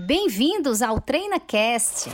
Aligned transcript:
Bem-vindos 0.00 0.80
ao 0.80 1.00
TreinaCast. 1.00 2.08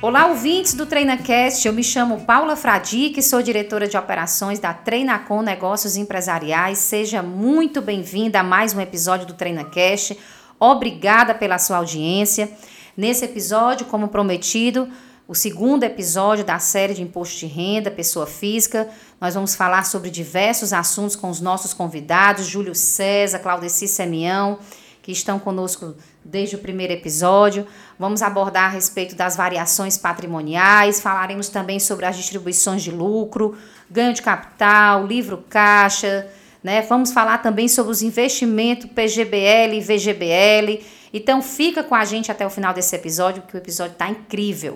Olá, 0.00 0.28
ouvintes 0.28 0.72
do 0.72 0.86
TreinaCast. 0.86 1.68
Eu 1.68 1.74
me 1.74 1.84
chamo 1.84 2.24
Paula 2.24 2.56
Fradique, 2.56 3.22
sou 3.22 3.42
diretora 3.42 3.86
de 3.86 3.98
operações 3.98 4.58
da 4.58 4.72
Treinacom 4.72 5.42
Negócios 5.42 5.94
Empresariais. 5.94 6.78
Seja 6.78 7.22
muito 7.22 7.82
bem-vinda 7.82 8.40
a 8.40 8.42
mais 8.42 8.72
um 8.72 8.80
episódio 8.80 9.26
do 9.26 9.34
TreinaCast. 9.34 10.18
Obrigada 10.58 11.34
pela 11.34 11.58
sua 11.58 11.76
audiência. 11.76 12.50
Nesse 12.96 13.26
episódio, 13.26 13.84
como 13.84 14.08
prometido, 14.08 14.88
o 15.26 15.34
segundo 15.34 15.84
episódio 15.84 16.44
da 16.44 16.58
série 16.58 16.92
de 16.92 17.02
imposto 17.02 17.38
de 17.38 17.46
renda, 17.46 17.90
pessoa 17.90 18.26
física. 18.26 18.88
Nós 19.18 19.34
vamos 19.34 19.54
falar 19.54 19.84
sobre 19.84 20.10
diversos 20.10 20.72
assuntos 20.72 21.16
com 21.16 21.30
os 21.30 21.40
nossos 21.40 21.72
convidados, 21.72 22.46
Júlio 22.46 22.74
César, 22.74 23.38
Claudeci 23.38 23.88
Semião, 23.88 24.58
que 25.02 25.10
estão 25.10 25.38
conosco 25.38 25.94
desde 26.22 26.56
o 26.56 26.58
primeiro 26.58 26.92
episódio. 26.92 27.66
Vamos 27.98 28.20
abordar 28.20 28.64
a 28.64 28.68
respeito 28.68 29.14
das 29.14 29.34
variações 29.34 29.96
patrimoniais, 29.96 31.00
falaremos 31.00 31.48
também 31.48 31.80
sobre 31.80 32.04
as 32.04 32.16
distribuições 32.16 32.82
de 32.82 32.90
lucro, 32.90 33.56
ganho 33.90 34.12
de 34.12 34.20
capital, 34.20 35.06
livro 35.06 35.42
caixa, 35.48 36.28
né? 36.62 36.82
Vamos 36.82 37.12
falar 37.12 37.38
também 37.38 37.66
sobre 37.66 37.92
os 37.92 38.02
investimentos 38.02 38.90
PGBL 38.90 39.74
e 39.74 39.80
VGBL. 39.80 40.84
Então 41.14 41.40
fica 41.40 41.84
com 41.84 41.94
a 41.94 42.04
gente 42.04 42.32
até 42.32 42.44
o 42.44 42.50
final 42.50 42.74
desse 42.74 42.96
episódio, 42.96 43.44
que 43.44 43.54
o 43.54 43.58
episódio 43.58 43.92
está 43.92 44.08
incrível. 44.08 44.74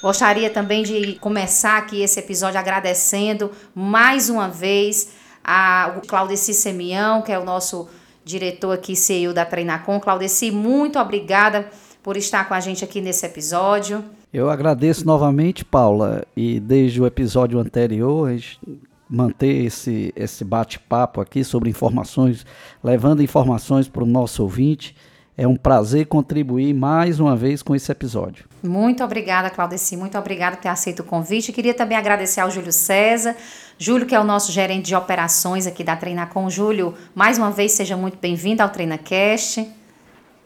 Gostaria 0.00 0.48
também 0.48 0.82
de 0.82 1.16
começar 1.16 1.76
aqui 1.76 2.00
esse 2.00 2.18
episódio 2.18 2.58
agradecendo 2.58 3.50
mais 3.74 4.30
uma 4.30 4.48
vez 4.48 5.10
ao 5.44 6.00
Claudeci 6.00 6.54
Semião, 6.54 7.20
que 7.20 7.30
é 7.30 7.38
o 7.38 7.44
nosso 7.44 7.90
diretor 8.24 8.72
aqui, 8.72 8.96
CEO 8.96 9.34
da 9.34 9.44
Treinacom. 9.44 10.00
Claudeci, 10.00 10.50
muito 10.50 10.98
obrigada 10.98 11.68
por 12.02 12.16
estar 12.16 12.48
com 12.48 12.54
a 12.54 12.60
gente 12.60 12.82
aqui 12.82 13.02
nesse 13.02 13.26
episódio. 13.26 14.02
Eu 14.32 14.48
agradeço 14.48 15.04
novamente, 15.04 15.62
Paula, 15.62 16.24
e 16.34 16.58
desde 16.58 17.02
o 17.02 17.06
episódio 17.06 17.58
anterior, 17.58 18.34
manter 19.06 19.66
esse, 19.66 20.10
esse 20.16 20.42
bate-papo 20.42 21.20
aqui 21.20 21.44
sobre 21.44 21.68
informações, 21.68 22.46
levando 22.82 23.22
informações 23.22 23.88
para 23.88 24.02
o 24.02 24.06
nosso 24.06 24.42
ouvinte. 24.42 24.96
É 25.36 25.46
um 25.46 25.56
prazer 25.56 26.06
contribuir 26.06 26.74
mais 26.74 27.18
uma 27.18 27.34
vez 27.34 27.62
com 27.62 27.74
esse 27.74 27.90
episódio. 27.90 28.44
Muito 28.62 29.02
obrigada, 29.02 29.48
Claudeci. 29.48 29.96
Muito 29.96 30.18
obrigada 30.18 30.56
por 30.56 30.62
ter 30.62 30.68
aceito 30.68 31.00
o 31.00 31.04
convite. 31.04 31.52
Queria 31.52 31.72
também 31.72 31.96
agradecer 31.96 32.40
ao 32.40 32.50
Júlio 32.50 32.72
César. 32.72 33.34
Júlio, 33.78 34.06
que 34.06 34.14
é 34.14 34.20
o 34.20 34.24
nosso 34.24 34.52
gerente 34.52 34.86
de 34.86 34.94
operações 34.94 35.66
aqui 35.66 35.82
da 35.82 35.96
Treinacom. 35.96 36.50
Júlio, 36.50 36.94
mais 37.14 37.38
uma 37.38 37.50
vez, 37.50 37.72
seja 37.72 37.96
muito 37.96 38.18
bem-vindo 38.20 38.62
ao 38.62 38.68
TreinaCast. 38.68 39.66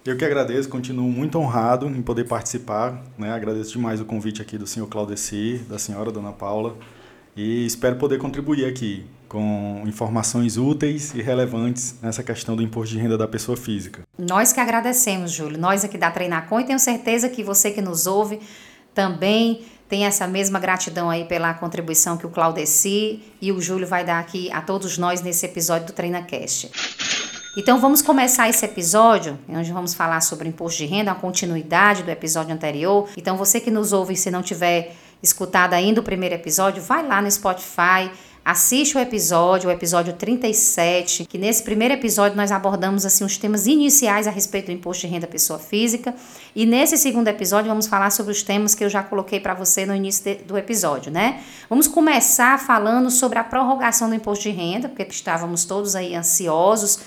Eu 0.04 0.18
que 0.18 0.24
agradeço, 0.24 0.68
continuo 0.68 1.10
muito 1.10 1.38
honrado 1.38 1.86
em 1.86 2.02
poder 2.02 2.24
participar. 2.24 3.02
Né? 3.18 3.32
Agradeço 3.32 3.72
demais 3.72 4.00
o 4.00 4.04
convite 4.04 4.42
aqui 4.42 4.58
do 4.58 4.66
senhor 4.66 4.86
Claudeci, 4.86 5.64
da 5.68 5.78
senhora 5.78 6.12
Dona 6.12 6.30
Paula, 6.30 6.76
e 7.34 7.64
espero 7.64 7.96
poder 7.96 8.18
contribuir 8.18 8.66
aqui 8.66 9.06
com 9.34 9.82
informações 9.84 10.56
úteis 10.56 11.12
e 11.12 11.20
relevantes 11.20 11.96
nessa 12.00 12.22
questão 12.22 12.54
do 12.54 12.62
imposto 12.62 12.94
de 12.94 13.00
renda 13.00 13.18
da 13.18 13.26
pessoa 13.26 13.56
física. 13.56 14.02
Nós 14.16 14.52
que 14.52 14.60
agradecemos, 14.60 15.32
Júlio. 15.32 15.58
Nós 15.58 15.84
aqui 15.84 15.98
da 15.98 16.08
Treinacom 16.08 16.60
e 16.60 16.64
tenho 16.64 16.78
certeza 16.78 17.28
que 17.28 17.42
você 17.42 17.72
que 17.72 17.82
nos 17.82 18.06
ouve 18.06 18.38
também 18.94 19.62
tem 19.88 20.06
essa 20.06 20.28
mesma 20.28 20.60
gratidão 20.60 21.10
aí 21.10 21.24
pela 21.24 21.52
contribuição 21.52 22.16
que 22.16 22.24
o 22.24 22.30
Claudeci 22.30 23.24
e 23.42 23.50
o 23.50 23.60
Júlio 23.60 23.88
vai 23.88 24.04
dar 24.04 24.20
aqui 24.20 24.52
a 24.52 24.62
todos 24.62 24.98
nós 24.98 25.20
nesse 25.20 25.44
episódio 25.44 25.88
do 25.88 25.92
TreinaCast. 25.92 26.70
Então 27.58 27.80
vamos 27.80 28.02
começar 28.02 28.48
esse 28.48 28.64
episódio, 28.64 29.36
onde 29.48 29.72
vamos 29.72 29.94
falar 29.94 30.20
sobre 30.20 30.48
imposto 30.48 30.78
de 30.78 30.86
renda, 30.86 31.10
a 31.10 31.14
continuidade 31.16 32.04
do 32.04 32.10
episódio 32.10 32.54
anterior. 32.54 33.08
Então 33.16 33.36
você 33.36 33.58
que 33.58 33.70
nos 33.70 33.92
ouve, 33.92 34.14
se 34.14 34.30
não 34.30 34.42
tiver 34.42 34.94
escutado 35.20 35.74
ainda 35.74 36.00
o 36.00 36.04
primeiro 36.04 36.36
episódio, 36.36 36.80
vai 36.80 37.04
lá 37.04 37.20
no 37.20 37.28
Spotify, 37.28 38.12
Assiste 38.44 38.94
o 38.98 39.00
episódio, 39.00 39.70
o 39.70 39.72
episódio 39.72 40.12
37, 40.12 41.24
que 41.24 41.38
nesse 41.38 41.62
primeiro 41.62 41.94
episódio 41.94 42.36
nós 42.36 42.52
abordamos 42.52 43.06
assim 43.06 43.24
os 43.24 43.38
temas 43.38 43.66
iniciais 43.66 44.26
a 44.26 44.30
respeito 44.30 44.66
do 44.66 44.72
imposto 44.72 45.06
de 45.06 45.12
renda 45.14 45.26
pessoa 45.26 45.58
física, 45.58 46.14
e 46.54 46.66
nesse 46.66 46.98
segundo 46.98 47.28
episódio 47.28 47.70
vamos 47.70 47.86
falar 47.86 48.10
sobre 48.10 48.32
os 48.32 48.42
temas 48.42 48.74
que 48.74 48.84
eu 48.84 48.90
já 48.90 49.02
coloquei 49.02 49.40
para 49.40 49.54
você 49.54 49.86
no 49.86 49.94
início 49.94 50.24
de, 50.24 50.34
do 50.44 50.58
episódio, 50.58 51.10
né? 51.10 51.42
Vamos 51.70 51.88
começar 51.88 52.60
falando 52.60 53.10
sobre 53.10 53.38
a 53.38 53.44
prorrogação 53.44 54.10
do 54.10 54.14
imposto 54.14 54.42
de 54.42 54.50
renda, 54.50 54.90
porque 54.90 55.04
estávamos 55.04 55.64
todos 55.64 55.96
aí 55.96 56.14
ansiosos 56.14 56.98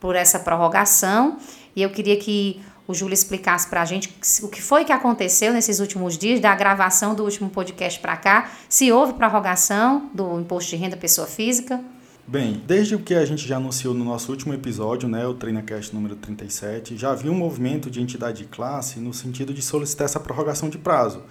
por 0.00 0.16
essa 0.16 0.38
prorrogação, 0.38 1.36
e 1.74 1.82
eu 1.82 1.90
queria 1.90 2.16
que 2.16 2.62
o 2.88 2.94
Júlio 2.94 3.14
explicasse 3.14 3.68
para 3.68 3.82
a 3.82 3.84
gente 3.84 4.14
o 4.42 4.48
que 4.48 4.62
foi 4.62 4.84
que 4.84 4.92
aconteceu 4.92 5.52
nesses 5.52 5.80
últimos 5.80 6.16
dias, 6.16 6.40
da 6.40 6.54
gravação 6.54 7.14
do 7.14 7.24
último 7.24 7.50
podcast 7.50 7.98
para 8.00 8.16
cá, 8.16 8.50
se 8.68 8.92
houve 8.92 9.14
prorrogação 9.14 10.08
do 10.14 10.38
imposto 10.40 10.70
de 10.70 10.76
renda 10.76 10.96
pessoa 10.96 11.26
física. 11.26 11.82
Bem, 12.28 12.60
desde 12.66 12.94
o 12.94 12.98
que 12.98 13.14
a 13.14 13.24
gente 13.24 13.46
já 13.46 13.56
anunciou 13.56 13.94
no 13.94 14.04
nosso 14.04 14.32
último 14.32 14.52
episódio, 14.52 15.08
né, 15.08 15.24
o 15.26 15.34
TreinaCast 15.34 15.94
número 15.94 16.16
37, 16.16 16.96
já 16.96 17.12
havia 17.12 17.30
um 17.30 17.36
movimento 17.36 17.88
de 17.88 18.02
entidade 18.02 18.38
de 18.38 18.44
classe 18.46 18.98
no 18.98 19.14
sentido 19.14 19.54
de 19.54 19.62
solicitar 19.62 20.06
essa 20.06 20.18
prorrogação 20.18 20.68
de 20.68 20.76
prazo, 20.76 21.22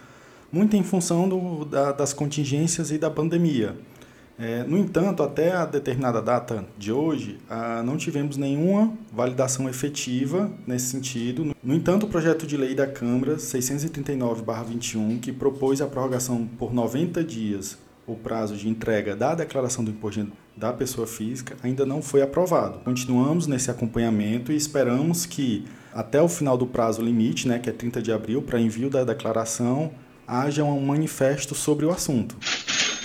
muito 0.49 0.77
em 0.77 0.83
função 0.83 1.27
do, 1.27 1.65
da, 1.65 1.91
das 1.91 2.13
contingências 2.13 2.91
e 2.91 2.97
da 2.97 3.09
pandemia. 3.09 3.75
É, 4.37 4.63
no 4.63 4.77
entanto, 4.77 5.23
até 5.23 5.53
a 5.53 5.65
determinada 5.65 6.21
data 6.21 6.65
de 6.77 6.91
hoje, 6.91 7.37
ah, 7.49 7.81
não 7.83 7.95
tivemos 7.95 8.35
nenhuma 8.35 8.93
validação 9.11 9.69
efetiva 9.69 10.51
nesse 10.67 10.87
sentido. 10.87 11.55
No 11.63 11.73
entanto, 11.73 12.05
o 12.05 12.09
projeto 12.09 12.45
de 12.45 12.57
lei 12.57 12.75
da 12.75 12.85
Câmara 12.85 13.37
639-21, 13.37 15.19
que 15.19 15.31
propôs 15.31 15.81
a 15.81 15.87
prorrogação 15.87 16.45
por 16.57 16.73
90 16.73 17.23
dias 17.23 17.77
o 18.07 18.15
prazo 18.15 18.55
de 18.55 18.69
entrega 18.69 19.15
da 19.15 19.33
declaração 19.33 19.83
do 19.83 19.91
imposto 19.91 20.27
da 20.55 20.71
pessoa 20.71 21.07
física, 21.07 21.57
ainda 21.63 21.85
não 21.85 22.01
foi 22.01 22.21
aprovado. 22.21 22.79
Continuamos 22.79 23.47
nesse 23.47 23.71
acompanhamento 23.71 24.51
e 24.51 24.55
esperamos 24.55 25.25
que 25.25 25.65
até 25.93 26.21
o 26.21 26.27
final 26.27 26.57
do 26.57 26.67
prazo 26.67 27.01
limite, 27.01 27.47
né, 27.47 27.57
que 27.57 27.69
é 27.69 27.73
30 27.73 28.01
de 28.01 28.11
abril, 28.11 28.41
para 28.41 28.59
envio 28.59 28.89
da 28.89 29.03
declaração, 29.03 29.91
haja 30.27 30.63
um 30.63 30.79
manifesto 30.79 31.55
sobre 31.55 31.85
o 31.85 31.91
assunto. 31.91 32.35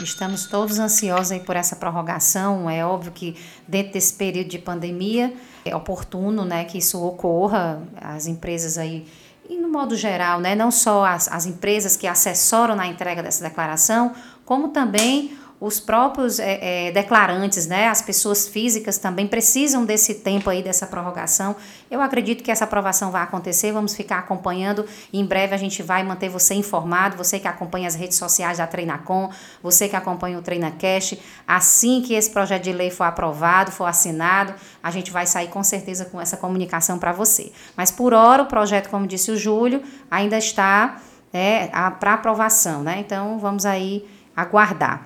Estamos 0.03 0.47
todos 0.47 0.79
ansiosos 0.79 1.33
aí 1.33 1.41
por 1.41 1.57
essa 1.57 1.77
prorrogação. 1.77 2.69
É 2.71 2.85
óbvio 2.85 3.13
que 3.13 3.37
dentro 3.69 3.93
desse 3.93 4.15
período 4.15 4.49
de 4.49 4.59
pandemia 4.59 5.33
é 5.65 5.75
oportuno, 5.77 6.45
né, 6.45 6.65
que 6.65 6.79
isso 6.79 7.03
ocorra. 7.03 7.83
As 8.01 8.27
empresas 8.27 8.79
aí 8.79 9.07
e 9.49 9.57
no 9.57 9.69
modo 9.69 9.97
geral, 9.97 10.39
né, 10.39 10.55
não 10.55 10.71
só 10.71 11.05
as, 11.05 11.27
as 11.27 11.45
empresas 11.45 11.97
que 11.97 12.07
assessoram 12.07 12.77
na 12.77 12.87
entrega 12.87 13.21
dessa 13.21 13.43
declaração, 13.43 14.13
como 14.45 14.69
também 14.69 15.37
os 15.61 15.79
próprios 15.79 16.39
é, 16.39 16.87
é, 16.89 16.91
declarantes, 16.91 17.67
né, 17.67 17.89
as 17.89 18.01
pessoas 18.01 18.49
físicas 18.49 18.97
também 18.97 19.27
precisam 19.27 19.85
desse 19.85 20.15
tempo 20.15 20.49
aí, 20.49 20.63
dessa 20.63 20.87
prorrogação. 20.87 21.55
Eu 21.91 22.01
acredito 22.01 22.43
que 22.43 22.51
essa 22.51 22.65
aprovação 22.65 23.11
vai 23.11 23.23
acontecer, 23.23 23.71
vamos 23.71 23.95
ficar 23.95 24.21
acompanhando. 24.21 24.87
Em 25.13 25.23
breve 25.23 25.55
a 25.55 25.59
gente 25.59 25.83
vai 25.83 26.03
manter 26.03 26.31
você 26.31 26.55
informado, 26.55 27.15
você 27.15 27.39
que 27.39 27.47
acompanha 27.47 27.87
as 27.87 27.95
redes 27.95 28.17
sociais 28.17 28.57
da 28.57 28.67
Treinacom, 28.67 29.31
você 29.63 29.87
que 29.87 29.95
acompanha 29.95 30.39
o 30.39 30.43
TreinaCast. 30.43 31.21
Assim 31.47 32.01
que 32.01 32.15
esse 32.15 32.31
projeto 32.31 32.63
de 32.63 32.73
lei 32.73 32.91
for 32.91 33.05
aprovado, 33.05 33.71
for 33.71 33.85
assinado, 33.85 34.55
a 34.83 34.91
gente 34.91 35.11
vai 35.11 35.27
sair 35.27 35.49
com 35.49 35.63
certeza 35.63 36.07
com 36.07 36.19
essa 36.19 36.39
comunicação 36.39 36.99
para 36.99 37.13
você. 37.13 37.53
Mas 37.77 37.91
por 37.91 38.15
hora 38.15 38.45
o 38.45 38.47
projeto, 38.47 38.89
como 38.89 39.07
disse 39.07 39.31
o 39.31 39.37
Júlio, 39.37 39.83
ainda 40.11 40.39
está 40.39 41.03
é, 41.35 41.67
para 41.99 42.15
aprovação, 42.15 42.83
né? 42.83 43.01
Então 43.01 43.39
vamos 43.39 43.67
aí 43.67 44.09
aguardar. 44.35 45.05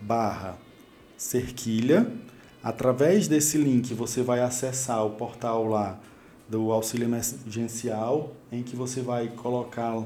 barra 0.00 0.58
cerquilha. 1.16 2.12
Através 2.62 3.26
desse 3.26 3.58
link 3.58 3.92
você 3.92 4.22
vai 4.22 4.40
acessar 4.40 5.04
o 5.04 5.10
portal 5.10 5.66
lá 5.66 5.98
do 6.48 6.70
auxílio 6.70 7.06
emergencial, 7.06 8.32
em 8.52 8.62
que 8.62 8.76
você 8.76 9.00
vai 9.00 9.28
colocar 9.28 10.00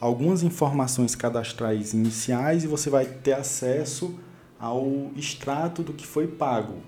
algumas 0.00 0.42
informações 0.42 1.14
cadastrais 1.14 1.94
iniciais 1.94 2.64
e 2.64 2.66
você 2.66 2.90
vai 2.90 3.06
ter 3.06 3.34
acesso 3.34 4.18
ao 4.58 5.10
extrato 5.16 5.82
do 5.82 5.92
que 5.92 6.06
foi 6.06 6.26
pago. 6.26 6.78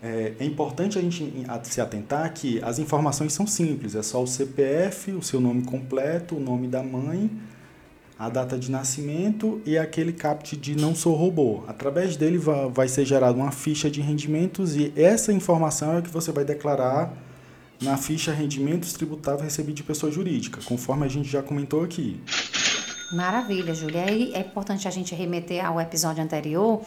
É, 0.00 0.34
é 0.38 0.44
importante 0.44 0.98
a 0.98 1.02
gente 1.02 1.44
se 1.64 1.80
atentar 1.80 2.32
que 2.32 2.62
as 2.62 2.78
informações 2.78 3.32
são 3.32 3.46
simples, 3.46 3.94
é 3.94 4.02
só 4.02 4.22
o 4.22 4.26
CPF, 4.26 5.12
o 5.12 5.22
seu 5.22 5.40
nome 5.40 5.62
completo, 5.62 6.36
o 6.36 6.40
nome 6.40 6.66
da 6.68 6.82
mãe, 6.82 7.30
a 8.22 8.28
data 8.28 8.56
de 8.56 8.70
nascimento 8.70 9.60
e 9.66 9.76
aquele 9.76 10.12
CAPT 10.12 10.56
de 10.56 10.76
não 10.76 10.94
sou 10.94 11.16
robô. 11.16 11.64
Através 11.66 12.16
dele 12.16 12.38
vai 12.72 12.86
ser 12.86 13.04
gerada 13.04 13.36
uma 13.36 13.50
ficha 13.50 13.90
de 13.90 14.00
rendimentos 14.00 14.76
e 14.76 14.92
essa 14.94 15.32
informação 15.32 15.98
é 15.98 16.02
que 16.02 16.08
você 16.08 16.30
vai 16.30 16.44
declarar 16.44 17.12
na 17.80 17.96
ficha 17.96 18.32
rendimentos 18.32 18.92
tributáveis 18.92 19.42
recebidos 19.42 19.74
de 19.74 19.82
pessoa 19.82 20.12
jurídica, 20.12 20.60
conforme 20.64 21.04
a 21.04 21.08
gente 21.08 21.28
já 21.28 21.42
comentou 21.42 21.82
aqui. 21.82 22.20
Maravilha, 23.12 23.74
Júlia. 23.74 24.08
E 24.08 24.32
é 24.34 24.38
importante 24.38 24.86
a 24.86 24.90
gente 24.92 25.16
remeter 25.16 25.66
ao 25.66 25.80
episódio 25.80 26.22
anterior, 26.22 26.80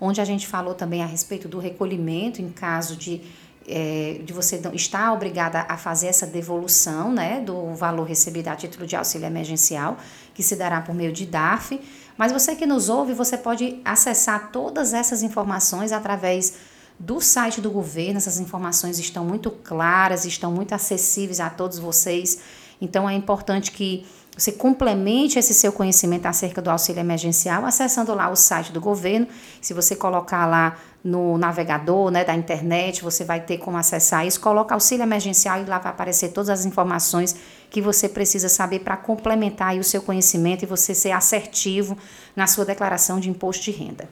onde 0.00 0.22
a 0.22 0.24
gente 0.24 0.46
falou 0.46 0.74
também 0.74 1.02
a 1.02 1.06
respeito 1.06 1.48
do 1.48 1.58
recolhimento 1.58 2.40
em 2.40 2.48
caso 2.48 2.96
de, 2.96 3.20
é, 3.68 4.20
de 4.24 4.32
você 4.32 4.60
estar 4.72 5.12
obrigada 5.12 5.66
a 5.68 5.76
fazer 5.76 6.06
essa 6.06 6.26
devolução 6.26 7.12
né, 7.12 7.40
do 7.40 7.74
valor 7.74 8.04
recebido 8.04 8.48
a 8.48 8.56
título 8.56 8.86
de 8.86 8.96
auxílio 8.96 9.26
emergencial, 9.26 9.98
que 10.34 10.42
se 10.42 10.56
dará 10.56 10.80
por 10.80 10.94
meio 10.94 11.12
de 11.12 11.26
DARF. 11.26 11.80
Mas 12.16 12.32
você 12.32 12.56
que 12.56 12.66
nos 12.66 12.88
ouve, 12.88 13.12
você 13.12 13.36
pode 13.36 13.80
acessar 13.84 14.50
todas 14.50 14.92
essas 14.94 15.22
informações 15.22 15.92
através 15.92 16.54
do 16.98 17.20
site 17.20 17.60
do 17.60 17.70
governo. 17.70 18.16
Essas 18.16 18.40
informações 18.40 18.98
estão 18.98 19.24
muito 19.24 19.50
claras, 19.50 20.24
estão 20.24 20.50
muito 20.50 20.74
acessíveis 20.74 21.38
a 21.38 21.48
todos 21.48 21.78
vocês. 21.78 22.40
Então 22.80 23.08
é 23.08 23.14
importante 23.14 23.70
que 23.70 24.06
você 24.38 24.52
complemente 24.52 25.36
esse 25.36 25.52
seu 25.52 25.72
conhecimento 25.72 26.26
acerca 26.26 26.62
do 26.62 26.70
auxílio 26.70 27.00
emergencial 27.00 27.66
acessando 27.66 28.14
lá 28.14 28.30
o 28.30 28.36
site 28.36 28.70
do 28.70 28.80
governo. 28.80 29.26
Se 29.60 29.74
você 29.74 29.96
colocar 29.96 30.46
lá 30.46 30.76
no 31.02 31.36
navegador 31.36 32.08
né, 32.12 32.24
da 32.24 32.36
internet, 32.36 33.02
você 33.02 33.24
vai 33.24 33.40
ter 33.40 33.58
como 33.58 33.76
acessar 33.76 34.24
isso. 34.24 34.40
Coloca 34.40 34.74
auxílio 34.74 35.02
emergencial 35.02 35.60
e 35.60 35.64
lá 35.64 35.80
vai 35.80 35.90
aparecer 35.90 36.28
todas 36.28 36.50
as 36.50 36.64
informações 36.64 37.34
que 37.68 37.82
você 37.82 38.08
precisa 38.08 38.48
saber 38.48 38.78
para 38.78 38.96
complementar 38.96 39.76
o 39.76 39.82
seu 39.82 40.00
conhecimento 40.00 40.62
e 40.62 40.66
você 40.66 40.94
ser 40.94 41.10
assertivo 41.10 41.98
na 42.36 42.46
sua 42.46 42.64
declaração 42.64 43.18
de 43.18 43.28
imposto 43.28 43.64
de 43.64 43.72
renda. 43.72 44.08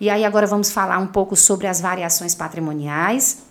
E 0.00 0.08
aí 0.08 0.24
agora 0.24 0.46
vamos 0.46 0.70
falar 0.70 0.98
um 0.98 1.08
pouco 1.08 1.36
sobre 1.36 1.66
as 1.66 1.78
variações 1.78 2.34
patrimoniais. 2.34 3.42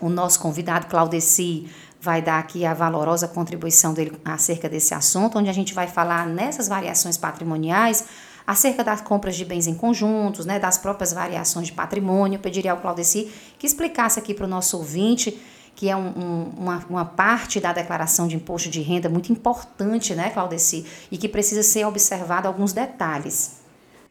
O 0.00 0.08
nosso 0.08 0.40
convidado 0.40 0.88
Claudeci 0.88 1.70
vai 2.06 2.22
dar 2.22 2.38
aqui 2.38 2.64
a 2.64 2.72
valorosa 2.72 3.26
contribuição 3.26 3.92
dele 3.92 4.12
acerca 4.24 4.68
desse 4.68 4.94
assunto, 4.94 5.40
onde 5.40 5.50
a 5.50 5.52
gente 5.52 5.74
vai 5.74 5.88
falar 5.88 6.24
nessas 6.24 6.68
variações 6.68 7.16
patrimoniais 7.16 8.04
acerca 8.46 8.84
das 8.84 9.00
compras 9.00 9.34
de 9.34 9.44
bens 9.44 9.66
em 9.66 9.74
conjuntos, 9.74 10.46
né, 10.46 10.60
das 10.60 10.78
próprias 10.78 11.12
variações 11.12 11.66
de 11.66 11.72
patrimônio. 11.72 12.36
Eu 12.36 12.40
pediria 12.40 12.70
ao 12.70 12.78
Claudeci 12.78 13.28
que 13.58 13.66
explicasse 13.66 14.20
aqui 14.20 14.32
para 14.32 14.46
o 14.46 14.48
nosso 14.48 14.76
ouvinte 14.76 15.36
que 15.74 15.90
é 15.90 15.96
um, 15.96 16.08
um, 16.08 16.42
uma, 16.56 16.86
uma 16.88 17.04
parte 17.04 17.60
da 17.60 17.70
declaração 17.70 18.26
de 18.26 18.36
imposto 18.36 18.70
de 18.70 18.80
renda 18.80 19.10
muito 19.10 19.30
importante, 19.30 20.14
né, 20.14 20.30
Claudeci, 20.30 20.86
e 21.12 21.18
que 21.18 21.28
precisa 21.28 21.62
ser 21.62 21.84
observado 21.84 22.48
alguns 22.48 22.72
detalhes. 22.72 23.60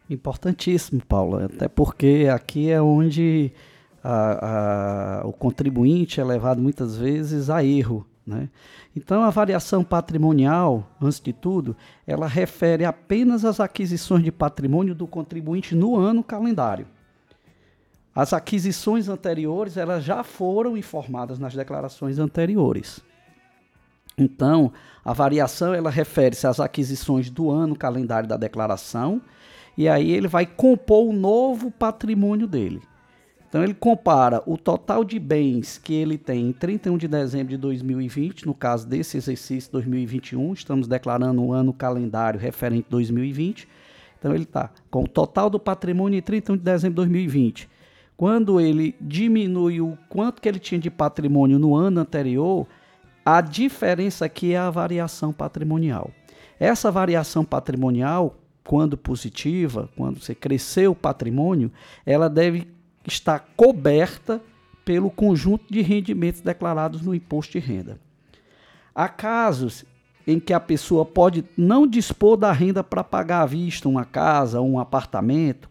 Importantíssimo, 0.07 1.01
Paula, 1.07 1.45
até 1.45 1.67
porque 1.67 2.29
aqui 2.31 2.69
é 2.69 2.79
onde 2.79 3.51
a, 4.07 5.21
a, 5.21 5.27
o 5.27 5.33
contribuinte 5.33 6.21
é 6.21 6.23
levado 6.23 6.61
muitas 6.61 6.95
vezes 6.95 7.49
a 7.49 7.63
erro. 7.63 8.05
Né? 8.25 8.49
Então, 8.95 9.23
a 9.23 9.31
variação 9.31 9.83
patrimonial, 9.83 10.87
antes 11.01 11.19
de 11.19 11.33
tudo, 11.33 11.75
ela 12.05 12.27
refere 12.27 12.85
apenas 12.85 13.43
às 13.43 13.59
aquisições 13.59 14.23
de 14.23 14.31
patrimônio 14.31 14.93
do 14.93 15.07
contribuinte 15.07 15.73
no 15.73 15.97
ano 15.97 16.23
calendário. 16.23 16.85
As 18.13 18.31
aquisições 18.31 19.09
anteriores 19.09 19.75
elas 19.75 20.03
já 20.03 20.23
foram 20.23 20.77
informadas 20.77 21.39
nas 21.39 21.55
declarações 21.55 22.19
anteriores. 22.19 23.01
Então, 24.15 24.71
a 25.03 25.13
variação 25.13 25.73
ela 25.73 25.89
refere-se 25.89 26.45
às 26.45 26.59
aquisições 26.59 27.29
do 27.29 27.49
ano 27.49 27.75
calendário 27.75 28.29
da 28.29 28.37
declaração 28.37 29.19
e 29.75 29.89
aí 29.89 30.11
ele 30.11 30.27
vai 30.27 30.45
compor 30.45 31.09
o 31.09 31.13
novo 31.13 31.69
patrimônio 31.71 32.47
dele. 32.47 32.81
Então 33.47 33.63
ele 33.63 33.73
compara 33.73 34.41
o 34.45 34.57
total 34.57 35.03
de 35.03 35.17
bens 35.19 35.77
que 35.77 35.93
ele 35.93 36.17
tem 36.17 36.49
em 36.49 36.51
31 36.51 36.97
de 36.97 37.07
dezembro 37.07 37.49
de 37.49 37.57
2020, 37.57 38.45
no 38.45 38.53
caso 38.53 38.87
desse 38.87 39.17
exercício 39.17 39.71
2021, 39.71 40.53
estamos 40.53 40.87
declarando 40.87 41.41
um 41.41 41.53
ano 41.53 41.71
calendário 41.71 42.39
referente 42.39 42.87
2020. 42.89 43.67
Então 44.19 44.33
ele 44.33 44.43
está 44.43 44.71
com 44.89 45.03
o 45.03 45.07
total 45.07 45.49
do 45.49 45.59
patrimônio 45.59 46.17
em 46.17 46.21
31 46.21 46.57
de 46.57 46.63
dezembro 46.63 46.93
de 46.93 46.95
2020. 46.95 47.69
Quando 48.17 48.59
ele 48.59 48.95
diminui 48.99 49.81
o 49.81 49.97
quanto 50.09 50.41
que 50.41 50.47
ele 50.47 50.59
tinha 50.59 50.79
de 50.79 50.89
patrimônio 50.89 51.59
no 51.59 51.75
ano 51.75 51.99
anterior, 51.99 52.65
a 53.25 53.41
diferença 53.41 54.25
aqui 54.25 54.53
é 54.53 54.57
a 54.57 54.69
variação 54.69 55.33
patrimonial. 55.33 56.11
Essa 56.59 56.91
variação 56.91 57.43
patrimonial 57.43 58.37
quando 58.63 58.97
positiva, 58.97 59.89
quando 59.95 60.19
você 60.19 60.33
cresceu 60.33 60.91
o 60.91 60.95
patrimônio, 60.95 61.71
ela 62.05 62.27
deve 62.27 62.67
estar 63.07 63.47
coberta 63.55 64.41
pelo 64.83 65.09
conjunto 65.09 65.65
de 65.71 65.81
rendimentos 65.81 66.41
declarados 66.41 67.01
no 67.01 67.13
imposto 67.13 67.53
de 67.53 67.59
renda. 67.59 67.99
Há 68.93 69.09
casos 69.09 69.83
em 70.27 70.39
que 70.39 70.53
a 70.53 70.59
pessoa 70.59 71.05
pode 71.05 71.43
não 71.57 71.85
dispor 71.85 72.37
da 72.37 72.51
renda 72.51 72.83
para 72.83 73.03
pagar 73.03 73.41
à 73.41 73.45
vista 73.45 73.89
uma 73.89 74.05
casa 74.05 74.59
ou 74.59 74.67
um 74.67 74.79
apartamento 74.79 75.69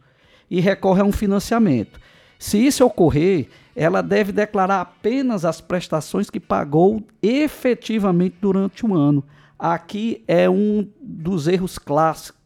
e 0.50 0.60
recorre 0.60 1.00
a 1.00 1.04
um 1.04 1.12
financiamento. 1.12 1.98
Se 2.38 2.58
isso 2.58 2.84
ocorrer, 2.84 3.48
ela 3.74 4.02
deve 4.02 4.32
declarar 4.32 4.80
apenas 4.80 5.44
as 5.44 5.60
prestações 5.60 6.30
que 6.30 6.38
pagou 6.38 7.02
efetivamente 7.22 8.36
durante 8.40 8.84
o 8.86 8.94
ano. 8.94 9.24
Aqui 9.58 10.22
é 10.28 10.48
um 10.48 10.86
dos 11.00 11.48
erros 11.48 11.78
clássicos 11.78 12.43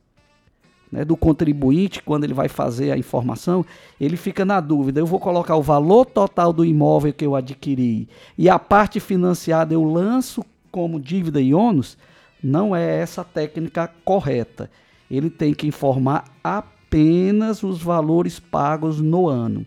né, 0.91 1.05
do 1.05 1.17
contribuinte, 1.17 2.03
quando 2.03 2.25
ele 2.25 2.35
vai 2.35 2.49
fazer 2.49 2.91
a 2.91 2.97
informação, 2.97 3.65
ele 4.01 4.17
fica 4.17 4.45
na 4.45 4.61
dúvida: 4.61 5.01
eu 5.01 5.07
vou 5.07 5.21
colocar 5.21 5.57
o 5.57 5.63
valor 5.63 6.07
total 6.07 6.53
do 6.53 6.65
imóvel 6.65 7.13
que 7.13 7.25
eu 7.25 7.35
adquiri 7.35 8.09
e 8.37 8.49
a 8.49 8.59
parte 8.59 9.01
financiada 9.01 9.75
eu 9.75 9.85
lanço 9.85 10.45
como 10.71 11.01
dívida 11.01 11.41
e 11.41 11.55
ônus? 11.55 11.97
Não 12.43 12.75
é 12.75 13.01
essa 13.01 13.23
a 13.23 13.25
técnica 13.25 13.91
correta. 14.05 14.71
Ele 15.11 15.31
tem 15.31 15.53
que 15.53 15.67
informar 15.67 16.25
apenas 16.43 17.63
os 17.63 17.83
valores 17.83 18.39
pagos 18.39 19.01
no 19.01 19.27
ano. 19.27 19.67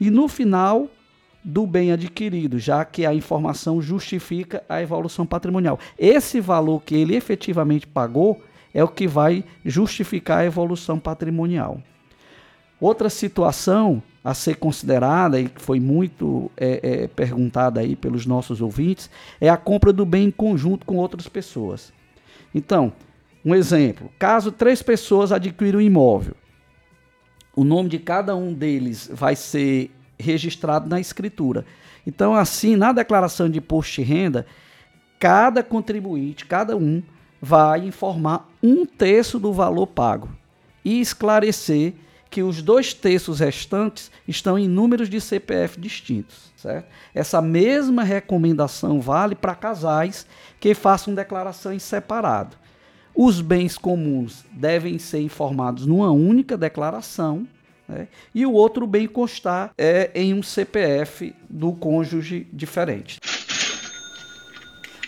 E 0.00 0.10
no 0.10 0.28
final, 0.28 0.88
do 1.44 1.66
bem 1.66 1.92
adquirido, 1.92 2.58
já 2.58 2.84
que 2.84 3.06
a 3.06 3.14
informação 3.14 3.80
justifica 3.80 4.62
a 4.68 4.82
evolução 4.82 5.24
patrimonial. 5.26 5.78
Esse 5.98 6.40
valor 6.40 6.82
que 6.82 6.94
ele 6.94 7.16
efetivamente 7.16 7.86
pagou 7.86 8.42
é 8.74 8.82
o 8.82 8.88
que 8.88 9.06
vai 9.06 9.44
justificar 9.64 10.38
a 10.38 10.46
evolução 10.46 10.98
patrimonial. 10.98 11.80
Outra 12.80 13.08
situação 13.08 14.02
a 14.24 14.34
ser 14.34 14.56
considerada 14.56 15.40
e 15.40 15.48
que 15.48 15.60
foi 15.60 15.80
muito 15.80 16.50
é, 16.56 16.80
é, 17.04 17.06
perguntada 17.08 17.80
aí 17.80 17.96
pelos 17.96 18.24
nossos 18.26 18.60
ouvintes 18.60 19.10
é 19.40 19.48
a 19.48 19.56
compra 19.56 19.92
do 19.92 20.04
bem 20.04 20.28
em 20.28 20.30
conjunto 20.30 20.86
com 20.86 20.96
outras 20.96 21.28
pessoas. 21.28 21.92
Então, 22.54 22.92
um 23.44 23.54
exemplo: 23.54 24.10
caso 24.18 24.52
três 24.52 24.82
pessoas 24.82 25.32
adquiram 25.32 25.78
um 25.78 25.82
imóvel, 25.82 26.34
o 27.54 27.64
nome 27.64 27.88
de 27.88 27.98
cada 27.98 28.34
um 28.34 28.52
deles 28.52 29.10
vai 29.12 29.36
ser 29.36 29.90
registrado 30.18 30.88
na 30.88 31.00
escritura. 31.00 31.64
Então, 32.06 32.34
assim, 32.34 32.76
na 32.76 32.92
declaração 32.92 33.48
de 33.48 33.58
imposto 33.58 33.96
de 33.96 34.02
renda, 34.02 34.46
cada 35.18 35.62
contribuinte, 35.62 36.46
cada 36.46 36.76
um, 36.76 37.02
vai 37.44 37.84
informar 37.84 38.48
um 38.62 38.86
terço 38.86 39.40
do 39.40 39.52
valor 39.52 39.88
pago 39.88 40.28
e 40.84 41.00
esclarecer 41.00 41.94
que 42.30 42.40
os 42.42 42.62
dois 42.62 42.94
terços 42.94 43.40
restantes 43.40 44.10
estão 44.26 44.56
em 44.56 44.68
números 44.68 45.10
de 45.10 45.20
CPF 45.20 45.78
distintos. 45.78 46.52
Certo? 46.56 46.86
Essa 47.12 47.42
mesma 47.42 48.04
recomendação 48.04 49.00
vale 49.00 49.34
para 49.34 49.56
casais 49.56 50.24
que 50.60 50.72
façam 50.72 51.12
declaração 51.12 51.72
em 51.72 51.78
separado. 51.80 52.56
Os 53.14 53.40
bens 53.40 53.76
comuns 53.76 54.44
devem 54.52 54.98
ser 54.98 55.20
informados 55.20 55.84
numa 55.84 56.10
única 56.10 56.56
declaração 56.56 57.46
né? 57.86 58.06
e 58.34 58.46
o 58.46 58.52
outro 58.52 58.86
bem 58.86 59.06
constar 59.06 59.72
é 59.76 60.10
em 60.14 60.32
um 60.32 60.42
CPF 60.42 61.34
do 61.50 61.72
cônjuge 61.72 62.46
diferente. 62.52 63.18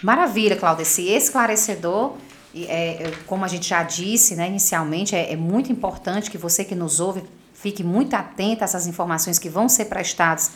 Maravilha, 0.02 0.54
Claudeci, 0.54 1.08
esclarecedor. 1.08 2.18
É, 2.54 3.12
como 3.26 3.44
a 3.44 3.48
gente 3.48 3.68
já 3.68 3.82
disse 3.82 4.36
né, 4.36 4.46
inicialmente, 4.46 5.16
é, 5.16 5.32
é 5.32 5.36
muito 5.36 5.72
importante 5.72 6.30
que 6.30 6.38
você 6.38 6.64
que 6.64 6.74
nos 6.74 7.00
ouve 7.00 7.24
fique 7.52 7.82
muito 7.82 8.14
atento 8.14 8.62
a 8.62 8.64
essas 8.64 8.86
informações 8.86 9.38
que 9.38 9.48
vão 9.48 9.68
ser 9.68 9.86
prestadas 9.86 10.52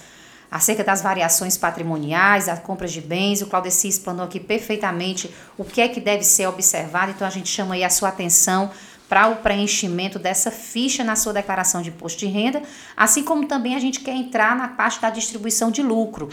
acerca 0.51 0.83
das 0.83 1.03
variações 1.03 1.57
patrimoniais, 1.57 2.47
das 2.47 2.59
compras 2.61 2.93
de 2.93 3.01
bens. 3.01 3.43
O 3.43 3.47
Claudeci 3.47 3.89
explanou 3.89 4.25
aqui 4.25 4.41
perfeitamente 4.41 5.31
o 5.57 5.65
que 5.65 5.81
é 5.81 5.89
que 5.89 6.01
deve 6.01 6.25
ser 6.25 6.47
observado, 6.47 7.13
então 7.13 7.27
a 7.27 7.31
gente 7.31 7.49
chama 7.49 7.75
aí 7.75 7.85
a 7.85 7.91
sua 7.91 8.09
atenção 8.09 8.71
para 9.09 9.27
o 9.29 9.37
preenchimento 9.37 10.19
dessa 10.19 10.51
ficha 10.51 11.03
na 11.03 11.17
sua 11.17 11.33
declaração 11.33 11.81
de 11.81 11.89
imposto 11.89 12.19
de 12.19 12.27
renda, 12.27 12.63
assim 12.95 13.23
como 13.23 13.47
também 13.47 13.75
a 13.75 13.79
gente 13.79 14.01
quer 14.01 14.15
entrar 14.15 14.55
na 14.55 14.69
parte 14.69 15.01
da 15.01 15.09
distribuição 15.09 15.71
de 15.71 15.83
lucro. 15.83 16.29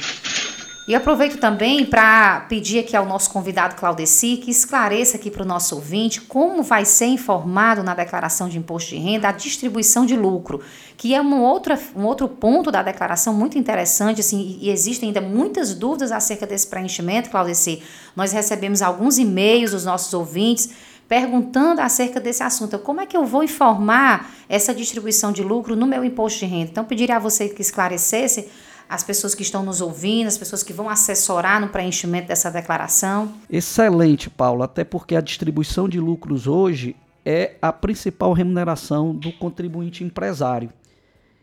E 0.87 0.93
aproveito 0.93 1.39
também 1.39 1.83
para 1.83 2.41
pedir 2.41 2.77
aqui 2.77 2.95
ao 2.95 3.07
nosso 3.07 3.31
convidado 3.31 3.73
Claudeci 3.73 4.37
que 4.37 4.51
esclareça 4.51 5.17
aqui 5.17 5.31
para 5.31 5.41
o 5.41 5.45
nosso 5.45 5.73
ouvinte 5.73 6.21
como 6.21 6.61
vai 6.61 6.85
ser 6.85 7.07
informado 7.07 7.81
na 7.81 7.95
declaração 7.95 8.47
de 8.47 8.59
imposto 8.59 8.91
de 8.91 8.97
renda 8.97 9.29
a 9.29 9.31
distribuição 9.31 10.05
de 10.05 10.15
lucro, 10.15 10.61
que 10.95 11.15
é 11.15 11.19
uma 11.19 11.37
outra, 11.37 11.79
um 11.95 12.03
outro 12.03 12.27
ponto 12.27 12.69
da 12.69 12.83
declaração 12.83 13.33
muito 13.33 13.57
interessante, 13.57 14.21
assim, 14.21 14.59
e 14.61 14.69
existem 14.69 15.09
ainda 15.09 15.21
muitas 15.21 15.73
dúvidas 15.73 16.11
acerca 16.11 16.45
desse 16.45 16.67
preenchimento, 16.67 17.31
Claudeci. 17.31 17.81
Nós 18.15 18.31
recebemos 18.31 18.83
alguns 18.83 19.17
e-mails 19.17 19.71
dos 19.71 19.85
nossos 19.85 20.13
ouvintes 20.13 20.69
perguntando 21.09 21.81
acerca 21.81 22.19
desse 22.19 22.43
assunto. 22.43 22.77
Como 22.77 23.01
é 23.01 23.07
que 23.07 23.17
eu 23.17 23.25
vou 23.25 23.43
informar 23.43 24.31
essa 24.47 24.73
distribuição 24.73 25.31
de 25.31 25.41
lucro 25.41 25.75
no 25.75 25.87
meu 25.87 26.05
imposto 26.05 26.39
de 26.39 26.45
renda? 26.45 26.69
Então, 26.71 26.85
pediria 26.85 27.15
a 27.15 27.19
você 27.19 27.49
que 27.49 27.61
esclarecesse 27.61 28.47
as 28.89 29.03
pessoas 29.03 29.33
que 29.33 29.41
estão 29.41 29.63
nos 29.63 29.81
ouvindo, 29.81 30.27
as 30.27 30.37
pessoas 30.37 30.63
que 30.63 30.73
vão 30.73 30.89
assessorar 30.89 31.59
no 31.59 31.69
preenchimento 31.69 32.27
dessa 32.27 32.51
declaração? 32.51 33.33
Excelente, 33.49 34.29
Paulo, 34.29 34.63
até 34.63 34.83
porque 34.83 35.15
a 35.15 35.21
distribuição 35.21 35.89
de 35.89 35.99
lucros 35.99 36.47
hoje 36.47 36.95
é 37.25 37.55
a 37.61 37.73
principal 37.73 38.33
remuneração 38.33 39.13
do 39.13 39.31
contribuinte 39.31 40.03
empresário. 40.03 40.69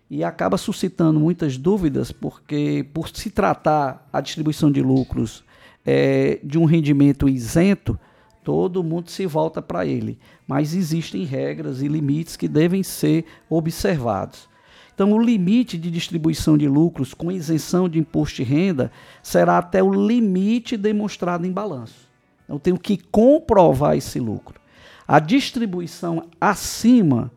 E 0.08 0.22
acaba 0.22 0.56
suscitando 0.56 1.18
muitas 1.18 1.56
dúvidas, 1.56 2.12
porque 2.12 2.86
por 2.92 3.08
se 3.08 3.30
tratar 3.30 4.06
a 4.12 4.20
distribuição 4.20 4.70
de 4.70 4.82
lucros 4.82 5.42
é, 5.84 6.38
de 6.44 6.58
um 6.58 6.64
rendimento 6.64 7.28
isento, 7.28 7.98
todo 8.44 8.84
mundo 8.84 9.10
se 9.10 9.26
volta 9.26 9.60
para 9.62 9.86
ele. 9.86 10.18
Mas 10.46 10.74
existem 10.74 11.24
regras 11.24 11.80
e 11.82 11.88
limites 11.88 12.36
que 12.36 12.46
devem 12.46 12.82
ser 12.82 13.24
observados. 13.48 14.51
Então, 14.94 15.12
o 15.12 15.18
limite 15.18 15.78
de 15.78 15.90
distribuição 15.90 16.56
de 16.56 16.68
lucros 16.68 17.14
com 17.14 17.32
isenção 17.32 17.88
de 17.88 17.98
imposto 17.98 18.36
de 18.36 18.42
renda 18.42 18.92
será 19.22 19.58
até 19.58 19.82
o 19.82 19.92
limite 19.92 20.76
demonstrado 20.76 21.46
em 21.46 21.52
balanço. 21.52 22.08
Eu 22.48 22.58
tenho 22.58 22.78
que 22.78 22.98
comprovar 22.98 23.96
esse 23.96 24.20
lucro. 24.20 24.60
A 25.08 25.18
distribuição 25.18 26.28
acima 26.40 27.30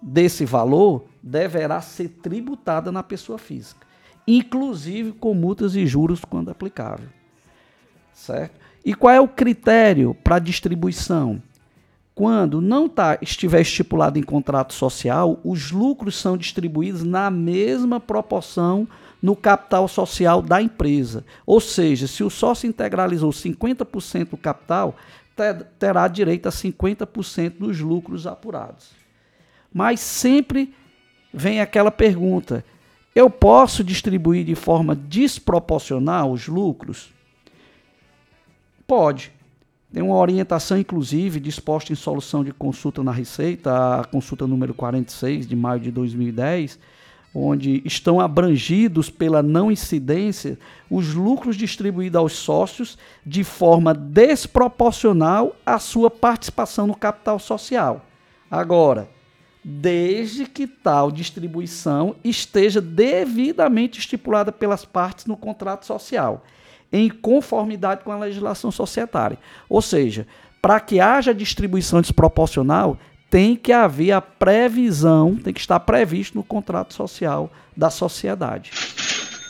desse 0.00 0.44
valor 0.44 1.06
deverá 1.22 1.80
ser 1.80 2.08
tributada 2.08 2.92
na 2.92 3.02
pessoa 3.02 3.38
física, 3.38 3.86
inclusive 4.26 5.12
com 5.12 5.34
multas 5.34 5.74
e 5.74 5.86
juros 5.86 6.24
quando 6.24 6.50
aplicável. 6.50 7.08
Certo? 8.12 8.58
E 8.84 8.94
qual 8.94 9.14
é 9.14 9.20
o 9.20 9.28
critério 9.28 10.14
para 10.14 10.38
distribuição? 10.38 11.42
Quando 12.18 12.60
não 12.60 12.88
tá, 12.88 13.16
estiver 13.22 13.60
estipulado 13.60 14.18
em 14.18 14.24
contrato 14.24 14.74
social, 14.74 15.38
os 15.44 15.70
lucros 15.70 16.16
são 16.16 16.36
distribuídos 16.36 17.04
na 17.04 17.30
mesma 17.30 18.00
proporção 18.00 18.88
no 19.22 19.36
capital 19.36 19.86
social 19.86 20.42
da 20.42 20.60
empresa. 20.60 21.24
Ou 21.46 21.60
seja, 21.60 22.08
se 22.08 22.24
o 22.24 22.28
sócio 22.28 22.68
integralizou 22.68 23.30
50% 23.30 24.30
do 24.30 24.36
capital, 24.36 24.96
terá 25.78 26.08
direito 26.08 26.48
a 26.48 26.50
50% 26.50 27.50
dos 27.56 27.78
lucros 27.78 28.26
apurados. 28.26 28.90
Mas 29.72 30.00
sempre 30.00 30.74
vem 31.32 31.60
aquela 31.60 31.92
pergunta: 31.92 32.64
eu 33.14 33.30
posso 33.30 33.84
distribuir 33.84 34.44
de 34.44 34.56
forma 34.56 34.96
desproporcional 34.96 36.32
os 36.32 36.48
lucros? 36.48 37.12
Pode. 38.88 39.37
Tem 39.92 40.02
uma 40.02 40.16
orientação, 40.16 40.76
inclusive, 40.76 41.40
disposta 41.40 41.92
em 41.92 41.96
solução 41.96 42.44
de 42.44 42.52
consulta 42.52 43.02
na 43.02 43.10
Receita, 43.10 44.00
a 44.00 44.04
consulta 44.04 44.46
número 44.46 44.74
46 44.74 45.46
de 45.46 45.56
maio 45.56 45.80
de 45.80 45.90
2010, 45.90 46.78
onde 47.34 47.82
estão 47.86 48.20
abrangidos 48.20 49.08
pela 49.08 49.42
não 49.42 49.72
incidência 49.72 50.58
os 50.90 51.14
lucros 51.14 51.56
distribuídos 51.56 52.18
aos 52.18 52.32
sócios 52.34 52.98
de 53.24 53.42
forma 53.42 53.94
desproporcional 53.94 55.56
à 55.64 55.78
sua 55.78 56.10
participação 56.10 56.86
no 56.86 56.96
capital 56.96 57.38
social. 57.38 58.04
Agora, 58.50 59.08
desde 59.64 60.44
que 60.44 60.66
tal 60.66 61.10
distribuição 61.10 62.14
esteja 62.22 62.80
devidamente 62.80 64.00
estipulada 64.00 64.52
pelas 64.52 64.84
partes 64.84 65.24
no 65.24 65.36
contrato 65.36 65.86
social 65.86 66.44
em 66.92 67.08
conformidade 67.08 68.02
com 68.04 68.12
a 68.12 68.18
legislação 68.18 68.70
societária. 68.70 69.38
Ou 69.68 69.82
seja, 69.82 70.26
para 70.60 70.80
que 70.80 71.00
haja 71.00 71.34
distribuição 71.34 72.00
desproporcional, 72.00 72.98
tem 73.30 73.54
que 73.54 73.72
haver 73.72 74.12
a 74.12 74.20
previsão, 74.20 75.36
tem 75.36 75.52
que 75.52 75.60
estar 75.60 75.78
previsto 75.80 76.36
no 76.36 76.42
contrato 76.42 76.94
social 76.94 77.50
da 77.76 77.90
sociedade. 77.90 78.70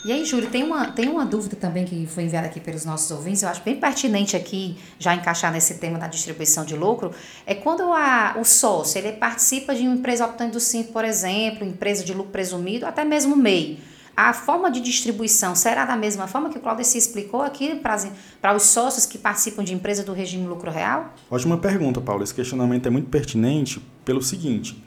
E 0.05 0.13
aí, 0.13 0.23
Júlio, 0.23 0.49
tem 0.49 0.63
uma, 0.63 0.91
tem 0.91 1.09
uma 1.09 1.25
dúvida 1.25 1.57
também 1.57 1.83
que 1.83 2.07
foi 2.07 2.23
enviada 2.23 2.47
aqui 2.47 2.59
pelos 2.61 2.85
nossos 2.85 3.11
ouvintes, 3.11 3.43
eu 3.43 3.49
acho 3.49 3.61
bem 3.63 3.75
pertinente 3.75 4.35
aqui, 4.35 4.77
já 4.97 5.13
encaixar 5.13 5.51
nesse 5.51 5.77
tema 5.77 5.99
da 5.99 6.07
distribuição 6.07 6.63
de 6.63 6.75
lucro, 6.75 7.11
é 7.45 7.53
quando 7.53 7.83
a, 7.91 8.37
o 8.39 8.45
sócio 8.45 8.97
ele 8.97 9.11
participa 9.13 9.75
de 9.75 9.81
uma 9.81 9.95
empresa 9.95 10.25
optante 10.25 10.53
do 10.53 10.59
SINF, 10.59 10.91
por 10.91 11.03
exemplo, 11.03 11.67
empresa 11.67 12.03
de 12.05 12.13
lucro 12.13 12.31
presumido, 12.31 12.85
até 12.85 13.03
mesmo 13.03 13.35
MEI 13.35 13.79
a 14.19 14.33
forma 14.33 14.69
de 14.69 14.81
distribuição 14.81 15.55
será 15.55 15.85
da 15.85 15.95
mesma 15.95 16.27
forma 16.27 16.49
que 16.49 16.57
o 16.57 16.59
Claudio 16.59 16.83
se 16.83 16.97
explicou 16.97 17.41
aqui 17.41 17.73
para 17.73 18.53
os 18.53 18.63
sócios 18.63 19.05
que 19.05 19.17
participam 19.17 19.63
de 19.63 19.73
empresa 19.73 20.03
do 20.03 20.11
regime 20.11 20.45
lucro 20.45 20.69
real? 20.69 21.13
Ótima 21.31 21.57
pergunta, 21.57 22.01
Paulo. 22.01 22.21
Esse 22.21 22.35
questionamento 22.35 22.85
é 22.85 22.89
muito 22.89 23.09
pertinente 23.09 23.81
pelo 24.03 24.21
seguinte. 24.21 24.83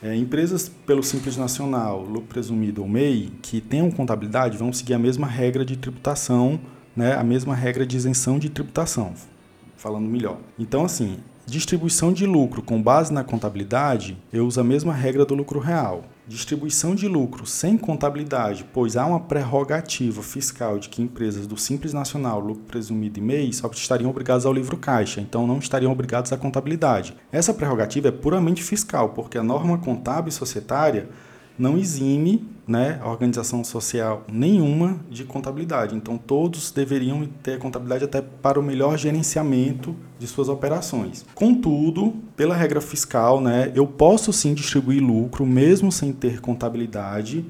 É, 0.00 0.14
empresas 0.14 0.68
pelo 0.68 1.02
Simples 1.02 1.36
Nacional, 1.36 2.02
lucro 2.02 2.28
presumido 2.28 2.80
ou 2.80 2.88
MEI, 2.88 3.32
que 3.42 3.60
tenham 3.60 3.90
contabilidade, 3.90 4.56
vão 4.56 4.72
seguir 4.72 4.94
a 4.94 5.00
mesma 5.00 5.26
regra 5.26 5.64
de 5.64 5.76
tributação, 5.76 6.60
né, 6.94 7.14
a 7.14 7.24
mesma 7.24 7.56
regra 7.56 7.84
de 7.84 7.96
isenção 7.96 8.38
de 8.38 8.48
tributação, 8.48 9.14
falando 9.76 10.06
melhor. 10.06 10.38
Então, 10.56 10.84
assim, 10.84 11.18
distribuição 11.44 12.12
de 12.12 12.24
lucro 12.24 12.62
com 12.62 12.80
base 12.80 13.12
na 13.12 13.24
contabilidade, 13.24 14.16
eu 14.32 14.46
uso 14.46 14.60
a 14.60 14.64
mesma 14.64 14.94
regra 14.94 15.26
do 15.26 15.34
lucro 15.34 15.58
real 15.58 16.04
distribuição 16.26 16.94
de 16.94 17.06
lucro 17.06 17.46
sem 17.46 17.78
contabilidade, 17.78 18.66
pois 18.72 18.96
há 18.96 19.06
uma 19.06 19.20
prerrogativa 19.20 20.22
fiscal 20.22 20.78
de 20.78 20.88
que 20.88 21.00
empresas 21.00 21.46
do 21.46 21.56
Simples 21.56 21.92
Nacional, 21.92 22.40
lucro 22.40 22.64
presumido 22.64 23.20
e 23.20 23.22
MEI, 23.22 23.52
só 23.52 23.68
estariam 23.68 24.10
obrigadas 24.10 24.44
ao 24.44 24.52
livro 24.52 24.76
caixa, 24.76 25.20
então 25.20 25.46
não 25.46 25.58
estariam 25.58 25.92
obrigados 25.92 26.32
à 26.32 26.36
contabilidade. 26.36 27.16
Essa 27.30 27.54
prerrogativa 27.54 28.08
é 28.08 28.12
puramente 28.12 28.62
fiscal, 28.62 29.10
porque 29.10 29.38
a 29.38 29.42
norma 29.42 29.78
contábil 29.78 30.32
societária 30.32 31.08
não 31.58 31.78
exime 31.78 32.46
né, 32.66 32.98
a 33.02 33.08
organização 33.08 33.62
social 33.62 34.24
nenhuma 34.30 35.00
de 35.10 35.24
contabilidade. 35.24 35.94
Então, 35.94 36.18
todos 36.18 36.70
deveriam 36.70 37.26
ter 37.42 37.58
contabilidade 37.58 38.04
até 38.04 38.20
para 38.20 38.58
o 38.58 38.62
melhor 38.62 38.98
gerenciamento 38.98 39.94
de 40.18 40.26
suas 40.26 40.48
operações. 40.48 41.24
Contudo, 41.34 42.14
pela 42.34 42.56
regra 42.56 42.80
fiscal, 42.80 43.40
né, 43.40 43.70
eu 43.74 43.86
posso 43.86 44.32
sim 44.32 44.52
distribuir 44.52 45.02
lucro 45.02 45.46
mesmo 45.46 45.92
sem 45.92 46.12
ter 46.12 46.40
contabilidade 46.40 47.44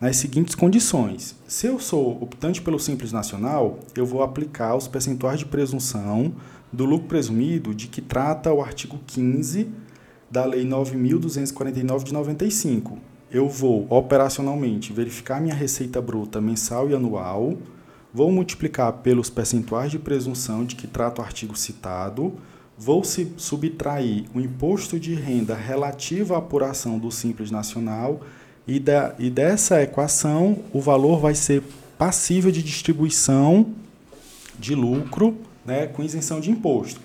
nas 0.00 0.16
seguintes 0.16 0.54
condições. 0.54 1.36
Se 1.46 1.66
eu 1.66 1.78
sou 1.78 2.22
optante 2.22 2.62
pelo 2.62 2.78
Simples 2.78 3.12
Nacional, 3.12 3.80
eu 3.94 4.06
vou 4.06 4.22
aplicar 4.22 4.74
os 4.74 4.88
percentuais 4.88 5.38
de 5.38 5.44
presunção 5.44 6.32
do 6.72 6.84
lucro 6.84 7.08
presumido 7.08 7.74
de 7.74 7.88
que 7.88 8.00
trata 8.00 8.52
o 8.52 8.62
artigo 8.62 8.98
15 9.06 9.68
da 10.30 10.44
Lei 10.44 10.64
9.249 10.64 12.04
de 12.04 12.14
95. 12.14 12.98
Eu 13.30 13.48
vou 13.48 13.86
operacionalmente 13.88 14.92
verificar 14.92 15.40
minha 15.40 15.54
receita 15.54 16.02
bruta 16.02 16.40
mensal 16.40 16.90
e 16.90 16.94
anual, 16.94 17.56
vou 18.12 18.32
multiplicar 18.32 18.92
pelos 18.94 19.30
percentuais 19.30 19.92
de 19.92 20.00
presunção 20.00 20.64
de 20.64 20.74
que 20.74 20.88
trata 20.88 21.22
o 21.22 21.24
artigo 21.24 21.56
citado, 21.56 22.34
vou 22.76 23.04
subtrair 23.04 24.24
o 24.34 24.40
imposto 24.40 24.98
de 24.98 25.14
renda 25.14 25.54
relativo 25.54 26.34
à 26.34 26.38
apuração 26.38 26.98
do 26.98 27.10
Simples 27.12 27.50
Nacional. 27.50 28.20
E, 28.66 28.80
da, 28.80 29.14
e 29.18 29.30
dessa 29.30 29.82
equação 29.82 30.58
o 30.72 30.80
valor 30.80 31.20
vai 31.20 31.34
ser 31.34 31.62
passível 31.96 32.50
de 32.50 32.62
distribuição 32.62 33.74
de 34.58 34.74
lucro 34.74 35.36
né, 35.64 35.86
com 35.86 36.02
isenção 36.02 36.40
de 36.40 36.50
imposto. 36.50 37.00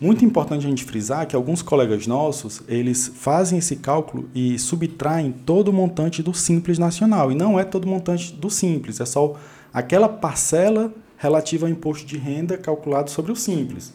Muito 0.00 0.24
importante 0.24 0.64
a 0.64 0.68
gente 0.68 0.84
frisar 0.84 1.26
que 1.26 1.34
alguns 1.34 1.60
colegas 1.60 2.06
nossos, 2.06 2.62
eles 2.68 3.08
fazem 3.08 3.58
esse 3.58 3.76
cálculo 3.76 4.28
e 4.32 4.56
subtraem 4.56 5.32
todo 5.32 5.68
o 5.68 5.72
montante 5.72 6.22
do 6.22 6.32
Simples 6.32 6.78
Nacional. 6.78 7.32
E 7.32 7.34
não 7.34 7.58
é 7.58 7.64
todo 7.64 7.84
o 7.84 7.88
montante 7.88 8.32
do 8.32 8.48
Simples, 8.48 9.00
é 9.00 9.04
só 9.04 9.34
aquela 9.74 10.08
parcela 10.08 10.92
relativa 11.16 11.66
ao 11.66 11.72
imposto 11.72 12.06
de 12.06 12.16
renda 12.16 12.56
calculado 12.56 13.10
sobre 13.10 13.32
o 13.32 13.36
Simples. 13.36 13.92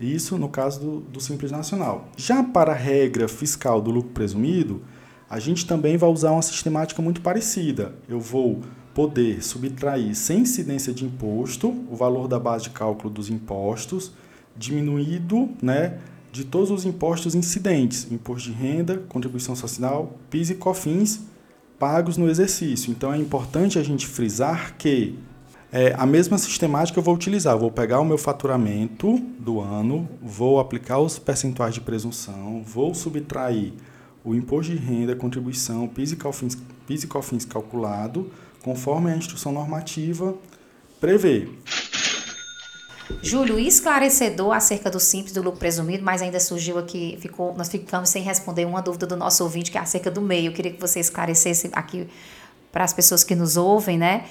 Isso 0.00 0.38
no 0.38 0.48
caso 0.48 0.80
do, 0.80 1.00
do 1.00 1.20
Simples 1.20 1.50
Nacional. 1.50 2.08
Já 2.16 2.42
para 2.42 2.72
a 2.72 2.76
regra 2.76 3.28
fiscal 3.28 3.82
do 3.82 3.90
lucro 3.90 4.12
presumido, 4.12 4.80
a 5.28 5.38
gente 5.38 5.66
também 5.66 5.98
vai 5.98 6.08
usar 6.08 6.30
uma 6.30 6.40
sistemática 6.40 7.02
muito 7.02 7.20
parecida. 7.20 7.94
Eu 8.08 8.18
vou 8.18 8.62
poder 8.94 9.44
subtrair 9.44 10.14
sem 10.14 10.40
incidência 10.40 10.92
de 10.92 11.04
imposto 11.04 11.68
o 11.90 11.94
valor 11.94 12.26
da 12.26 12.38
base 12.38 12.64
de 12.64 12.70
cálculo 12.70 13.12
dos 13.12 13.28
impostos, 13.28 14.12
diminuído 14.58 15.48
né, 15.62 15.98
de 16.32 16.44
todos 16.44 16.70
os 16.70 16.84
impostos 16.84 17.34
incidentes, 17.34 18.10
imposto 18.10 18.50
de 18.50 18.56
renda, 18.56 18.98
contribuição 19.08 19.54
social, 19.54 20.18
PIS 20.28 20.50
e 20.50 20.54
COFINS, 20.56 21.20
pagos 21.78 22.16
no 22.16 22.28
exercício. 22.28 22.90
Então 22.90 23.12
é 23.12 23.18
importante 23.18 23.78
a 23.78 23.82
gente 23.82 24.06
frisar 24.06 24.76
que 24.76 25.18
é, 25.70 25.94
a 25.96 26.06
mesma 26.06 26.38
sistemática 26.38 26.98
eu 26.98 27.02
vou 27.02 27.14
utilizar. 27.14 27.54
Eu 27.54 27.60
vou 27.60 27.70
pegar 27.70 28.00
o 28.00 28.04
meu 28.04 28.18
faturamento 28.18 29.18
do 29.38 29.60
ano, 29.60 30.08
vou 30.20 30.58
aplicar 30.58 30.98
os 30.98 31.18
percentuais 31.18 31.74
de 31.74 31.80
presunção, 31.80 32.62
vou 32.64 32.94
subtrair 32.94 33.72
o 34.24 34.34
imposto 34.34 34.72
de 34.72 34.78
renda, 34.78 35.14
contribuição, 35.14 35.86
PIS 35.86 36.12
e 36.12 36.16
COFINS, 36.16 36.58
PIS 36.86 37.04
e 37.04 37.06
COFINS 37.06 37.44
calculado, 37.44 38.30
conforme 38.62 39.10
a 39.10 39.16
instrução 39.16 39.52
normativa 39.52 40.34
prevê. 41.00 41.48
Júlio, 43.22 43.58
esclarecedor 43.58 44.52
acerca 44.52 44.90
do 44.90 45.00
simples 45.00 45.32
do 45.32 45.42
lucro 45.42 45.58
presumido, 45.58 46.04
mas 46.04 46.20
ainda 46.20 46.38
surgiu 46.38 46.78
aqui, 46.78 47.16
ficou, 47.20 47.54
nós 47.56 47.68
ficamos 47.68 48.10
sem 48.10 48.22
responder 48.22 48.66
uma 48.66 48.82
dúvida 48.82 49.06
do 49.06 49.16
nosso 49.16 49.42
ouvinte, 49.42 49.70
que 49.70 49.78
é 49.78 49.80
acerca 49.80 50.10
do 50.10 50.20
MEI. 50.20 50.48
Eu 50.48 50.52
queria 50.52 50.72
que 50.72 50.80
você 50.80 51.00
esclarecesse 51.00 51.70
aqui 51.72 52.06
para 52.70 52.84
as 52.84 52.92
pessoas 52.92 53.24
que 53.24 53.34
nos 53.34 53.56
ouvem, 53.56 53.96
né? 53.96 54.26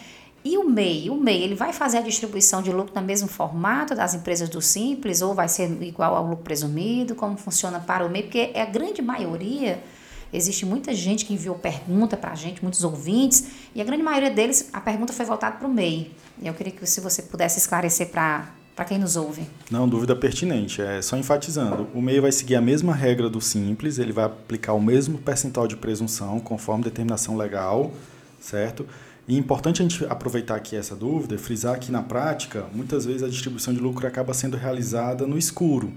E 0.46 0.58
o 0.58 0.64
MEI? 0.64 1.10
O 1.10 1.16
MEI, 1.16 1.44
ele 1.44 1.56
vai 1.56 1.74
fazer 1.74 1.98
a 1.98 2.02
distribuição 2.02 2.62
de 2.62 2.72
lucro 2.72 2.94
no 2.96 3.02
mesmo 3.02 3.28
formato 3.28 3.96
das 3.96 4.14
empresas 4.14 4.48
do 4.48 4.62
Simples 4.62 5.22
ou 5.22 5.34
vai 5.34 5.50
ser 5.50 5.70
igual 5.82 6.16
ao 6.16 6.26
lucro 6.26 6.44
presumido? 6.44 7.16
Como 7.16 7.36
funciona 7.36 7.80
para 7.80 8.06
o 8.06 8.10
MEI? 8.10 8.24
Porque 8.24 8.52
é 8.54 8.62
a 8.62 8.66
grande 8.66 9.02
maioria, 9.02 9.84
existe 10.32 10.66
muita 10.66 10.94
gente 10.94 11.26
que 11.26 11.34
enviou 11.34 11.56
pergunta 11.56 12.16
para 12.16 12.32
a 12.32 12.36
gente, 12.36 12.62
muitos 12.62 12.84
ouvintes, 12.84 13.48
e 13.74 13.82
a 13.82 13.84
grande 13.84 14.04
maioria 14.04 14.30
deles, 14.30 14.70
a 14.72 14.80
pergunta 14.80 15.12
foi 15.12 15.26
voltada 15.26 15.58
para 15.58 15.68
o 15.68 15.74
MEI. 15.74 16.12
Eu 16.42 16.54
queria 16.54 16.72
que 16.72 16.86
se 16.86 17.02
você 17.02 17.24
pudesse 17.24 17.58
esclarecer 17.58 18.10
para 18.10 18.48
para 18.78 18.86
quem 18.86 19.00
nos 19.00 19.16
ouve. 19.16 19.42
Não, 19.72 19.90
dúvida 19.90 20.16
pertinente. 20.16 20.84
É 20.84 21.02
só 21.02 21.18
enfatizando. 21.18 21.88
O 21.96 22.02
MEI 22.02 22.20
vai 22.20 22.32
seguir 22.32 22.56
a 22.56 22.62
mesma 22.62 22.94
regra 22.94 23.28
do 23.28 23.42
Simples, 23.42 23.98
ele 23.98 24.14
vai 24.14 24.26
aplicar 24.26 24.74
o 24.74 24.80
mesmo 24.80 25.18
percentual 25.18 25.68
de 25.68 25.76
presunção 25.76 26.40
conforme 26.40 26.84
determinação 26.84 27.36
legal, 27.36 27.92
certo? 28.40 28.86
E 29.28 29.36
é 29.36 29.40
importante 29.40 29.82
a 29.82 29.84
gente 29.84 30.06
aproveitar 30.06 30.56
aqui 30.56 30.76
essa 30.76 30.96
dúvida 30.96 31.34
e 31.34 31.40
frisar 31.40 31.80
que 31.80 31.92
na 31.92 32.04
prática, 32.04 32.66
muitas 32.72 33.04
vezes 33.04 33.24
a 33.24 33.28
distribuição 33.28 33.74
de 33.74 33.80
lucro 33.80 34.06
acaba 34.06 34.32
sendo 34.32 34.56
realizada 34.56 35.26
no 35.26 35.40
escuro. 35.40 35.92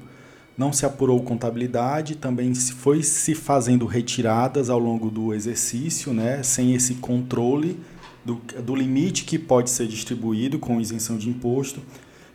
Não 0.57 0.73
se 0.73 0.87
apurou 0.87 1.23
contabilidade, 1.23 2.15
também 2.15 2.55
foi 2.55 3.03
se 3.03 3.35
fazendo 3.35 3.85
retiradas 3.85 4.71
ao 4.71 4.79
longo 4.79 5.11
do 5.11 5.35
exercício, 5.35 6.15
né, 6.15 6.43
sem 6.43 6.75
esse 6.75 6.95
controle 6.95 7.79
do, 8.25 8.41
do 8.65 8.75
limite 8.75 9.25
que 9.25 9.39
pode 9.39 9.69
ser 9.69 9.87
distribuído 9.87 10.59
com 10.59 10.81
isenção 10.81 11.19
de 11.19 11.29
imposto. 11.29 11.83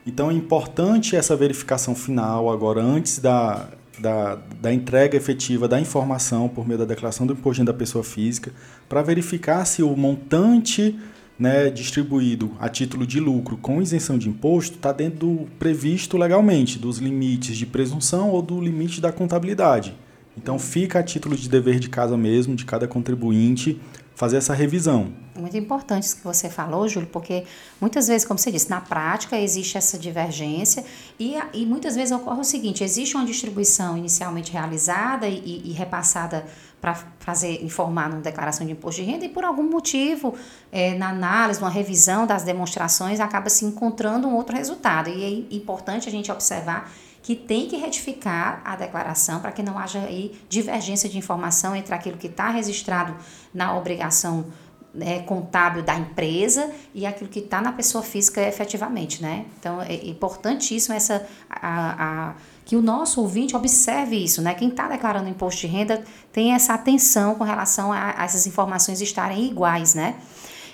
Então 0.05 0.29
é 0.29 0.33
importante 0.33 1.15
essa 1.15 1.35
verificação 1.35 1.95
final 1.95 2.51
agora, 2.51 2.81
antes 2.81 3.17
da, 3.19 3.69
da, 3.97 4.35
da 4.61 4.71
entrega 4.71 5.17
efetiva 5.17 5.67
da 5.67 5.79
informação 5.79 6.47
por 6.47 6.67
meio 6.67 6.77
da 6.77 6.85
declaração 6.85 7.25
do 7.25 7.33
imposto 7.33 7.63
da 7.63 7.73
pessoa 7.73 8.03
física, 8.03 8.51
para 8.87 9.01
verificar 9.01 9.65
se 9.65 9.81
o 9.81 9.95
montante 9.95 10.95
né, 11.39 11.69
distribuído 11.69 12.51
a 12.59 12.69
título 12.69 13.05
de 13.05 13.19
lucro 13.19 13.57
com 13.57 13.81
isenção 13.81 14.17
de 14.17 14.29
imposto 14.29 14.75
está 14.75 14.91
dentro 14.91 15.19
do 15.19 15.47
previsto 15.59 16.17
legalmente, 16.17 16.79
dos 16.79 16.99
limites 16.99 17.57
de 17.57 17.65
presunção 17.65 18.29
ou 18.29 18.41
do 18.41 18.61
limite 18.61 19.01
da 19.01 19.11
contabilidade. 19.11 19.95
Então 20.37 20.59
fica 20.59 20.99
a 20.99 21.03
título 21.03 21.35
de 21.35 21.49
dever 21.49 21.79
de 21.79 21.89
casa 21.89 22.15
mesmo, 22.17 22.55
de 22.55 22.65
cada 22.65 22.87
contribuinte, 22.87 23.79
fazer 24.15 24.37
essa 24.37 24.53
revisão. 24.53 25.13
Muito 25.37 25.57
importante 25.57 26.03
isso 26.03 26.15
que 26.15 26.23
você 26.23 26.49
falou, 26.49 26.87
Júlio, 26.87 27.09
porque 27.11 27.43
muitas 27.79 28.07
vezes, 28.07 28.25
como 28.25 28.39
você 28.39 28.51
disse, 28.51 28.69
na 28.69 28.79
prática 28.79 29.37
existe 29.37 29.77
essa 29.77 29.99
divergência 29.99 30.83
e, 31.19 31.35
e 31.53 31.65
muitas 31.65 31.95
vezes 31.95 32.11
ocorre 32.13 32.39
o 32.39 32.43
seguinte: 32.43 32.83
existe 32.83 33.15
uma 33.15 33.25
distribuição 33.25 33.97
inicialmente 33.97 34.51
realizada 34.51 35.27
e, 35.27 35.61
e 35.65 35.73
repassada 35.73 36.45
para 36.79 36.95
fazer 37.19 37.63
informar 37.63 38.09
numa 38.09 38.21
declaração 38.21 38.65
de 38.65 38.71
imposto 38.71 39.01
de 39.01 39.09
renda 39.09 39.25
e 39.25 39.29
por 39.29 39.43
algum 39.43 39.63
motivo 39.63 40.35
é, 40.71 40.93
na 40.93 41.09
análise, 41.09 41.59
numa 41.59 41.71
revisão 41.71 42.27
das 42.27 42.43
demonstrações 42.43 43.19
acaba 43.19 43.49
se 43.49 43.65
encontrando 43.65 44.27
um 44.27 44.35
outro 44.35 44.55
resultado 44.55 45.09
e 45.09 45.23
é 45.51 45.55
importante 45.55 46.07
a 46.07 46.11
gente 46.11 46.31
observar 46.31 46.91
que 47.25 47.35
tem 47.35 47.67
que 47.67 47.75
retificar 47.75 48.61
a 48.63 48.75
declaração 48.75 49.39
para 49.39 49.51
que 49.51 49.63
não 49.63 49.79
haja 49.79 49.97
aí 49.97 50.39
divergência 50.47 51.09
de 51.09 51.17
informação 51.17 51.75
entre 51.75 51.91
aquilo 51.91 52.19
que 52.19 52.27
está 52.27 52.51
registrado 52.51 53.15
na 53.51 53.75
obrigação 53.75 54.45
né, 54.93 55.21
contábil 55.23 55.81
da 55.81 55.95
empresa 55.95 56.69
e 56.93 57.03
aquilo 57.03 57.27
que 57.27 57.39
está 57.39 57.59
na 57.61 57.71
pessoa 57.71 58.03
física 58.03 58.47
efetivamente, 58.47 59.23
né? 59.23 59.47
Então 59.59 59.81
é 59.81 59.95
importantíssimo 60.05 60.93
essa 60.93 61.27
a, 61.49 62.27
a, 62.29 62.33
que 62.63 62.75
o 62.75 62.81
nosso 62.83 63.19
ouvinte 63.19 63.55
observe 63.55 64.15
isso, 64.15 64.39
né? 64.43 64.53
Quem 64.53 64.69
está 64.69 64.87
declarando 64.87 65.27
imposto 65.27 65.61
de 65.61 65.67
renda 65.67 66.03
tem 66.31 66.53
essa 66.53 66.75
atenção 66.75 67.33
com 67.33 67.43
relação 67.43 67.91
a, 67.91 68.21
a 68.21 68.25
essas 68.25 68.45
informações 68.45 69.01
estarem 69.01 69.45
iguais, 69.47 69.95
né? 69.95 70.13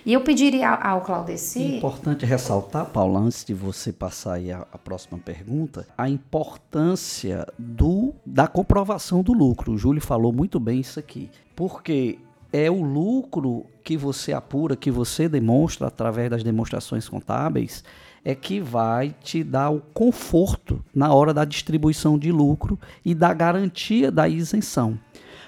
E 0.05 0.13
eu 0.13 0.21
pediria 0.21 0.69
ao 0.69 1.01
Claudeci. 1.01 1.77
Importante 1.77 2.25
ressaltar, 2.25 2.87
Paula, 2.87 3.19
antes 3.19 3.45
de 3.45 3.53
você 3.53 3.93
passar 3.93 4.33
aí 4.33 4.51
a, 4.51 4.65
a, 4.71 4.77
próxima 4.77 5.19
pergunta, 5.19 5.87
a 5.97 6.09
importância 6.09 7.45
do, 7.57 8.13
da 8.25 8.47
comprovação 8.47 9.21
do 9.21 9.31
lucro. 9.31 9.73
O 9.73 9.77
Júlio 9.77 10.01
falou 10.01 10.33
muito 10.33 10.59
bem 10.59 10.79
isso 10.79 10.99
aqui. 10.99 11.29
Porque 11.55 12.17
é 12.51 12.69
o 12.69 12.81
lucro 12.81 13.65
que 13.83 13.95
você 13.95 14.33
apura, 14.33 14.75
que 14.75 14.89
você 14.89 15.29
demonstra 15.29 15.87
através 15.87 16.29
das 16.29 16.43
demonstrações 16.43 17.07
contábeis, 17.07 17.83
é 18.23 18.35
que 18.35 18.59
vai 18.59 19.15
te 19.23 19.43
dar 19.43 19.69
o 19.69 19.81
conforto 19.93 20.83
na 20.93 21.13
hora 21.13 21.33
da 21.33 21.45
distribuição 21.45 22.17
de 22.17 22.31
lucro 22.31 22.79
e 23.05 23.15
da 23.15 23.33
garantia 23.33 24.11
da 24.11 24.27
isenção. 24.27 24.99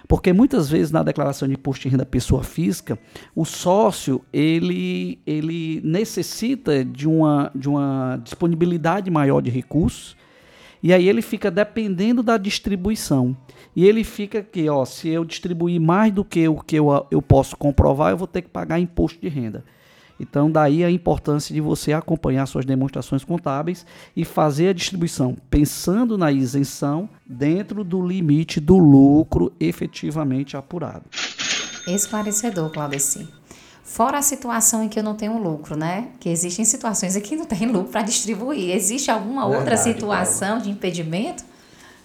Porque 0.07 0.33
muitas 0.33 0.69
vezes 0.69 0.91
na 0.91 1.01
declaração 1.01 1.47
de 1.47 1.53
imposto 1.53 1.83
de 1.83 1.89
renda 1.89 2.05
pessoa 2.05 2.43
física, 2.43 2.99
o 3.35 3.45
sócio 3.45 4.21
ele, 4.31 5.19
ele 5.25 5.81
necessita 5.83 6.83
de 6.83 7.07
uma, 7.07 7.51
de 7.55 7.69
uma 7.69 8.19
disponibilidade 8.23 9.09
maior 9.09 9.41
de 9.41 9.49
recursos 9.49 10.15
e 10.83 10.91
aí 10.91 11.07
ele 11.07 11.21
fica 11.21 11.49
dependendo 11.49 12.21
da 12.21 12.37
distribuição. 12.37 13.35
E 13.73 13.85
ele 13.85 14.03
fica 14.03 14.39
aqui, 14.39 14.67
ó, 14.67 14.83
se 14.83 15.07
eu 15.07 15.23
distribuir 15.23 15.79
mais 15.79 16.11
do 16.11 16.25
que 16.25 16.45
o 16.45 16.57
que 16.57 16.75
eu, 16.75 17.07
eu 17.09 17.21
posso 17.21 17.55
comprovar, 17.55 18.11
eu 18.11 18.17
vou 18.17 18.27
ter 18.27 18.41
que 18.41 18.49
pagar 18.49 18.79
imposto 18.79 19.21
de 19.21 19.29
renda. 19.29 19.63
Então, 20.19 20.49
daí 20.49 20.83
a 20.83 20.91
importância 20.91 21.53
de 21.53 21.59
você 21.59 21.91
acompanhar 21.91 22.45
suas 22.45 22.65
demonstrações 22.65 23.23
contábeis 23.23 23.85
e 24.15 24.23
fazer 24.23 24.69
a 24.69 24.73
distribuição 24.73 25.35
pensando 25.49 26.17
na 26.17 26.31
isenção 26.31 27.09
dentro 27.25 27.83
do 27.83 28.05
limite 28.05 28.59
do 28.59 28.77
lucro 28.77 29.51
efetivamente 29.59 30.55
apurado. 30.55 31.05
Esclarecedor, 31.87 32.71
Claudeci. 32.71 33.27
Fora 33.83 34.17
a 34.17 34.21
situação 34.21 34.83
em 34.83 34.89
que 34.89 34.97
eu 34.97 35.03
não 35.03 35.13
tenho 35.13 35.37
lucro, 35.37 35.75
né? 35.75 36.07
Que 36.19 36.29
existem 36.29 36.63
situações 36.63 37.15
em 37.15 37.21
que 37.21 37.35
não 37.35 37.45
tem 37.45 37.67
lucro 37.67 37.91
para 37.91 38.01
distribuir. 38.01 38.73
Existe 38.73 39.11
alguma 39.11 39.41
Verdade, 39.41 39.59
outra 39.59 39.77
situação 39.77 40.47
Paula. 40.47 40.63
de 40.63 40.69
impedimento? 40.69 41.43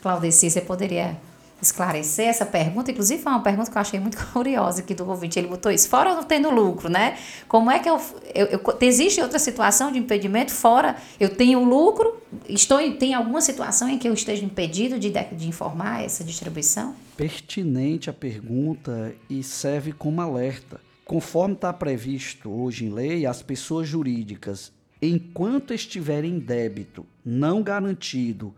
Claudeci, 0.03 0.51
você 0.51 0.61
poderia 0.61 1.17
esclarecer 1.61 2.27
essa 2.27 2.47
pergunta. 2.47 2.91
Inclusive, 2.91 3.23
foi 3.23 3.33
uma 3.33 3.43
pergunta 3.43 3.71
que 3.71 3.77
eu 3.77 3.81
achei 3.81 4.01
muito 4.01 4.17
curiosa 4.33 4.81
aqui 4.81 4.95
do 4.95 5.09
ouvinte. 5.09 5.39
Ele 5.39 5.49
botou 5.49 5.71
isso, 5.71 5.89
fora 5.89 6.15
não 6.15 6.23
tendo 6.23 6.51
lucro, 6.51 6.89
né? 6.89 7.19
Como 7.47 7.71
é 7.71 7.79
que 7.79 7.89
eu, 7.89 8.01
eu, 8.35 8.47
eu 8.47 8.79
existe 8.81 9.21
outra 9.21 9.39
situação 9.39 9.91
de 9.91 9.99
impedimento 9.99 10.53
fora 10.53 10.97
eu 11.19 11.29
tenho 11.29 11.63
lucro, 11.65 12.21
estou 12.49 12.79
tem 12.97 13.15
alguma 13.15 13.41
situação 13.41 13.89
em 13.89 13.99
que 13.99 14.09
eu 14.09 14.15
esteja 14.15 14.45
impedido 14.45 14.99
de, 14.99 15.11
de 15.11 15.49
informar 15.49 16.05
essa 16.05 16.23
distribuição? 16.23 16.95
Pertinente 17.17 18.09
a 18.09 18.13
pergunta 18.13 19.15
e 19.29 19.43
serve 19.43 19.93
como 19.93 20.21
alerta. 20.21 20.81
Conforme 21.05 21.55
está 21.55 21.73
previsto 21.73 22.51
hoje 22.51 22.85
em 22.85 22.91
lei, 22.91 23.27
as 23.27 23.43
pessoas 23.43 23.89
jurídicas, 23.89 24.73
enquanto 25.01 25.73
estiverem 25.73 26.33
em 26.33 26.39
débito 26.39 27.07
não 27.25 27.63
garantido 27.63 28.55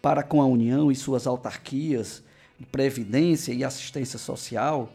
para 0.00 0.22
com 0.22 0.40
a 0.40 0.46
União 0.46 0.92
e 0.92 0.94
suas 0.94 1.26
autarquias, 1.26 2.22
previdência 2.66 3.52
e 3.52 3.64
assistência 3.64 4.18
social, 4.18 4.92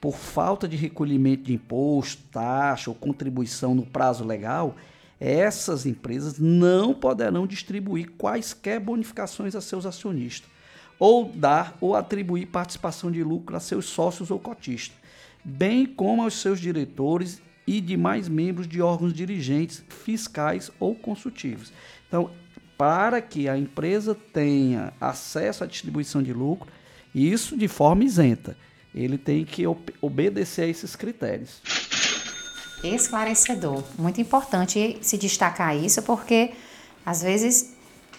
por 0.00 0.16
falta 0.16 0.66
de 0.66 0.76
recolhimento 0.76 1.44
de 1.44 1.54
imposto, 1.54 2.22
taxa 2.30 2.90
ou 2.90 2.96
contribuição 2.96 3.74
no 3.74 3.86
prazo 3.86 4.24
legal, 4.24 4.76
essas 5.20 5.86
empresas 5.86 6.38
não 6.40 6.92
poderão 6.92 7.46
distribuir 7.46 8.10
quaisquer 8.18 8.80
bonificações 8.80 9.54
a 9.54 9.60
seus 9.60 9.86
acionistas, 9.86 10.50
ou 10.98 11.26
dar 11.32 11.76
ou 11.80 11.94
atribuir 11.94 12.46
participação 12.46 13.12
de 13.12 13.22
lucro 13.22 13.56
a 13.56 13.60
seus 13.60 13.86
sócios 13.86 14.32
ou 14.32 14.40
cotistas, 14.40 14.98
bem 15.44 15.86
como 15.86 16.22
aos 16.22 16.34
seus 16.34 16.58
diretores 16.58 17.40
e 17.64 17.80
demais 17.80 18.28
membros 18.28 18.66
de 18.66 18.82
órgãos 18.82 19.12
dirigentes, 19.12 19.84
fiscais 19.88 20.70
ou 20.80 20.96
consultivos. 20.96 21.72
Então, 22.08 22.30
para 22.76 23.22
que 23.22 23.48
a 23.48 23.56
empresa 23.56 24.16
tenha 24.32 24.92
acesso 25.00 25.62
à 25.62 25.66
distribuição 25.68 26.20
de 26.20 26.32
lucro, 26.32 26.68
isso 27.14 27.56
de 27.56 27.68
forma 27.68 28.04
isenta. 28.04 28.56
Ele 28.94 29.16
tem 29.16 29.44
que 29.44 29.64
obedecer 30.00 30.62
a 30.62 30.66
esses 30.66 30.94
critérios. 30.94 31.62
Esclarecedor. 32.84 33.82
Muito 33.98 34.20
importante 34.20 34.98
se 35.00 35.16
destacar 35.16 35.76
isso, 35.76 36.02
porque 36.02 36.50
às 37.06 37.22
vezes 37.22 37.74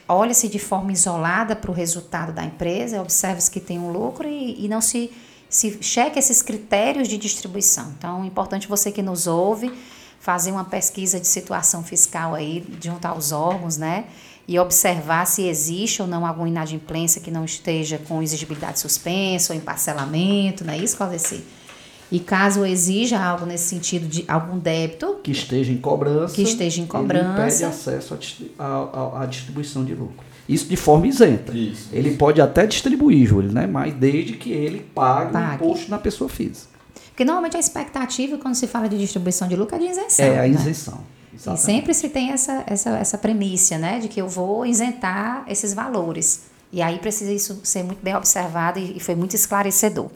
olha-se 0.07 0.47
de 0.47 0.59
forma 0.59 0.91
isolada 0.91 1.55
para 1.55 1.71
o 1.71 1.73
resultado 1.73 2.33
da 2.33 2.43
empresa, 2.43 3.01
observa-se 3.01 3.49
que 3.49 3.59
tem 3.59 3.79
um 3.79 3.91
lucro 3.91 4.27
e, 4.27 4.65
e 4.65 4.67
não 4.67 4.81
se, 4.81 5.11
se 5.49 5.77
checa 5.81 6.19
esses 6.19 6.41
critérios 6.41 7.07
de 7.07 7.17
distribuição. 7.17 7.93
Então, 7.97 8.23
é 8.23 8.27
importante 8.27 8.67
você 8.67 8.91
que 8.91 9.01
nos 9.01 9.27
ouve 9.27 9.71
fazer 10.19 10.51
uma 10.51 10.63
pesquisa 10.63 11.19
de 11.19 11.27
situação 11.27 11.83
fiscal 11.83 12.33
aí 12.33 12.65
junto 12.81 13.05
aos 13.05 13.31
órgãos, 13.31 13.77
né? 13.77 14.05
E 14.47 14.59
observar 14.59 15.25
se 15.25 15.47
existe 15.47 16.01
ou 16.01 16.07
não 16.07 16.25
alguma 16.25 16.49
inadimplência 16.49 17.21
que 17.21 17.31
não 17.31 17.45
esteja 17.45 17.97
com 17.97 18.21
exigibilidade 18.21 18.79
suspensa 18.79 19.53
ou 19.53 19.57
em 19.57 19.61
parcelamento, 19.61 20.65
não 20.65 20.73
é 20.73 20.77
isso, 20.77 20.97
Claudeci? 20.97 21.43
E 22.11 22.19
caso 22.19 22.63
exija 22.65 23.19
algo 23.19 23.45
nesse 23.45 23.63
sentido 23.63 24.07
de 24.07 24.23
algum 24.27 24.59
débito 24.59 25.19
que 25.23 25.31
esteja 25.31 25.71
em 25.71 25.77
cobrança, 25.77 26.35
que 26.35 26.43
esteja 26.43 26.81
em 26.81 26.85
cobrança, 26.85 27.25
ele 27.25 27.41
impede 27.41 27.63
acesso 27.63 28.17
à 28.59 29.25
distribuição 29.25 29.83
de 29.83 29.95
lucro. 29.95 30.23
Isso 30.47 30.67
de 30.67 30.75
forma 30.75 31.07
isenta. 31.07 31.57
Isso, 31.57 31.89
ele 31.91 32.09
isso. 32.09 32.17
pode 32.17 32.41
até 32.41 32.67
distribuir, 32.67 33.25
Júlio, 33.25 33.51
né? 33.51 33.65
mas 33.65 33.93
desde 33.93 34.33
que 34.33 34.51
ele 34.51 34.85
pague, 34.93 35.31
pague. 35.31 35.63
o 35.63 35.67
imposto 35.67 35.89
na 35.89 35.97
pessoa 35.97 36.29
física. 36.29 36.73
Porque 37.07 37.23
normalmente 37.23 37.55
a 37.55 37.59
expectativa 37.59 38.37
quando 38.37 38.55
se 38.55 38.67
fala 38.67 38.89
de 38.89 38.97
distribuição 38.97 39.47
de 39.47 39.55
lucro 39.55 39.75
é 39.75 39.79
de 39.79 39.85
isenção. 39.85 40.25
É 40.25 40.39
a 40.39 40.47
né? 40.47 40.49
Exatamente. 41.33 41.61
E 41.61 41.65
sempre 41.65 41.93
se 41.93 42.09
tem 42.09 42.31
essa, 42.31 42.63
essa, 42.67 42.89
essa 42.91 43.17
premissa, 43.17 43.77
né, 43.77 43.99
de 43.99 44.07
que 44.07 44.21
eu 44.21 44.27
vou 44.27 44.65
isentar 44.65 45.43
esses 45.47 45.73
valores. 45.73 46.43
E 46.71 46.81
aí 46.81 46.99
precisa 46.99 47.31
isso 47.31 47.59
ser 47.63 47.83
muito 47.83 48.03
bem 48.03 48.15
observado 48.15 48.79
e, 48.79 48.97
e 48.97 48.99
foi 48.99 49.15
muito 49.15 49.35
esclarecedor. 49.35 50.09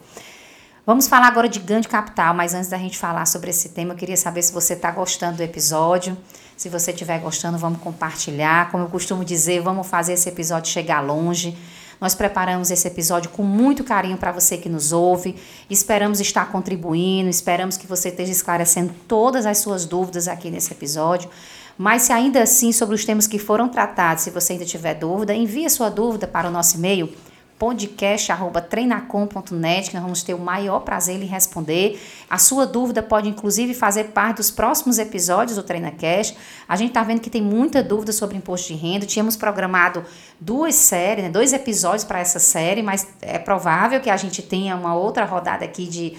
Vamos 0.85 1.07
falar 1.07 1.27
agora 1.27 1.49
de 1.49 1.59
ganho 1.59 1.81
de 1.81 1.87
capital, 1.89 2.33
mas 2.33 2.53
antes 2.53 2.69
da 2.69 2.77
gente 2.77 2.97
falar 2.97 3.25
sobre 3.25 3.49
esse 3.49 3.69
tema, 3.69 3.93
eu 3.93 3.97
queria 3.97 4.15
saber 4.15 4.41
se 4.41 4.53
você 4.53 4.73
está 4.73 4.89
gostando 4.89 5.37
do 5.37 5.43
episódio. 5.43 6.17
Se 6.55 6.69
você 6.69 6.91
estiver 6.91 7.19
gostando, 7.19 7.57
vamos 7.57 7.81
compartilhar. 7.81 8.71
Como 8.71 8.85
eu 8.85 8.87
costumo 8.87 9.25
dizer, 9.25 9.61
vamos 9.61 9.85
fazer 9.85 10.13
esse 10.13 10.29
episódio 10.29 10.71
chegar 10.71 11.01
longe. 11.01 11.57
Nós 11.99 12.13
preparamos 12.13 12.69
esse 12.69 12.87
episódio 12.87 13.29
com 13.31 13.43
muito 13.43 13.83
carinho 13.83 14.17
para 14.17 14.31
você 14.31 14.57
que 14.57 14.69
nos 14.69 14.91
ouve. 14.91 15.35
Esperamos 15.69 16.19
estar 16.19 16.51
contribuindo, 16.51 17.29
esperamos 17.29 17.77
que 17.77 17.87
você 17.87 18.09
esteja 18.09 18.31
esclarecendo 18.31 18.93
todas 19.07 19.45
as 19.45 19.57
suas 19.57 19.85
dúvidas 19.85 20.27
aqui 20.27 20.51
nesse 20.51 20.71
episódio. 20.71 21.29
Mas 21.77 22.03
se 22.03 22.13
ainda 22.13 22.41
assim 22.41 22.71
sobre 22.71 22.95
os 22.95 23.05
temas 23.05 23.27
que 23.27 23.37
foram 23.37 23.69
tratados, 23.69 24.23
se 24.23 24.31
você 24.31 24.53
ainda 24.53 24.65
tiver 24.65 24.95
dúvida, 24.95 25.33
envie 25.33 25.69
sua 25.69 25.89
dúvida 25.89 26.27
para 26.27 26.47
o 26.47 26.51
nosso 26.51 26.77
e-mail 26.77 27.11
podcast@treinacom.net, 27.57 29.89
que 29.89 29.95
nós 29.95 30.03
vamos 30.03 30.23
ter 30.23 30.33
o 30.33 30.39
maior 30.39 30.81
prazer 30.81 31.21
em 31.21 31.25
responder. 31.25 31.99
A 32.29 32.37
sua 32.37 32.65
dúvida 32.65 33.01
pode 33.01 33.27
inclusive 33.27 33.73
fazer 33.73 34.05
parte 34.05 34.37
dos 34.37 34.51
próximos 34.51 34.99
episódios 34.99 35.57
do 35.57 35.63
TreinaCast. 35.63 36.37
A 36.67 36.75
gente 36.75 36.89
está 36.89 37.03
vendo 37.03 37.21
que 37.21 37.29
tem 37.29 37.41
muita 37.41 37.81
dúvida 37.81 38.11
sobre 38.11 38.37
imposto 38.37 38.73
de 38.73 38.79
renda. 38.79 39.05
Tínhamos 39.05 39.35
programado 39.35 40.03
duas 40.39 40.75
séries, 40.75 41.23
né, 41.23 41.29
dois 41.29 41.53
episódios 41.53 42.03
para 42.03 42.19
essa 42.19 42.39
série, 42.39 42.83
mas 42.83 43.07
é 43.21 43.39
provável 43.39 43.99
que 43.99 44.09
a 44.09 44.17
gente 44.17 44.41
tenha 44.41 44.75
uma 44.75 44.95
outra 44.95 45.25
rodada 45.25 45.65
aqui 45.65 45.87
de 45.87 46.17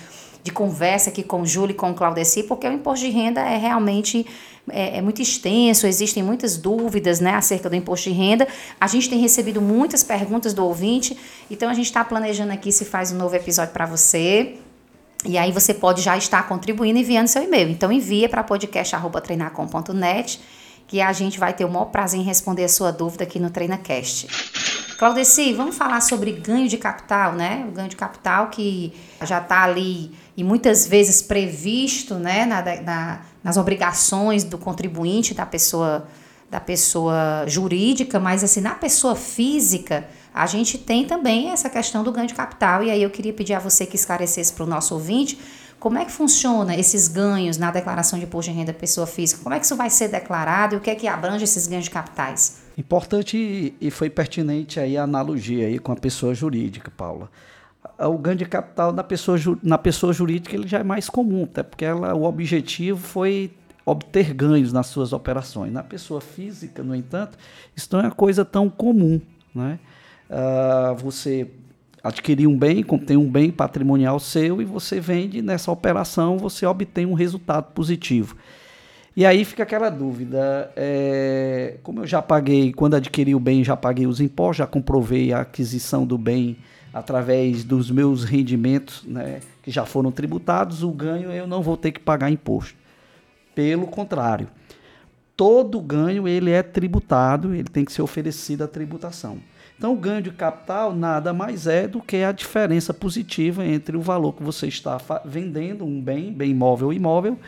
de 0.48 0.52
conversa 0.52 1.10
aqui 1.10 1.22
com 1.22 1.42
o 1.42 1.46
Júlio 1.46 1.72
e 1.72 1.76
com 1.76 1.90
o 1.90 1.94
Claudeci, 1.94 2.42
porque 2.42 2.66
o 2.66 2.72
imposto 2.72 3.04
de 3.04 3.12
renda 3.12 3.42
é 3.42 3.58
realmente 3.58 4.26
é, 4.70 4.96
é, 4.96 5.02
muito 5.02 5.20
extenso, 5.20 5.86
existem 5.86 6.22
muitas 6.22 6.56
dúvidas 6.56 7.20
né, 7.20 7.34
acerca 7.34 7.68
do 7.68 7.76
imposto 7.76 8.08
de 8.08 8.16
renda. 8.16 8.48
A 8.80 8.86
gente 8.86 9.10
tem 9.10 9.20
recebido 9.20 9.60
muitas 9.60 10.02
perguntas 10.02 10.54
do 10.54 10.64
ouvinte, 10.64 11.16
então 11.50 11.68
a 11.68 11.74
gente 11.74 11.86
está 11.86 12.02
planejando 12.02 12.52
aqui 12.52 12.72
se 12.72 12.86
faz 12.86 13.12
um 13.12 13.16
novo 13.16 13.36
episódio 13.36 13.72
para 13.72 13.84
você. 13.84 14.56
E 15.24 15.36
aí 15.36 15.52
você 15.52 15.74
pode 15.74 16.00
já 16.00 16.16
estar 16.16 16.46
contribuindo 16.48 16.98
enviando 16.98 17.26
seu 17.26 17.42
e-mail. 17.42 17.68
Então 17.68 17.92
envia 17.92 18.28
para 18.28 18.42
podcast.treinacom.net 18.42 20.40
que 20.86 21.02
a 21.02 21.12
gente 21.12 21.38
vai 21.38 21.52
ter 21.52 21.66
o 21.66 21.68
maior 21.68 21.86
prazer 21.86 22.18
em 22.18 22.22
responder 22.22 22.64
a 22.64 22.68
sua 22.68 22.90
dúvida 22.90 23.24
aqui 23.24 23.38
no 23.38 23.50
TreinaCast. 23.50 24.28
Claudeci, 24.98 25.52
vamos 25.52 25.76
falar 25.76 26.00
sobre 26.00 26.32
ganho 26.32 26.66
de 26.66 26.76
capital, 26.76 27.34
né? 27.34 27.64
O 27.68 27.72
ganho 27.72 27.88
de 27.88 27.94
capital 27.94 28.48
que 28.48 28.92
já 29.22 29.38
está 29.38 29.62
ali 29.62 30.12
e 30.38 30.44
muitas 30.44 30.86
vezes 30.86 31.20
previsto 31.20 32.14
né, 32.14 32.46
na, 32.46 32.62
na, 32.80 33.20
nas 33.42 33.56
obrigações 33.56 34.44
do 34.44 34.56
contribuinte, 34.56 35.34
da 35.34 35.44
pessoa, 35.44 36.06
da 36.48 36.60
pessoa 36.60 37.44
jurídica, 37.48 38.20
mas 38.20 38.44
assim, 38.44 38.60
na 38.60 38.76
pessoa 38.76 39.16
física, 39.16 40.06
a 40.32 40.46
gente 40.46 40.78
tem 40.78 41.04
também 41.04 41.50
essa 41.50 41.68
questão 41.68 42.04
do 42.04 42.12
ganho 42.12 42.28
de 42.28 42.34
capital. 42.34 42.84
E 42.84 42.90
aí 42.92 43.02
eu 43.02 43.10
queria 43.10 43.32
pedir 43.32 43.54
a 43.54 43.58
você 43.58 43.84
que 43.84 43.96
esclarecesse 43.96 44.52
para 44.52 44.62
o 44.62 44.66
nosso 44.68 44.94
ouvinte 44.94 45.36
como 45.80 45.96
é 45.96 46.04
que 46.04 46.10
funciona 46.10 46.76
esses 46.76 47.06
ganhos 47.06 47.56
na 47.56 47.70
declaração 47.70 48.18
de 48.18 48.24
imposto 48.24 48.50
de 48.50 48.56
renda 48.56 48.72
da 48.72 48.78
pessoa 48.78 49.06
física? 49.06 49.42
Como 49.42 49.54
é 49.54 49.60
que 49.60 49.64
isso 49.64 49.76
vai 49.76 49.90
ser 49.90 50.08
declarado 50.08 50.74
e 50.74 50.78
o 50.78 50.80
que 50.80 50.90
é 50.90 50.94
que 50.94 51.06
abrange 51.06 51.44
esses 51.44 51.68
ganhos 51.68 51.84
de 51.84 51.90
capitais? 51.90 52.58
Importante 52.76 53.74
e 53.80 53.90
foi 53.90 54.10
pertinente 54.10 54.80
aí 54.80 54.96
a 54.96 55.04
analogia 55.04 55.66
aí 55.66 55.78
com 55.78 55.92
a 55.92 55.96
pessoa 55.96 56.32
jurídica, 56.32 56.92
Paula 56.96 57.28
o 58.06 58.16
ganho 58.16 58.36
de 58.36 58.44
capital 58.44 58.92
na 58.92 59.02
pessoa, 59.02 59.38
na 59.62 59.76
pessoa 59.76 60.12
jurídica 60.12 60.54
ele 60.54 60.68
já 60.68 60.78
é 60.78 60.84
mais 60.84 61.10
comum, 61.10 61.44
até 61.44 61.62
porque 61.62 61.84
ela, 61.84 62.14
o 62.14 62.22
objetivo 62.22 62.98
foi 63.00 63.50
obter 63.84 64.32
ganhos 64.34 64.72
nas 64.72 64.86
suas 64.86 65.12
operações. 65.12 65.72
Na 65.72 65.82
pessoa 65.82 66.20
física, 66.20 66.82
no 66.82 66.94
entanto, 66.94 67.36
isso 67.74 67.88
não 67.92 68.00
é 68.00 68.04
uma 68.04 68.10
coisa 68.10 68.44
tão 68.44 68.68
comum. 68.68 69.20
Né? 69.54 69.78
Uh, 70.30 70.94
você 70.96 71.48
adquirir 72.02 72.46
um 72.46 72.56
bem, 72.56 72.84
tem 72.84 73.16
um 73.16 73.28
bem 73.28 73.50
patrimonial 73.50 74.20
seu 74.20 74.62
e 74.62 74.64
você 74.64 75.00
vende 75.00 75.42
nessa 75.42 75.72
operação, 75.72 76.38
você 76.38 76.64
obtém 76.66 77.06
um 77.06 77.14
resultado 77.14 77.72
positivo. 77.72 78.36
E 79.16 79.26
aí 79.26 79.44
fica 79.44 79.64
aquela 79.64 79.90
dúvida, 79.90 80.70
é, 80.76 81.78
como 81.82 82.00
eu 82.00 82.06
já 82.06 82.22
paguei, 82.22 82.72
quando 82.72 82.94
adquiri 82.94 83.34
o 83.34 83.40
bem, 83.40 83.64
já 83.64 83.76
paguei 83.76 84.06
os 84.06 84.20
impostos, 84.20 84.58
já 84.58 84.66
comprovei 84.66 85.32
a 85.32 85.40
aquisição 85.40 86.06
do 86.06 86.16
bem 86.16 86.56
através 86.92 87.64
dos 87.64 87.90
meus 87.90 88.24
rendimentos 88.24 89.04
né, 89.04 89.40
que 89.62 89.70
já 89.70 89.84
foram 89.84 90.10
tributados, 90.10 90.82
o 90.82 90.90
ganho 90.90 91.30
eu 91.30 91.46
não 91.46 91.62
vou 91.62 91.76
ter 91.76 91.92
que 91.92 92.00
pagar 92.00 92.30
imposto. 92.30 92.76
Pelo 93.54 93.86
contrário, 93.86 94.48
todo 95.36 95.80
ganho 95.80 96.26
ele 96.26 96.50
é 96.50 96.62
tributado, 96.62 97.54
ele 97.54 97.68
tem 97.68 97.84
que 97.84 97.92
ser 97.92 98.02
oferecido 98.02 98.64
à 98.64 98.68
tributação. 98.68 99.38
Então, 99.78 99.92
o 99.92 99.96
ganho 99.96 100.20
de 100.20 100.32
capital 100.32 100.92
nada 100.92 101.32
mais 101.32 101.68
é 101.68 101.86
do 101.86 102.00
que 102.00 102.16
a 102.16 102.32
diferença 102.32 102.92
positiva 102.92 103.64
entre 103.64 103.96
o 103.96 104.00
valor 104.00 104.32
que 104.34 104.42
você 104.42 104.66
está 104.66 104.98
vendendo, 105.24 105.84
um 105.84 106.00
bem, 106.00 106.32
bem 106.32 106.50
imóvel 106.50 106.88
ou 106.88 106.92
imóvel, 106.92 107.38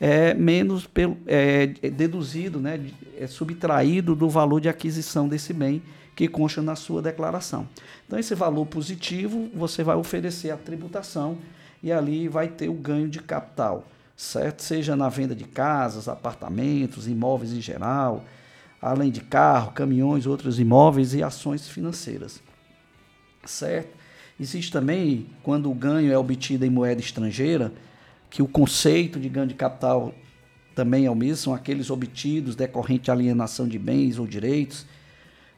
é, 0.00 0.32
menos 0.32 0.86
pelo, 0.86 1.16
é, 1.26 1.66
deduzido, 1.66 2.60
né, 2.60 2.80
é 3.18 3.26
subtraído 3.26 4.14
do 4.14 4.28
valor 4.28 4.60
de 4.60 4.68
aquisição 4.68 5.28
desse 5.28 5.52
bem 5.52 5.82
que 6.20 6.28
consta 6.28 6.60
na 6.60 6.76
sua 6.76 7.00
declaração. 7.00 7.66
Então, 8.06 8.18
esse 8.18 8.34
valor 8.34 8.66
positivo 8.66 9.48
você 9.54 9.82
vai 9.82 9.96
oferecer 9.96 10.50
à 10.50 10.56
tributação 10.58 11.38
e 11.82 11.90
ali 11.90 12.28
vai 12.28 12.46
ter 12.46 12.68
o 12.68 12.74
ganho 12.74 13.08
de 13.08 13.20
capital, 13.20 13.86
certo? 14.14 14.62
Seja 14.62 14.94
na 14.94 15.08
venda 15.08 15.34
de 15.34 15.44
casas, 15.44 16.08
apartamentos, 16.08 17.08
imóveis 17.08 17.54
em 17.54 17.60
geral, 17.62 18.22
além 18.82 19.10
de 19.10 19.22
carro, 19.22 19.72
caminhões, 19.72 20.26
outros 20.26 20.60
imóveis 20.60 21.14
e 21.14 21.22
ações 21.22 21.66
financeiras, 21.66 22.38
certo? 23.46 23.96
Existe 24.38 24.70
também, 24.70 25.26
quando 25.42 25.70
o 25.70 25.74
ganho 25.74 26.12
é 26.12 26.18
obtido 26.18 26.66
em 26.66 26.70
moeda 26.70 27.00
estrangeira, 27.00 27.72
que 28.28 28.42
o 28.42 28.46
conceito 28.46 29.18
de 29.18 29.30
ganho 29.30 29.46
de 29.46 29.54
capital 29.54 30.14
também 30.74 31.06
é 31.06 31.10
o 31.10 31.14
mesmo, 31.14 31.36
são 31.36 31.54
aqueles 31.54 31.88
obtidos 31.88 32.54
decorrente 32.54 33.04
de 33.04 33.10
alienação 33.10 33.66
de 33.66 33.78
bens 33.78 34.18
ou 34.18 34.26
direitos, 34.26 34.84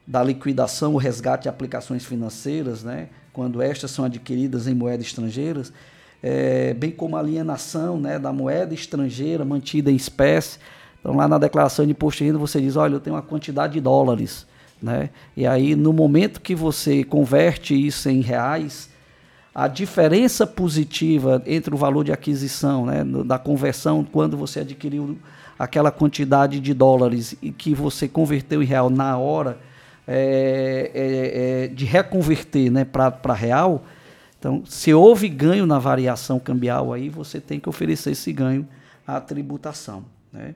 da 0.05 0.23
liquidação, 0.23 0.93
o 0.93 0.97
resgate 0.97 1.43
de 1.43 1.49
aplicações 1.49 2.05
financeiras, 2.05 2.83
né, 2.83 3.09
quando 3.31 3.61
estas 3.61 3.91
são 3.91 4.05
adquiridas 4.05 4.67
em 4.67 4.73
moedas 4.73 5.07
estrangeiras, 5.07 5.71
é, 6.21 6.73
bem 6.73 6.91
como 6.91 7.17
a 7.17 7.19
alienação 7.19 7.99
né, 7.99 8.19
da 8.19 8.31
moeda 8.31 8.73
estrangeira 8.73 9.43
mantida 9.43 9.91
em 9.91 9.95
espécie. 9.95 10.59
Então, 10.99 11.15
lá 11.15 11.27
na 11.27 11.37
declaração 11.37 11.85
de 11.85 11.91
imposto 11.91 12.19
de 12.19 12.25
renda, 12.29 12.37
você 12.37 12.61
diz: 12.61 12.77
olha, 12.77 12.93
eu 12.93 12.99
tenho 12.99 13.15
uma 13.15 13.21
quantidade 13.21 13.73
de 13.73 13.81
dólares. 13.81 14.45
Né? 14.81 15.09
E 15.35 15.45
aí, 15.45 15.75
no 15.75 15.91
momento 15.91 16.39
que 16.39 16.55
você 16.55 17.03
converte 17.03 17.73
isso 17.73 18.09
em 18.09 18.21
reais, 18.21 18.89
a 19.53 19.67
diferença 19.67 20.47
positiva 20.47 21.41
entre 21.45 21.73
o 21.73 21.77
valor 21.77 22.03
de 22.03 22.11
aquisição, 22.11 22.85
né, 22.85 23.03
da 23.25 23.37
conversão, 23.37 24.03
quando 24.03 24.37
você 24.37 24.61
adquiriu 24.61 25.17
aquela 25.59 25.91
quantidade 25.91 26.59
de 26.59 26.73
dólares 26.73 27.35
e 27.41 27.51
que 27.51 27.73
você 27.73 28.07
converteu 28.07 28.63
em 28.63 28.65
real 28.65 28.89
na 28.89 29.17
hora 29.17 29.57
é, 30.07 30.91
é, 30.93 31.63
é, 31.63 31.67
de 31.67 31.85
reconverter 31.85 32.71
né, 32.71 32.85
para 32.85 33.33
real, 33.33 33.83
então, 34.43 34.61
se 34.65 34.93
houve 34.93 35.29
ganho 35.29 35.65
na 35.65 35.79
variação 35.79 36.37
cambial 36.37 36.91
aí, 36.91 37.07
você 37.07 37.39
tem 37.39 37.61
que 37.61 37.69
oferecer 37.69 38.11
esse 38.11 38.33
ganho 38.33 38.67
à 39.07 39.21
tributação. 39.21 40.03
Né? 40.33 40.53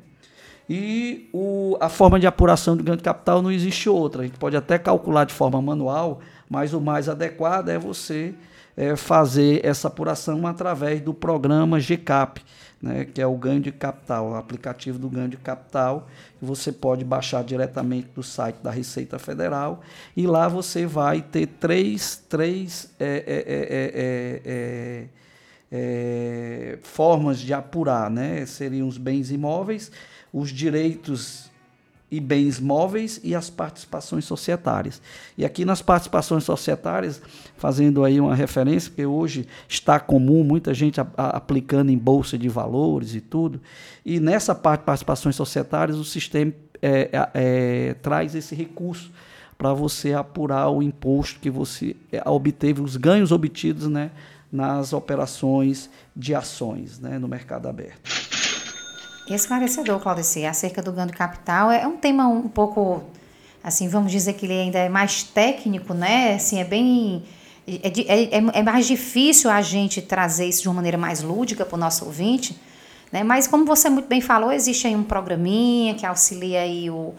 E 0.69 1.29
o, 1.31 1.77
a 1.79 1.87
forma 1.87 2.19
de 2.19 2.27
apuração 2.27 2.75
do 2.75 2.83
ganho 2.83 2.97
de 2.97 3.03
capital 3.03 3.41
não 3.41 3.49
existe 3.49 3.87
outra. 3.87 4.23
A 4.23 4.25
gente 4.25 4.37
pode 4.37 4.57
até 4.57 4.77
calcular 4.77 5.23
de 5.23 5.33
forma 5.33 5.61
manual, 5.61 6.19
mas 6.49 6.73
o 6.73 6.81
mais 6.81 7.07
adequado 7.07 7.69
é 7.69 7.77
você 7.77 8.35
é, 8.75 8.97
fazer 8.97 9.65
essa 9.65 9.87
apuração 9.87 10.45
através 10.45 10.99
do 10.99 11.13
programa 11.13 11.79
GCAP, 11.79 12.41
né, 12.81 13.05
que 13.05 13.21
é 13.21 13.25
o 13.25 13.35
ganho 13.35 13.59
de 13.59 13.71
capital, 13.71 14.29
o 14.29 14.35
aplicativo 14.35 14.99
do 14.99 15.09
ganho 15.09 15.29
de 15.29 15.37
capital, 15.37 16.07
que 16.39 16.45
você 16.45 16.71
pode 16.71 17.03
baixar 17.03 17.43
diretamente 17.43 18.09
do 18.13 18.21
site 18.21 18.57
da 18.61 18.69
Receita 18.69 19.17
Federal, 19.17 19.81
e 20.15 20.27
lá 20.27 20.47
você 20.47 20.85
vai 20.85 21.21
ter 21.21 21.47
três, 21.47 22.23
três 22.29 22.93
é, 22.99 24.43
é, 24.45 25.07
é, 25.71 26.79
formas 26.83 27.39
de 27.39 27.53
apurar, 27.53 28.09
né? 28.09 28.45
seriam 28.45 28.87
os 28.87 28.97
bens 28.97 29.31
imóveis, 29.31 29.91
os 30.31 30.49
direitos 30.49 31.49
e 32.09 32.19
bens 32.19 32.59
móveis 32.59 33.19
e 33.23 33.35
as 33.35 33.49
participações 33.49 34.25
societárias. 34.25 35.01
E 35.37 35.43
aqui 35.43 35.65
nas 35.65 35.81
participações 35.81 36.43
societárias, 36.43 37.21
fazendo 37.57 38.03
aí 38.03 38.19
uma 38.19 38.33
referência, 38.33 38.89
porque 38.89 39.05
hoje 39.05 39.47
está 39.67 39.99
comum 39.99 40.43
muita 40.43 40.73
gente 40.73 41.01
a, 41.01 41.07
a, 41.17 41.37
aplicando 41.37 41.89
em 41.91 41.97
bolsa 41.97 42.37
de 42.37 42.47
valores 42.47 43.13
e 43.13 43.19
tudo, 43.21 43.59
e 44.05 44.19
nessa 44.19 44.55
parte 44.55 44.81
de 44.81 44.85
participações 44.85 45.35
societárias 45.35 45.97
o 45.97 46.05
sistema 46.05 46.53
é, 46.81 47.09
é, 47.11 47.29
é 47.33 47.93
traz 47.95 48.35
esse 48.35 48.55
recurso 48.55 49.11
para 49.57 49.73
você 49.73 50.13
apurar 50.13 50.69
o 50.69 50.83
imposto 50.83 51.39
que 51.39 51.49
você 51.49 51.95
é, 52.11 52.21
obteve, 52.29 52.81
os 52.81 52.95
ganhos 52.95 53.31
obtidos 53.31 53.87
né, 53.87 54.11
nas 54.51 54.93
operações 54.93 55.89
de 56.15 56.33
ações 56.35 56.99
né, 56.99 57.17
no 57.17 57.27
mercado 57.27 57.67
aberto. 57.67 58.26
Esclarecedor, 59.33 59.99
Claudice, 59.99 60.45
acerca 60.45 60.81
do 60.81 60.91
ganho 60.91 61.07
de 61.07 61.13
capital. 61.13 61.71
É 61.71 61.87
um 61.87 61.97
tema 61.97 62.27
um 62.27 62.47
pouco, 62.47 63.03
assim, 63.63 63.87
vamos 63.87 64.11
dizer 64.11 64.33
que 64.33 64.45
ele 64.45 64.53
ainda 64.53 64.79
é 64.79 64.89
mais 64.89 65.23
técnico, 65.23 65.93
né? 65.93 66.35
Assim, 66.35 66.59
é 66.59 66.63
bem. 66.63 67.23
É, 67.67 67.87
é, 67.87 68.23
é, 68.37 68.59
é 68.59 68.63
mais 68.63 68.87
difícil 68.87 69.49
a 69.49 69.61
gente 69.61 70.01
trazer 70.01 70.45
isso 70.45 70.61
de 70.61 70.69
uma 70.69 70.75
maneira 70.75 70.97
mais 70.97 71.21
lúdica 71.21 71.65
para 71.65 71.75
o 71.75 71.79
nosso 71.79 72.05
ouvinte, 72.05 72.57
né? 73.11 73.23
Mas, 73.23 73.47
como 73.47 73.65
você 73.65 73.89
muito 73.89 74.07
bem 74.07 74.21
falou, 74.21 74.51
existe 74.51 74.87
aí 74.87 74.95
um 74.95 75.03
programinha 75.03 75.93
que 75.93 76.05
auxilia 76.05 76.61
aí 76.61 76.89
o, 76.89 77.13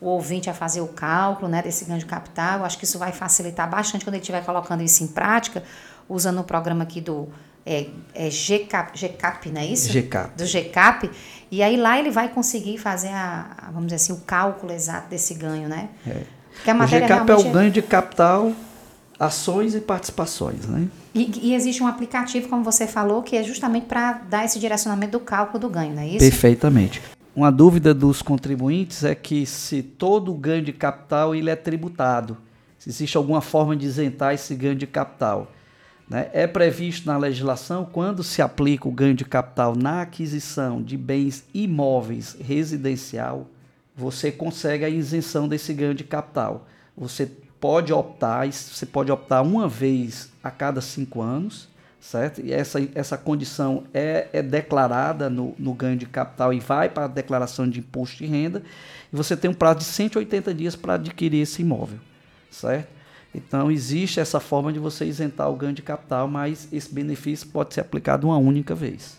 o 0.00 0.08
ouvinte 0.08 0.50
a 0.50 0.54
fazer 0.54 0.82
o 0.82 0.88
cálculo 0.88 1.48
né, 1.48 1.62
desse 1.62 1.86
ganho 1.86 1.98
de 1.98 2.06
capital. 2.06 2.58
Eu 2.58 2.64
acho 2.66 2.76
que 2.76 2.84
isso 2.84 2.98
vai 2.98 3.12
facilitar 3.12 3.68
bastante 3.68 4.04
quando 4.04 4.14
ele 4.14 4.22
estiver 4.22 4.44
colocando 4.44 4.82
isso 4.82 5.02
em 5.02 5.06
prática, 5.06 5.62
usando 6.08 6.40
o 6.40 6.44
programa 6.44 6.82
aqui 6.82 7.00
do 7.00 7.28
é, 7.66 7.86
é 8.14 8.30
GCAP, 8.30 8.98
GCAP, 8.98 9.50
não 9.50 9.60
é 9.60 9.66
isso? 9.66 9.90
GCAP. 9.90 10.36
Do 10.36 10.44
GCAP. 10.44 11.10
E 11.54 11.62
aí 11.62 11.76
lá 11.76 11.96
ele 12.00 12.10
vai 12.10 12.28
conseguir 12.28 12.78
fazer, 12.78 13.10
a, 13.10 13.70
vamos 13.72 13.84
dizer 13.84 13.96
assim, 13.96 14.12
o 14.12 14.16
cálculo 14.26 14.72
exato 14.72 15.08
desse 15.08 15.34
ganho, 15.34 15.68
né? 15.68 15.88
É. 16.04 16.22
Porque 16.52 16.68
a 16.68 16.74
matéria 16.74 17.06
o 17.06 17.08
GCAP 17.08 17.30
é 17.30 17.34
o 17.36 17.52
ganho 17.52 17.70
de 17.70 17.80
capital, 17.80 18.52
ações 19.16 19.72
e 19.72 19.80
participações, 19.80 20.66
né? 20.66 20.88
E, 21.14 21.50
e, 21.50 21.54
existe 21.54 21.80
um 21.80 21.86
aplicativo, 21.86 22.48
como 22.48 22.64
você 22.64 22.88
falou, 22.88 23.22
que 23.22 23.36
é 23.36 23.44
justamente 23.44 23.86
para 23.86 24.14
dar 24.28 24.44
esse 24.44 24.58
direcionamento 24.58 25.12
do 25.12 25.20
cálculo 25.20 25.60
do 25.60 25.68
ganho, 25.68 25.94
não 25.94 26.02
é 26.02 26.08
isso? 26.08 26.18
Perfeitamente. 26.18 27.00
Uma 27.36 27.52
dúvida 27.52 27.94
dos 27.94 28.20
contribuintes 28.20 29.04
é 29.04 29.14
que 29.14 29.46
se 29.46 29.80
todo 29.80 30.34
ganho 30.34 30.64
de 30.64 30.72
capital 30.72 31.36
ele 31.36 31.50
é 31.50 31.56
tributado, 31.56 32.36
se 32.80 32.90
existe 32.90 33.16
alguma 33.16 33.40
forma 33.40 33.76
de 33.76 33.86
isentar 33.86 34.34
esse 34.34 34.56
ganho 34.56 34.74
de 34.74 34.88
capital. 34.88 35.52
Né? 36.08 36.30
É 36.32 36.46
previsto 36.46 37.06
na 37.06 37.16
legislação 37.16 37.84
quando 37.84 38.22
se 38.22 38.42
aplica 38.42 38.88
o 38.88 38.92
ganho 38.92 39.14
de 39.14 39.24
capital 39.24 39.74
na 39.74 40.02
aquisição 40.02 40.82
de 40.82 40.96
bens 40.96 41.44
imóveis 41.54 42.36
residencial, 42.38 43.48
você 43.96 44.30
consegue 44.30 44.84
a 44.84 44.88
isenção 44.88 45.48
desse 45.48 45.72
ganho 45.72 45.94
de 45.94 46.04
capital. 46.04 46.66
Você 46.96 47.30
pode 47.60 47.92
optar, 47.92 48.46
você 48.52 48.84
pode 48.84 49.10
optar 49.10 49.42
uma 49.42 49.68
vez 49.68 50.30
a 50.42 50.50
cada 50.50 50.80
cinco 50.80 51.22
anos, 51.22 51.68
certo? 52.00 52.42
E 52.42 52.52
essa, 52.52 52.78
essa 52.94 53.16
condição 53.16 53.84
é, 53.94 54.28
é 54.32 54.42
declarada 54.42 55.30
no, 55.30 55.54
no 55.58 55.72
ganho 55.72 55.96
de 55.96 56.06
capital 56.06 56.52
e 56.52 56.60
vai 56.60 56.88
para 56.88 57.04
a 57.04 57.08
declaração 57.08 57.68
de 57.68 57.78
imposto 57.78 58.18
de 58.18 58.26
renda. 58.26 58.62
E 59.12 59.16
você 59.16 59.36
tem 59.36 59.50
um 59.50 59.54
prazo 59.54 59.78
de 59.78 59.84
180 59.84 60.52
dias 60.52 60.76
para 60.76 60.94
adquirir 60.94 61.40
esse 61.40 61.62
imóvel, 61.62 61.98
certo? 62.50 62.93
Então, 63.34 63.70
existe 63.70 64.20
essa 64.20 64.38
forma 64.38 64.72
de 64.72 64.78
você 64.78 65.04
isentar 65.04 65.50
o 65.50 65.56
ganho 65.56 65.72
de 65.72 65.82
capital, 65.82 66.28
mas 66.28 66.68
esse 66.72 66.92
benefício 66.92 67.48
pode 67.48 67.74
ser 67.74 67.80
aplicado 67.80 68.28
uma 68.28 68.38
única 68.38 68.74
vez. 68.74 69.16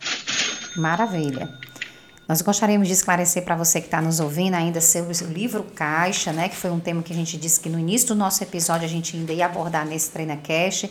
Maravilha. 0.77 1.49
Nós 2.27 2.41
gostaríamos 2.41 2.87
de 2.87 2.93
esclarecer 2.93 3.43
para 3.43 3.55
você 3.55 3.79
que 3.79 3.87
está 3.87 4.01
nos 4.01 4.19
ouvindo 4.19 4.55
ainda 4.55 4.81
sobre 4.81 5.13
o 5.23 5.27
livro 5.27 5.63
Caixa, 5.75 6.33
né, 6.33 6.49
que 6.49 6.55
foi 6.55 6.71
um 6.71 6.79
tema 6.79 7.03
que 7.03 7.13
a 7.13 7.15
gente 7.15 7.37
disse 7.37 7.59
que 7.59 7.69
no 7.69 7.77
início 7.77 8.07
do 8.07 8.15
nosso 8.15 8.41
episódio 8.41 8.85
a 8.85 8.89
gente 8.89 9.15
ainda 9.15 9.31
ia 9.31 9.45
abordar 9.45 9.85
nesse 9.85 10.09
TreinaCast. 10.09 10.89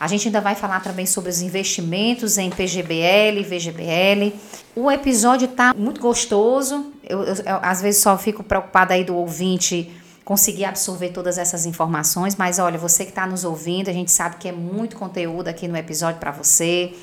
A 0.00 0.08
gente 0.08 0.26
ainda 0.26 0.40
vai 0.40 0.56
falar 0.56 0.80
também 0.80 1.06
sobre 1.06 1.30
os 1.30 1.40
investimentos 1.40 2.36
em 2.36 2.50
PGBL, 2.50 3.44
VGBL. 3.44 4.34
O 4.74 4.90
episódio 4.90 5.44
está 5.44 5.72
muito 5.72 6.00
gostoso. 6.00 6.92
Eu, 7.08 7.22
eu, 7.22 7.34
eu, 7.36 7.58
às 7.62 7.80
vezes 7.80 8.02
só 8.02 8.18
fico 8.18 8.42
preocupada 8.42 8.94
aí 8.94 9.04
do 9.04 9.14
ouvinte 9.14 9.92
conseguir 10.32 10.64
absorver 10.64 11.10
todas 11.10 11.36
essas 11.36 11.66
informações, 11.66 12.36
mas 12.36 12.58
olha, 12.58 12.78
você 12.78 13.04
que 13.04 13.10
está 13.10 13.26
nos 13.26 13.44
ouvindo, 13.44 13.90
a 13.90 13.92
gente 13.92 14.10
sabe 14.10 14.36
que 14.36 14.48
é 14.48 14.52
muito 14.52 14.96
conteúdo 14.96 15.46
aqui 15.48 15.68
no 15.68 15.76
episódio 15.76 16.18
para 16.18 16.30
você. 16.30 16.94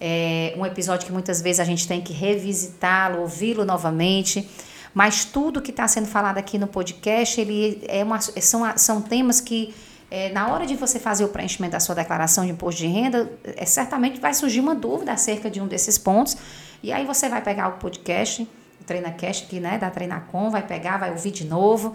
É 0.00 0.52
um 0.56 0.66
episódio 0.66 1.06
que 1.06 1.12
muitas 1.12 1.40
vezes 1.40 1.60
a 1.60 1.64
gente 1.64 1.86
tem 1.86 2.00
que 2.00 2.12
revisitá-lo, 2.12 3.20
ouvi-lo 3.20 3.64
novamente. 3.64 4.50
Mas 4.92 5.24
tudo 5.24 5.62
que 5.62 5.70
está 5.70 5.86
sendo 5.86 6.08
falado 6.08 6.36
aqui 6.38 6.58
no 6.58 6.66
podcast, 6.66 7.40
ele 7.40 7.80
é 7.86 8.02
uma, 8.02 8.20
são, 8.20 8.62
são 8.76 9.00
temas 9.00 9.40
que, 9.40 9.72
é, 10.10 10.32
na 10.32 10.48
hora 10.48 10.66
de 10.66 10.74
você 10.74 10.98
fazer 10.98 11.24
o 11.24 11.28
preenchimento 11.28 11.74
da 11.74 11.80
sua 11.80 11.94
declaração 11.94 12.44
de 12.44 12.50
imposto 12.50 12.80
de 12.80 12.88
renda, 12.88 13.30
é, 13.44 13.64
certamente 13.64 14.18
vai 14.18 14.34
surgir 14.34 14.58
uma 14.58 14.74
dúvida 14.74 15.12
acerca 15.12 15.48
de 15.48 15.60
um 15.60 15.68
desses 15.68 15.96
pontos. 15.96 16.36
E 16.82 16.90
aí 16.90 17.06
você 17.06 17.28
vai 17.28 17.40
pegar 17.40 17.68
o 17.68 17.72
podcast, 17.74 18.42
o 18.80 18.84
TreinaCast 18.84 19.44
aqui, 19.44 19.60
né, 19.60 19.78
da 19.78 19.90
Treinacom, 19.90 20.50
vai 20.50 20.66
pegar, 20.66 20.98
vai 20.98 21.12
ouvir 21.12 21.30
de 21.30 21.44
novo 21.44 21.94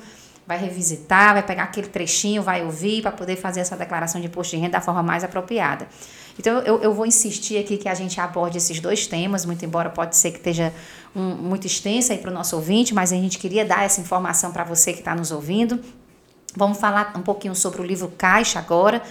vai 0.50 0.58
revisitar, 0.58 1.34
vai 1.34 1.44
pegar 1.44 1.66
aquele 1.66 1.88
trechinho, 1.88 2.42
vai 2.42 2.66
ouvir 2.66 3.04
para 3.04 3.12
poder 3.12 3.36
fazer 3.36 3.60
essa 3.60 3.78
declaração 3.78 4.20
de 4.20 4.26
imposto 4.26 4.56
de 4.56 4.62
renda 4.64 4.80
da 4.80 4.82
forma 4.82 5.04
mais 5.04 5.24
apropriada. 5.24 5.88
Então, 6.40 6.58
eu, 6.62 6.82
eu 6.82 6.92
vou 6.92 7.06
insistir 7.06 7.60
aqui 7.60 7.78
que 7.78 7.88
a 7.88 7.94
gente 7.94 8.20
aborde 8.20 8.58
esses 8.58 8.80
dois 8.80 9.06
temas, 9.06 9.46
muito 9.46 9.64
embora 9.64 9.92
pode 9.92 10.16
ser 10.16 10.32
que 10.32 10.38
esteja 10.38 10.74
um, 11.16 11.36
muito 11.36 11.68
extensa 11.68 12.18
para 12.18 12.32
o 12.32 12.34
nosso 12.34 12.56
ouvinte, 12.56 12.96
mas 12.96 13.14
a 13.14 13.16
gente 13.16 13.38
queria 13.38 13.64
dar 13.64 13.84
essa 13.84 14.02
informação 14.02 14.52
para 14.52 14.64
você 14.64 14.92
que 14.92 15.00
está 15.00 15.14
nos 15.14 15.32
ouvindo. 15.32 15.80
Vamos 16.56 16.80
falar 16.80 17.14
um 17.16 17.22
pouquinho 17.22 17.54
sobre 17.54 17.80
o 17.82 17.86
livro 17.86 18.12
Caixa 18.18 18.58
agora. 18.58 19.04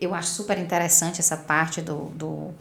Eu 0.00 0.14
acho 0.14 0.30
super 0.30 0.56
interessante 0.56 1.20
essa 1.20 1.36
parte 1.36 1.82
do, 1.82 2.06
do 2.14 2.54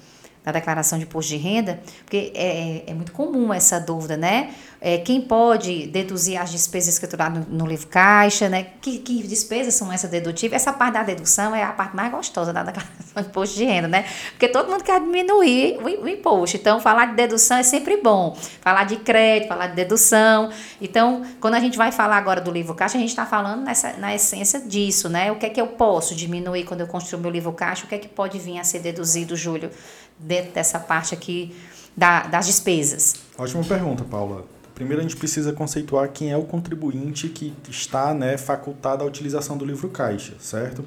da 0.48 0.54
declaração 0.54 0.98
de 0.98 1.04
imposto 1.04 1.30
de 1.30 1.38
renda, 1.38 1.82
porque 2.06 2.32
é, 2.34 2.84
é 2.88 2.94
muito 2.94 3.12
comum 3.12 3.54
essa 3.54 3.82
dúvida, 3.82 4.16
né? 4.16 4.56
É, 4.80 5.00
quem 5.00 5.22
pode 5.22 5.88
deduzir 5.88 6.40
as 6.40 6.52
despesas 6.52 6.94
escrituradas 6.94 7.48
no, 7.48 7.58
no, 7.60 7.66
livro 7.66 7.88
caixa, 7.88 8.48
né? 8.48 8.68
Que, 8.80 9.00
que, 9.00 9.24
despesas 9.24 9.74
são 9.74 9.92
essas 9.92 10.10
dedutíveis? 10.10 10.62
Essa 10.62 10.72
parte 10.72 10.94
da 10.94 11.04
dedução 11.04 11.56
é 11.56 11.64
a 11.64 11.72
parte 11.72 11.96
mais 11.96 12.12
gostosa 12.12 12.54
da 12.54 12.62
declaração 12.62 13.22
de 13.22 13.28
imposto 13.28 13.56
de 13.56 13.66
renda, 13.66 13.88
né? 13.88 14.06
Porque 14.32 14.48
todo 14.48 14.70
mundo 14.70 14.84
quer 14.84 15.00
diminuir 15.00 15.80
o, 15.80 16.04
o, 16.04 16.08
imposto. 16.08 16.58
Então, 16.58 16.80
falar 16.80 17.08
de 17.08 17.16
dedução 17.16 17.58
é 17.58 17.64
sempre 17.64 17.98
bom. 17.98 18.38
Falar 18.62 18.84
de 18.84 18.98
crédito, 18.98 19.48
falar 19.48 19.68
de 19.68 19.76
dedução. 19.76 20.52
Então, 20.80 21.24
quando 21.40 21.56
a 21.56 21.60
gente 21.60 21.78
vai 21.78 21.92
falar 21.92 22.18
agora 22.18 22.40
do 22.40 22.52
livro 22.52 22.76
caixa, 22.76 22.98
a 22.98 23.02
gente 23.02 23.10
está 23.10 23.26
falando 23.26 23.64
nessa, 23.64 23.94
na 23.94 24.14
essência 24.14 24.60
disso, 24.60 25.10
né? 25.10 25.32
O 25.32 25.38
que 25.38 25.48
é 25.48 25.50
que 25.50 25.60
eu 25.60 25.68
posso 25.68 26.14
diminuir 26.14 26.66
quando 26.66 26.82
eu 26.82 26.88
construo 26.88 27.20
meu 27.20 27.32
livro 27.32 27.52
caixa? 27.52 27.86
O 27.86 27.88
que 27.88 27.96
é 27.96 27.98
que 27.98 28.08
pode 28.08 28.38
vir 28.38 28.60
a 28.60 28.64
ser 28.64 28.80
deduzido, 28.80 29.36
Júlio, 29.36 29.72
dentro 30.20 30.52
dessa 30.52 30.80
parte 30.80 31.16
aqui 31.16 31.56
da, 31.96 32.22
das 32.28 32.46
despesas? 32.46 33.16
Ótima 33.36 33.64
pergunta, 33.64 34.04
Paula. 34.04 34.57
Primeiro 34.78 35.00
a 35.00 35.02
gente 35.02 35.16
precisa 35.16 35.52
conceituar 35.52 36.12
quem 36.12 36.32
é 36.32 36.38
o 36.38 36.44
contribuinte 36.44 37.30
que 37.30 37.52
está 37.68 38.14
né, 38.14 38.38
facultado 38.38 39.04
à 39.04 39.08
utilização 39.08 39.58
do 39.58 39.66
livro 39.66 39.90
caixa, 39.90 40.36
certo? 40.40 40.86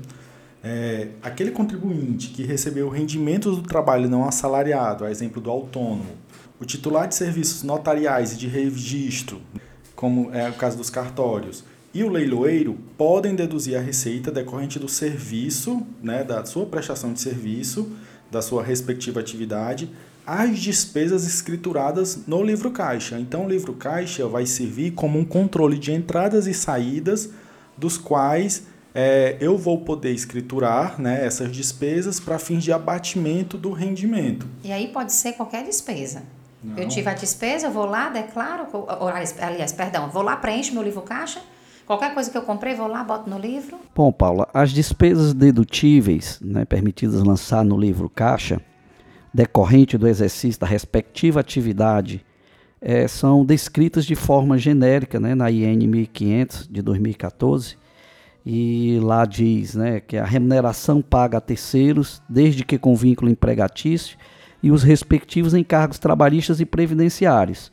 É, 0.62 1.08
aquele 1.20 1.50
contribuinte 1.50 2.28
que 2.28 2.44
recebeu 2.44 2.88
rendimentos 2.88 3.56
do 3.56 3.62
trabalho 3.64 4.08
não 4.08 4.24
assalariado, 4.24 5.04
a 5.04 5.10
exemplo 5.10 5.42
do 5.42 5.50
autônomo, 5.50 6.12
o 6.60 6.64
titular 6.64 7.08
de 7.08 7.16
serviços 7.16 7.64
notariais 7.64 8.34
e 8.34 8.36
de 8.36 8.46
registro, 8.46 9.42
como 9.96 10.32
é 10.32 10.48
o 10.48 10.52
caso 10.52 10.76
dos 10.76 10.88
cartórios, 10.88 11.64
e 11.92 12.04
o 12.04 12.08
leiloeiro 12.08 12.78
podem 12.96 13.34
deduzir 13.34 13.76
a 13.76 13.80
receita 13.80 14.30
decorrente 14.30 14.78
do 14.78 14.88
serviço, 14.88 15.84
né, 16.00 16.22
da 16.22 16.44
sua 16.44 16.64
prestação 16.64 17.12
de 17.12 17.20
serviço, 17.20 17.90
da 18.30 18.40
sua 18.40 18.62
respectiva 18.62 19.20
atividade, 19.20 19.90
as 20.26 20.58
despesas 20.58 21.26
escrituradas 21.26 22.26
no 22.26 22.42
livro 22.42 22.70
caixa. 22.70 23.18
Então, 23.18 23.46
o 23.46 23.48
livro 23.48 23.72
caixa 23.72 24.26
vai 24.28 24.46
servir 24.46 24.92
como 24.92 25.18
um 25.18 25.24
controle 25.24 25.78
de 25.78 25.92
entradas 25.92 26.46
e 26.46 26.54
saídas, 26.54 27.30
dos 27.76 27.96
quais 27.96 28.64
é, 28.94 29.36
eu 29.40 29.56
vou 29.56 29.80
poder 29.80 30.12
escriturar 30.12 31.00
né, 31.00 31.24
essas 31.24 31.50
despesas 31.50 32.20
para 32.20 32.38
fins 32.38 32.62
de 32.62 32.72
abatimento 32.72 33.56
do 33.56 33.72
rendimento. 33.72 34.46
E 34.62 34.72
aí 34.72 34.88
pode 34.88 35.12
ser 35.12 35.32
qualquer 35.32 35.64
despesa. 35.64 36.22
Não. 36.62 36.76
Eu 36.76 36.88
tive 36.88 37.08
a 37.08 37.14
despesa, 37.14 37.68
eu 37.68 37.70
vou 37.70 37.86
lá, 37.86 38.10
declaro, 38.10 38.66
aliás, 39.40 39.72
perdão, 39.72 40.10
vou 40.10 40.22
lá, 40.22 40.36
preencho 40.36 40.74
meu 40.74 40.82
livro 40.82 41.00
caixa, 41.00 41.40
Qualquer 41.90 42.14
coisa 42.14 42.30
que 42.30 42.38
eu 42.38 42.42
comprei, 42.42 42.72
vou 42.72 42.86
lá, 42.86 43.02
boto 43.02 43.28
no 43.28 43.36
livro. 43.36 43.76
Bom, 43.92 44.12
Paula, 44.12 44.48
as 44.54 44.70
despesas 44.70 45.34
dedutíveis, 45.34 46.38
né, 46.40 46.64
permitidas 46.64 47.20
lançar 47.20 47.64
no 47.64 47.76
livro 47.76 48.08
caixa, 48.08 48.60
decorrente 49.34 49.98
do 49.98 50.06
exercício 50.06 50.60
da 50.60 50.68
respectiva 50.68 51.40
atividade 51.40 52.24
é, 52.80 53.08
são 53.08 53.44
descritas 53.44 54.06
de 54.06 54.14
forma 54.14 54.56
genérica 54.56 55.18
né, 55.18 55.34
na 55.34 55.50
IN 55.50 55.88
1500 55.88 56.68
de 56.68 56.80
2014 56.80 57.76
e 58.46 59.00
lá 59.02 59.24
diz 59.24 59.74
né, 59.74 59.98
que 59.98 60.16
a 60.16 60.24
remuneração 60.24 61.02
paga 61.02 61.38
a 61.38 61.40
terceiros 61.40 62.22
desde 62.28 62.64
que 62.64 62.78
com 62.78 62.94
vínculo 62.94 63.28
empregatício 63.28 64.16
e 64.62 64.70
os 64.70 64.84
respectivos 64.84 65.54
encargos 65.54 65.98
trabalhistas 65.98 66.60
e 66.60 66.64
previdenciários. 66.64 67.68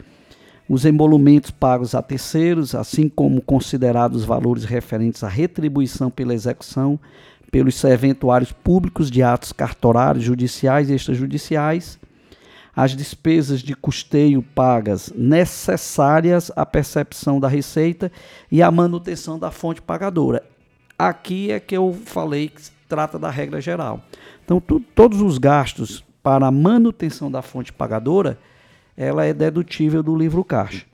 Os 0.69 0.83
emolumentos 0.83 1.49
pagos 1.49 1.95
a 1.95 2.01
terceiros, 2.01 2.75
assim 2.75 3.07
como 3.07 3.41
considerados 3.41 4.25
valores 4.25 4.65
referentes 4.65 5.23
à 5.23 5.29
retribuição 5.29 6.09
pela 6.09 6.33
execução 6.33 6.99
pelos 7.49 7.75
serventuários 7.75 8.51
públicos 8.51 9.09
de 9.09 9.23
atos 9.23 9.53
cartorários, 9.53 10.25
judiciais 10.25 10.89
e 10.89 10.95
extrajudiciais, 10.95 11.97
as 12.75 12.95
despesas 12.95 13.61
de 13.61 13.73
custeio 13.75 14.43
pagas 14.43 15.11
necessárias 15.15 16.51
à 16.55 16.65
percepção 16.65 17.39
da 17.39 17.47
receita 17.47 18.11
e 18.51 18.61
à 18.61 18.69
manutenção 18.69 19.39
da 19.39 19.49
fonte 19.49 19.81
pagadora. 19.81 20.43
Aqui 20.99 21.51
é 21.51 21.59
que 21.59 21.75
eu 21.75 21.97
falei 22.05 22.49
que 22.49 22.61
se 22.61 22.71
trata 22.87 23.17
da 23.17 23.31
regra 23.31 23.59
geral. 23.59 24.01
Então, 24.45 24.59
tu, 24.59 24.79
todos 24.93 25.21
os 25.21 25.37
gastos 25.37 26.03
para 26.21 26.47
a 26.47 26.51
manutenção 26.51 27.31
da 27.31 27.41
fonte 27.41 27.73
pagadora, 27.73 28.37
ela 28.97 29.23
é 29.23 29.33
dedutível 29.33 30.01
do 30.01 30.15
livro 30.15 30.43
caixa 30.43 30.85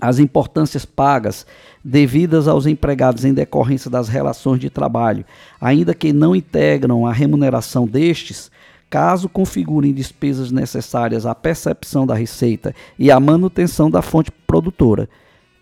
as 0.00 0.18
importâncias 0.18 0.84
pagas 0.84 1.46
devidas 1.82 2.46
aos 2.46 2.66
empregados 2.66 3.24
em 3.24 3.32
decorrência 3.32 3.90
das 3.90 4.08
relações 4.08 4.60
de 4.60 4.68
trabalho, 4.68 5.24
ainda 5.60 5.94
que 5.94 6.12
não 6.12 6.36
integram 6.36 7.06
a 7.06 7.12
remuneração 7.12 7.86
destes, 7.86 8.50
caso 8.90 9.28
configurem 9.28 9.92
despesas 9.92 10.50
necessárias 10.50 11.24
à 11.24 11.34
percepção 11.34 12.06
da 12.06 12.14
receita 12.14 12.74
e 12.98 13.10
à 13.10 13.18
manutenção 13.18 13.90
da 13.90 14.02
fonte 14.02 14.30
produtora. 14.46 15.08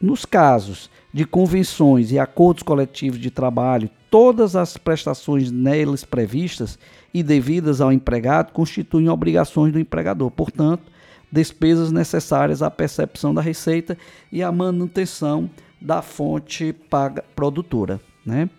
Nos 0.00 0.24
casos 0.24 0.90
de 1.14 1.24
convenções 1.24 2.11
e 2.11 2.18
acordos 2.18 2.64
coletivos 2.64 3.20
de 3.20 3.31
trabalho, 3.31 3.88
todas 4.11 4.57
as 4.57 4.76
prestações 4.76 5.50
neles 5.50 6.05
previstas 6.05 6.78
e 7.14 7.22
devidas 7.22 7.81
ao 7.81 7.92
empregado 7.92 8.52
constituem 8.52 9.09
obrigações 9.09 9.72
do 9.72 9.78
empregador. 9.78 10.31
Portanto, 10.31 10.91
despesas 11.32 11.90
necessárias 11.90 12.62
à 12.62 12.70
percepção 12.70 13.32
da 13.32 13.40
receita 13.40 13.96
e 14.30 14.42
à 14.42 14.52
manutenção 14.52 15.48
da 15.80 16.02
fonte 16.02 16.74
paga 16.90 17.24
produtora. 17.34 17.98
Né? 18.24 18.50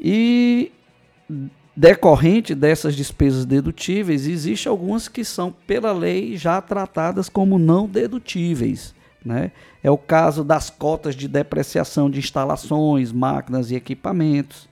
E 0.00 0.72
decorrente 1.76 2.54
dessas 2.54 2.96
despesas 2.96 3.44
dedutíveis, 3.44 4.26
existem 4.26 4.70
algumas 4.70 5.06
que 5.06 5.22
são, 5.22 5.54
pela 5.66 5.92
lei, 5.92 6.36
já 6.36 6.60
tratadas 6.62 7.28
como 7.28 7.58
não 7.58 7.86
dedutíveis. 7.86 8.94
Né? 9.24 9.52
É 9.82 9.90
o 9.90 9.98
caso 9.98 10.42
das 10.42 10.70
cotas 10.70 11.14
de 11.14 11.28
depreciação 11.28 12.10
de 12.10 12.18
instalações, 12.18 13.12
máquinas 13.12 13.70
e 13.70 13.74
equipamentos, 13.74 14.66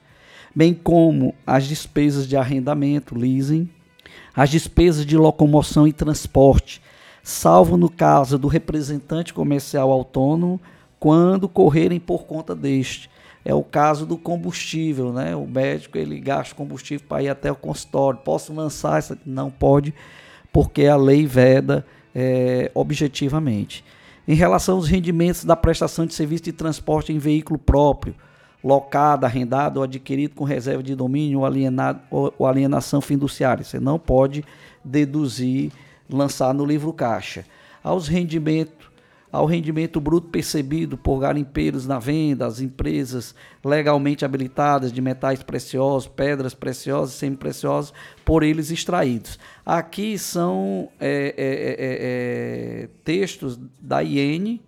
bem 0.55 0.73
como 0.73 1.33
as 1.45 1.65
despesas 1.65 2.27
de 2.27 2.35
arrendamento, 2.35 3.17
leasing, 3.17 3.69
as 4.35 4.49
despesas 4.49 5.05
de 5.05 5.15
locomoção 5.15 5.87
e 5.87 5.93
transporte, 5.93 6.81
salvo 7.23 7.77
no 7.77 7.89
caso 7.89 8.37
do 8.37 8.47
representante 8.47 9.33
comercial 9.33 9.91
autônomo, 9.91 10.59
quando 10.99 11.49
correrem 11.49 11.99
por 11.99 12.25
conta 12.25 12.55
deste. 12.55 13.09
É 13.43 13.55
o 13.55 13.63
caso 13.63 14.05
do 14.05 14.17
combustível, 14.17 15.11
né? 15.11 15.35
O 15.35 15.47
médico 15.47 15.97
ele 15.97 16.19
gasta 16.19 16.53
combustível 16.53 17.05
para 17.07 17.23
ir 17.23 17.29
até 17.29 17.51
o 17.51 17.55
consultório. 17.55 18.19
Posso 18.19 18.53
lançar 18.53 18.99
essa? 18.99 19.17
Não 19.25 19.49
pode, 19.49 19.93
porque 20.53 20.85
a 20.85 20.95
lei 20.95 21.25
veda 21.25 21.83
é, 22.13 22.69
objetivamente. 22.75 23.83
Em 24.27 24.35
relação 24.35 24.75
aos 24.75 24.87
rendimentos 24.87 25.43
da 25.43 25.55
prestação 25.55 26.05
de 26.05 26.13
serviço 26.13 26.43
de 26.43 26.51
transporte 26.51 27.11
em 27.11 27.17
veículo 27.17 27.57
próprio, 27.57 28.13
locado, 28.63 29.25
arrendado 29.25 29.77
ou 29.77 29.83
adquirido 29.83 30.35
com 30.35 30.43
reserva 30.43 30.83
de 30.83 30.93
domínio 30.93 31.39
ou, 31.39 31.45
alienado, 31.45 31.99
ou 32.11 32.45
alienação 32.45 33.01
fiduciária, 33.01 33.63
você 33.63 33.79
não 33.79 33.97
pode 33.97 34.45
deduzir 34.85 35.71
lançar 36.11 36.53
no 36.53 36.65
livro 36.65 36.93
caixa. 36.93 37.45
Aos 37.83 38.07
rendimento, 38.07 38.91
ao 39.31 39.45
rendimento 39.45 39.99
bruto 39.99 40.27
percebido 40.27 40.97
por 40.97 41.19
garimpeiros 41.19 41.87
na 41.87 41.99
venda, 41.99 42.45
as 42.45 42.59
empresas 42.59 43.33
legalmente 43.63 44.25
habilitadas 44.25 44.91
de 44.91 45.01
metais 45.01 45.41
preciosos, 45.41 46.07
pedras 46.07 46.53
preciosas, 46.53 47.15
semi-preciosas, 47.15 47.93
por 48.25 48.43
eles 48.43 48.71
extraídos. 48.71 49.39
Aqui 49.65 50.17
são 50.17 50.89
é, 50.99 51.33
é, 51.37 51.45
é, 51.45 51.75
é, 51.79 52.83
é 52.83 52.89
textos 53.03 53.59
da 53.79 54.03
IN 54.03 54.59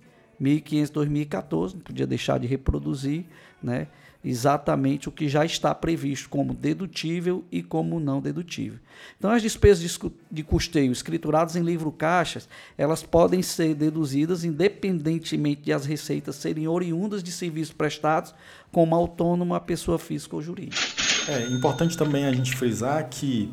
1500-2014, 0.42 1.74
não 1.74 1.82
podia 1.82 2.08
deixar 2.08 2.38
de 2.38 2.48
reproduzir, 2.48 3.26
né? 3.62 3.88
Exatamente 4.24 5.10
o 5.10 5.12
que 5.12 5.28
já 5.28 5.46
está 5.46 5.76
previsto 5.76 6.30
como 6.30 6.54
dedutível 6.54 7.44
e 7.52 7.62
como 7.62 8.00
não 8.00 8.22
dedutível. 8.22 8.80
Então, 9.18 9.30
as 9.30 9.42
despesas 9.42 10.00
de 10.32 10.44
custeio 10.44 10.92
escrituradas 10.92 11.56
em 11.56 11.62
livro 11.62 11.92
caixas, 11.92 12.48
elas 12.78 13.04
podem 13.04 13.42
ser 13.42 13.76
deduzidas 13.76 14.46
independentemente 14.46 15.64
de 15.64 15.74
as 15.74 15.86
receitas 15.86 16.36
serem 16.38 16.68
oriundas 16.68 17.22
de 17.22 17.32
serviços 17.32 17.74
prestados 17.74 18.34
como 18.72 18.96
autônomo 18.96 19.54
a 19.56 19.60
pessoa 19.60 20.00
física 20.00 20.36
ou 20.36 20.42
jurídica. 20.42 20.82
É 21.28 21.48
importante 21.48 21.98
também 21.98 22.26
a 22.26 22.32
gente 22.32 22.56
frisar 22.56 23.08
que 23.10 23.52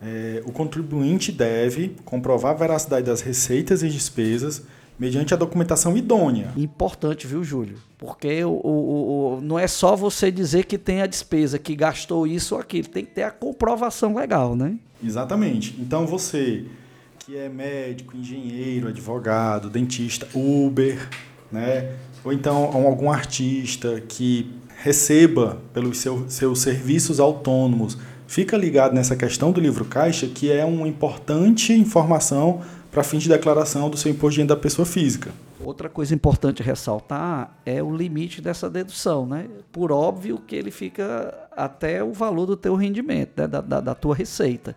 é, 0.00 0.42
o 0.44 0.52
contribuinte 0.52 1.32
deve 1.32 1.96
comprovar 2.04 2.52
a 2.52 2.58
veracidade 2.58 3.06
das 3.06 3.20
receitas 3.20 3.82
e 3.82 3.88
despesas 3.88 4.62
mediante 4.98 5.32
a 5.32 5.36
documentação 5.36 5.96
idônea. 5.96 6.52
Importante, 6.56 7.26
viu, 7.26 7.44
Júlio? 7.44 7.78
Porque 7.96 8.44
o, 8.44 8.50
o, 8.50 9.36
o, 9.36 9.40
não 9.40 9.58
é 9.58 9.66
só 9.66 9.94
você 9.94 10.30
dizer 10.30 10.64
que 10.64 10.76
tem 10.76 11.02
a 11.02 11.06
despesa, 11.06 11.58
que 11.58 11.76
gastou 11.76 12.26
isso 12.26 12.54
ou 12.54 12.60
aquilo, 12.60 12.88
tem 12.88 13.04
que 13.04 13.12
ter 13.12 13.22
a 13.22 13.30
comprovação 13.30 14.14
legal, 14.16 14.56
né? 14.56 14.76
Exatamente. 15.02 15.76
Então 15.78 16.06
você 16.06 16.64
que 17.28 17.36
é 17.36 17.46
médico, 17.46 18.16
engenheiro, 18.16 18.88
advogado, 18.88 19.68
dentista, 19.68 20.26
Uber, 20.34 21.08
né? 21.52 21.92
Ou 22.24 22.32
então 22.32 22.56
algum 22.56 23.10
artista 23.10 24.00
que 24.00 24.50
receba 24.82 25.60
pelos 25.74 25.98
seu, 25.98 26.24
seus 26.30 26.60
serviços 26.60 27.20
autônomos, 27.20 27.98
fica 28.26 28.56
ligado 28.56 28.94
nessa 28.94 29.14
questão 29.14 29.52
do 29.52 29.60
livro 29.60 29.84
caixa, 29.84 30.26
que 30.26 30.50
é 30.50 30.64
uma 30.64 30.88
importante 30.88 31.72
informação 31.72 32.62
para 32.90 33.02
fins 33.02 33.22
de 33.22 33.28
declaração 33.28 33.90
do 33.90 33.96
seu 33.96 34.10
imposto 34.10 34.34
de 34.34 34.40
renda 34.40 34.54
da 34.54 34.60
pessoa 34.60 34.86
física. 34.86 35.30
Outra 35.60 35.88
coisa 35.88 36.14
importante 36.14 36.62
ressaltar 36.62 37.58
é 37.66 37.82
o 37.82 37.94
limite 37.94 38.40
dessa 38.40 38.70
dedução, 38.70 39.26
né? 39.26 39.48
Por 39.70 39.92
óbvio 39.92 40.38
que 40.38 40.56
ele 40.56 40.70
fica 40.70 41.48
até 41.52 42.02
o 42.02 42.12
valor 42.12 42.46
do 42.46 42.56
teu 42.56 42.74
rendimento, 42.74 43.32
né? 43.36 43.46
da, 43.46 43.60
da, 43.60 43.80
da 43.80 43.94
tua 43.94 44.14
receita. 44.14 44.74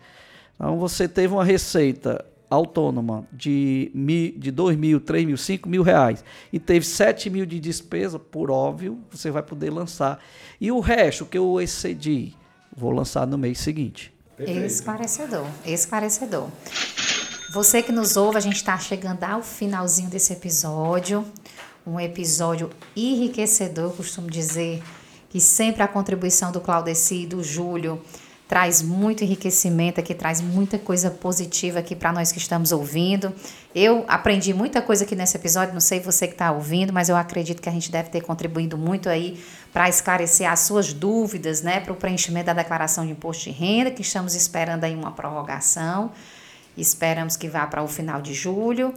Então 0.56 0.78
você 0.78 1.08
teve 1.08 1.34
uma 1.34 1.46
receita 1.46 2.26
autônoma 2.50 3.26
de, 3.32 3.90
mil, 3.94 4.34
de 4.38 4.52
2 4.52 4.78
mil, 4.78 5.00
3 5.00 5.26
mil, 5.26 5.38
5 5.38 5.70
mil 5.70 5.82
reais 5.82 6.24
e 6.52 6.60
teve 6.60 6.86
7 6.86 7.30
mil 7.30 7.46
de 7.46 7.60
despesa, 7.60 8.20
por 8.20 8.52
óbvio, 8.52 9.00
você 9.10 9.32
vai 9.32 9.42
poder 9.42 9.70
lançar. 9.70 10.20
E 10.60 10.70
o 10.70 10.82
resto 10.82 11.26
que 11.26 11.38
eu 11.38 11.62
excedi, 11.62 12.36
vou 12.76 12.92
lançar 12.92 13.26
no 13.26 13.38
mês 13.38 13.60
seguinte. 13.60 14.14
Perfeito. 14.36 14.66
Esclarecedor, 14.66 15.48
esclarecedor. 15.66 16.50
Você 17.54 17.84
que 17.84 17.92
nos 17.92 18.16
ouve, 18.16 18.38
a 18.38 18.40
gente 18.40 18.56
está 18.56 18.78
chegando 18.80 19.26
ao 19.26 19.44
finalzinho 19.44 20.10
desse 20.10 20.32
episódio. 20.32 21.26
Um 21.86 22.00
episódio 22.00 22.70
enriquecedor, 22.96 23.92
costumo 23.92 24.32
dizer 24.32 24.82
que 25.30 25.42
sempre 25.42 25.84
a 25.84 25.88
contribuição 25.88 26.50
do 26.50 26.62
Claudeci 26.62 27.24
e 27.24 27.26
do 27.26 27.44
Júlio 27.44 28.02
traz 28.48 28.82
muito 28.82 29.26
enriquecimento 29.26 30.00
aqui, 30.00 30.16
traz 30.16 30.40
muita 30.40 30.80
coisa 30.80 31.12
positiva 31.12 31.80
aqui 31.80 31.94
para 31.94 32.14
nós 32.14 32.32
que 32.32 32.38
estamos 32.38 32.72
ouvindo. 32.72 33.34
Eu 33.76 34.06
aprendi 34.08 34.54
muita 34.54 34.82
coisa 34.82 35.04
aqui 35.04 35.14
nesse 35.14 35.36
episódio, 35.36 35.74
não 35.74 35.82
sei 35.82 36.00
você 36.00 36.28
que 36.28 36.36
está 36.36 36.54
ouvindo, 36.54 36.94
mas 36.94 37.10
eu 37.10 37.18
acredito 37.18 37.62
que 37.62 37.68
a 37.68 37.74
gente 37.74 37.92
deve 37.92 38.10
ter 38.10 38.22
contribuído 38.22 38.78
muito 38.78 39.10
aí 39.10 39.44
para 39.74 39.90
esclarecer 39.90 40.50
as 40.50 40.62
suas 40.62 40.94
dúvidas, 40.94 41.62
né, 41.62 41.82
para 41.82 41.92
o 41.92 41.98
preenchimento 41.98 42.46
da 42.46 42.54
declaração 42.54 43.06
de 43.06 43.12
imposto 43.12 43.44
de 43.44 43.52
renda, 43.52 43.92
que 43.92 44.02
estamos 44.02 44.36
esperando 44.36 44.86
aí 44.86 44.96
uma 44.96 45.12
prorrogação. 45.12 46.12
Esperamos 46.82 47.38
que 47.38 47.48
vá 47.48 47.66
para 47.68 47.84
o 47.84 47.88
final 47.88 48.22
de 48.22 48.34
julho 48.34 48.94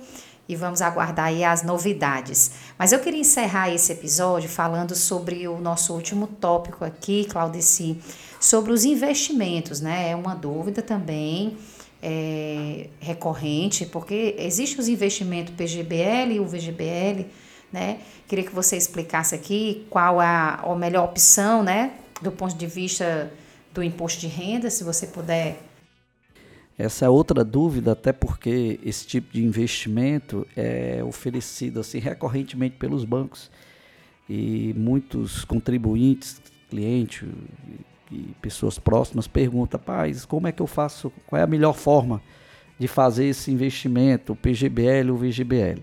e 0.49 0.57
vamos 0.57 0.83
aguardar 0.83 1.27
aí 1.27 1.45
as 1.45 1.63
novidades. 1.63 2.53
Mas 2.79 2.93
eu 2.93 2.99
queria 2.99 3.21
encerrar 3.21 3.71
esse 3.71 3.93
episódio 3.93 4.49
falando 4.49 4.95
sobre 4.95 5.49
o 5.49 5.59
nosso 5.59 5.95
último 5.95 6.27
tópico 6.27 6.85
aqui, 6.85 7.25
Claudeci, 7.25 7.99
sobre 8.41 8.73
os 8.73 8.85
investimentos, 8.85 9.81
né? 9.81 10.11
É 10.11 10.17
uma 10.17 10.35
dúvida 10.35 10.83
também 10.83 11.57
é, 12.03 12.89
recorrente, 13.01 13.87
porque 13.87 14.35
existe 14.39 14.79
os 14.79 14.89
investimentos 14.89 15.55
PGBL 15.55 16.35
e 16.35 16.41
o 16.41 16.47
VGBL, 16.47 17.27
né? 17.73 17.99
Queria 18.29 18.45
que 18.45 18.55
você 18.55 18.77
explicasse 18.77 19.35
aqui 19.35 19.87
qual 19.89 20.21
a, 20.21 20.57
a 20.57 20.75
melhor 20.75 21.05
opção, 21.05 21.63
né? 21.63 21.93
Do 22.21 22.31
ponto 22.31 22.55
de 22.55 22.67
vista 22.67 23.33
do 23.73 23.83
imposto 23.83 24.21
de 24.21 24.29
renda, 24.29 24.71
se 24.71 24.85
você 24.85 25.07
puder 25.07 25.59
essa 26.77 27.07
é 27.07 27.09
outra 27.09 27.45
dúvida, 27.45 27.93
até 27.93 28.13
porque 28.13 28.81
esse 28.85 29.07
tipo 29.07 29.33
de 29.33 29.45
investimento 29.45 30.47
é 30.57 31.03
oferecido 31.05 31.81
assim 31.81 31.99
recorrentemente 31.99 32.77
pelos 32.77 33.05
bancos 33.05 33.51
e 34.29 34.75
muitos 34.77 35.45
contribuintes, 35.45 36.41
clientes 36.69 37.29
e 38.11 38.35
pessoas 38.43 38.79
próximas 38.79 39.29
perguntam: 39.29 39.79
"Paz, 39.79 40.25
como 40.25 40.49
é 40.49 40.53
que 40.53 40.63
eu 40.63 40.67
faço? 40.67 41.13
Qual 41.27 41.39
é 41.39 41.45
a 41.45 41.47
melhor 41.47 41.75
forma 41.75 42.21
de 42.79 42.89
fazer 42.89 43.27
esse 43.27 43.53
investimento, 43.53 44.33
o 44.33 44.37
PGBL 44.37 45.11
ou 45.11 45.17
o 45.17 45.19
VGBL?" 45.19 45.81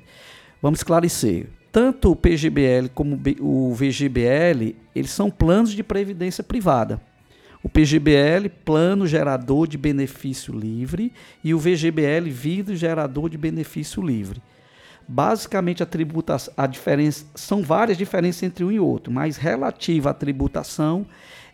Vamos 0.61 0.79
esclarecer. 0.79 1.47
Tanto 1.71 2.11
o 2.11 2.15
PGBL 2.17 2.89
como 2.93 3.17
o 3.39 3.73
VGBL, 3.73 4.75
eles 4.93 5.11
são 5.11 5.31
planos 5.31 5.71
de 5.71 5.81
previdência 5.81 6.43
privada. 6.43 7.01
O 7.64 7.70
PGBL, 7.70 8.49
plano 8.66 9.05
gerador 9.05 9.68
de 9.68 9.78
benefício 9.78 10.53
livre, 10.53 11.14
e 11.43 11.53
o 11.53 11.59
VGBL, 11.59 12.30
vidro 12.30 12.76
gerador 12.76 13.30
de 13.30 13.38
benefício 13.38 14.01
livre. 14.01 14.41
Basicamente, 15.07 15.84
a 15.84 15.86
tributação, 15.86 16.53
a 16.57 16.66
diferença, 16.66 17.26
são 17.36 17.62
várias 17.62 17.97
diferenças 17.97 18.43
entre 18.43 18.64
um 18.64 18.72
e 18.72 18.80
outro, 18.80 19.12
mas 19.12 19.38
relativa 19.38 20.09
à 20.12 20.14
tributação 20.14 21.05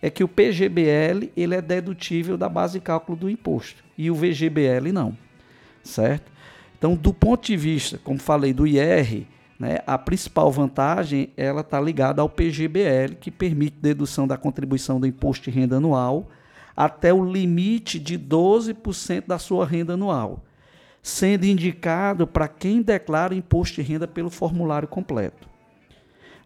é 0.01 0.09
que 0.09 0.23
o 0.23 0.27
PGBL 0.27 1.31
ele 1.35 1.55
é 1.55 1.61
dedutível 1.61 2.37
da 2.37 2.47
base 2.47 2.73
de 2.73 2.81
cálculo 2.81 3.17
do 3.17 3.29
imposto 3.29 3.83
e 3.97 4.11
o 4.11 4.15
VGBL 4.15 4.91
não, 4.93 5.17
certo? 5.83 6.31
Então, 6.77 6.95
do 6.95 7.11
ponto 7.11 7.47
de 7.47 7.57
vista, 7.57 7.99
como 8.03 8.19
falei, 8.19 8.53
do 8.53 8.67
IR, 8.67 9.25
né? 9.59 9.79
A 9.87 9.97
principal 9.97 10.51
vantagem 10.51 11.31
ela 11.35 11.61
está 11.61 11.79
ligada 11.79 12.21
ao 12.21 12.29
PGBL, 12.29 13.15
que 13.19 13.31
permite 13.31 13.77
dedução 13.81 14.27
da 14.27 14.37
contribuição 14.37 14.99
do 14.99 15.07
imposto 15.07 15.49
de 15.49 15.57
renda 15.57 15.77
anual 15.77 16.27
até 16.75 17.11
o 17.11 17.25
limite 17.25 17.99
de 17.99 18.19
12% 18.19 19.25
da 19.25 19.39
sua 19.39 19.65
renda 19.65 19.93
anual, 19.93 20.43
sendo 21.01 21.45
indicado 21.45 22.27
para 22.27 22.47
quem 22.47 22.83
declara 22.83 23.33
imposto 23.33 23.81
de 23.81 23.81
renda 23.81 24.07
pelo 24.07 24.29
formulário 24.29 24.87
completo. 24.87 25.49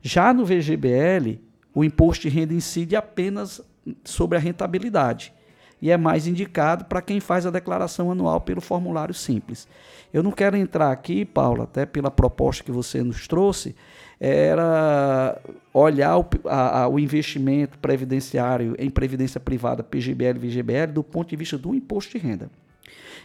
Já 0.02 0.34
no 0.34 0.46
VGBL, 0.46 1.38
o 1.76 1.84
imposto 1.84 2.30
de 2.30 2.30
renda 2.30 2.54
incide 2.54 2.96
apenas 2.96 3.62
sobre 4.06 4.38
a 4.38 4.42
rentabilidade 4.42 5.34
e 5.82 5.90
é 5.90 5.98
mais 5.98 6.28
indicado 6.28 6.86
para 6.86 7.02
quem 7.02 7.20
faz 7.20 7.46
a 7.46 7.52
declaração 7.52 8.12
anual 8.12 8.40
pelo 8.40 8.62
formulário 8.62 9.14
simples. 9.14 9.68
Eu 10.14 10.22
não 10.22 10.32
quero 10.32 10.58
entrar 10.58 10.92
aqui, 10.92 11.24
Paula, 11.24 11.64
até 11.64 11.86
pela 11.86 12.12
proposta 12.12 12.64
que 12.64 12.72
você 12.72 13.02
nos 13.02 13.28
trouxe, 13.28 13.76
era 14.20 15.42
olhar 15.74 16.18
o, 16.18 16.28
a, 16.46 16.82
a, 16.82 16.88
o 16.88 17.00
investimento 17.00 17.78
previdenciário 17.80 18.76
em 18.78 18.90
previdência 18.90 19.40
privada, 19.40 19.84
PGBL 19.84 20.38
e 20.38 20.48
VGBL, 20.48 20.92
do 20.94 21.04
ponto 21.04 21.30
de 21.30 21.36
vista 21.36 21.58
do 21.58 21.74
imposto 21.74 22.18
de 22.18 22.24
renda. 22.26 22.50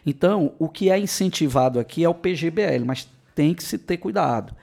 Então, 0.07 0.53
o 0.59 0.69
que 0.69 0.89
é 0.89 0.99
incentivado 0.99 1.81
aqui 1.81 2.05
é 2.05 2.09
o 2.09 2.15
PGBL, 2.15 2.85
mas 2.87 3.09
tem 3.35 3.53
que 3.53 3.65
se 3.65 3.77
ter 3.77 3.97
cuidado. 3.97 4.55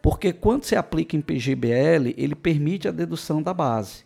Porque 0.00 0.32
quando 0.32 0.64
se 0.64 0.74
aplica 0.74 1.16
em 1.16 1.20
PGBL, 1.20 2.14
ele 2.16 2.34
permite 2.34 2.88
a 2.88 2.92
dedução 2.92 3.42
da 3.42 3.52
base. 3.52 4.04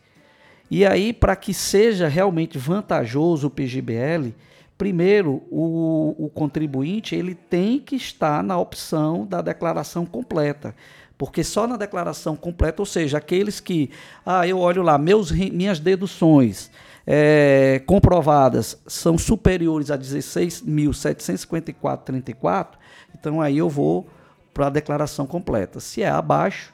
E 0.71 0.85
aí, 0.85 1.13
para 1.13 1.37
que 1.37 1.55
seja 1.55 2.09
realmente 2.09 2.59
vantajoso 2.59 3.47
o 3.47 3.51
PGBL, 3.51 4.35
primeiro 4.83 5.45
o, 5.49 6.17
o 6.19 6.29
contribuinte 6.29 7.15
ele 7.15 7.37
tem 7.37 7.79
que 7.79 7.95
estar 7.95 8.43
na 8.43 8.59
opção 8.59 9.25
da 9.25 9.41
declaração 9.41 10.05
completa. 10.05 10.75
Porque 11.17 11.45
só 11.45 11.69
na 11.69 11.77
declaração 11.77 12.35
completa, 12.35 12.83
ou 12.83 12.87
seja, 12.87 13.19
aqueles 13.19 13.61
que, 13.61 13.91
ah, 14.27 14.45
eu 14.45 14.59
olho 14.59 14.83
lá, 14.83 14.99
meus, 14.99 15.31
minhas 15.31 15.79
deduções 15.79 16.69
é, 17.07 17.81
comprovadas 17.87 18.77
são 18.85 19.17
superiores 19.17 19.89
a 19.89 19.97
16.754,34, 19.97 22.71
então 23.17 23.41
aí 23.41 23.59
eu 23.59 23.69
vou 23.69 24.09
para 24.53 24.67
a 24.67 24.71
declaração 24.71 25.29
completa. 25.29 25.79
Se 25.79 26.03
é 26.03 26.09
abaixo, 26.09 26.72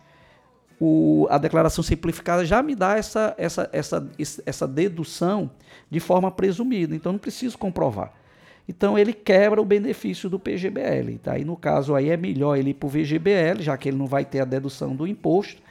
o, 0.81 1.27
a 1.31 1.39
declaração 1.39 1.83
simplificada 1.83 2.45
já 2.45 2.63
me 2.63 2.75
dá 2.75 2.97
essa, 2.97 3.35
essa, 3.37 3.69
essa, 3.73 4.09
essa 4.47 4.69
dedução 4.69 5.51
de 5.91 6.01
forma 6.01 6.31
presumida, 6.31 6.95
então 6.95 7.13
não 7.13 7.19
preciso 7.19 7.59
comprovar. 7.59 8.13
Então 8.69 8.99
ele 8.99 9.15
quebra 9.15 9.61
o 9.63 9.65
benefício 9.65 10.29
do 10.29 10.39
PGBL. 10.39 11.19
Tá? 11.23 11.39
E 11.39 11.45
no 11.45 11.57
caso 11.57 11.95
aí 11.95 12.11
é 12.11 12.17
melhor 12.17 12.57
ele 12.57 12.71
ir 12.71 12.75
para 12.75 12.87
o 12.87 12.91
VGBL, 12.91 13.61
já 13.61 13.77
que 13.79 13.89
ele 13.89 13.97
não 13.97 14.07
vai 14.07 14.25
ter 14.25 14.41
a 14.41 14.45
dedução 14.45 14.95
do 14.95 15.07
imposto, 15.07 15.63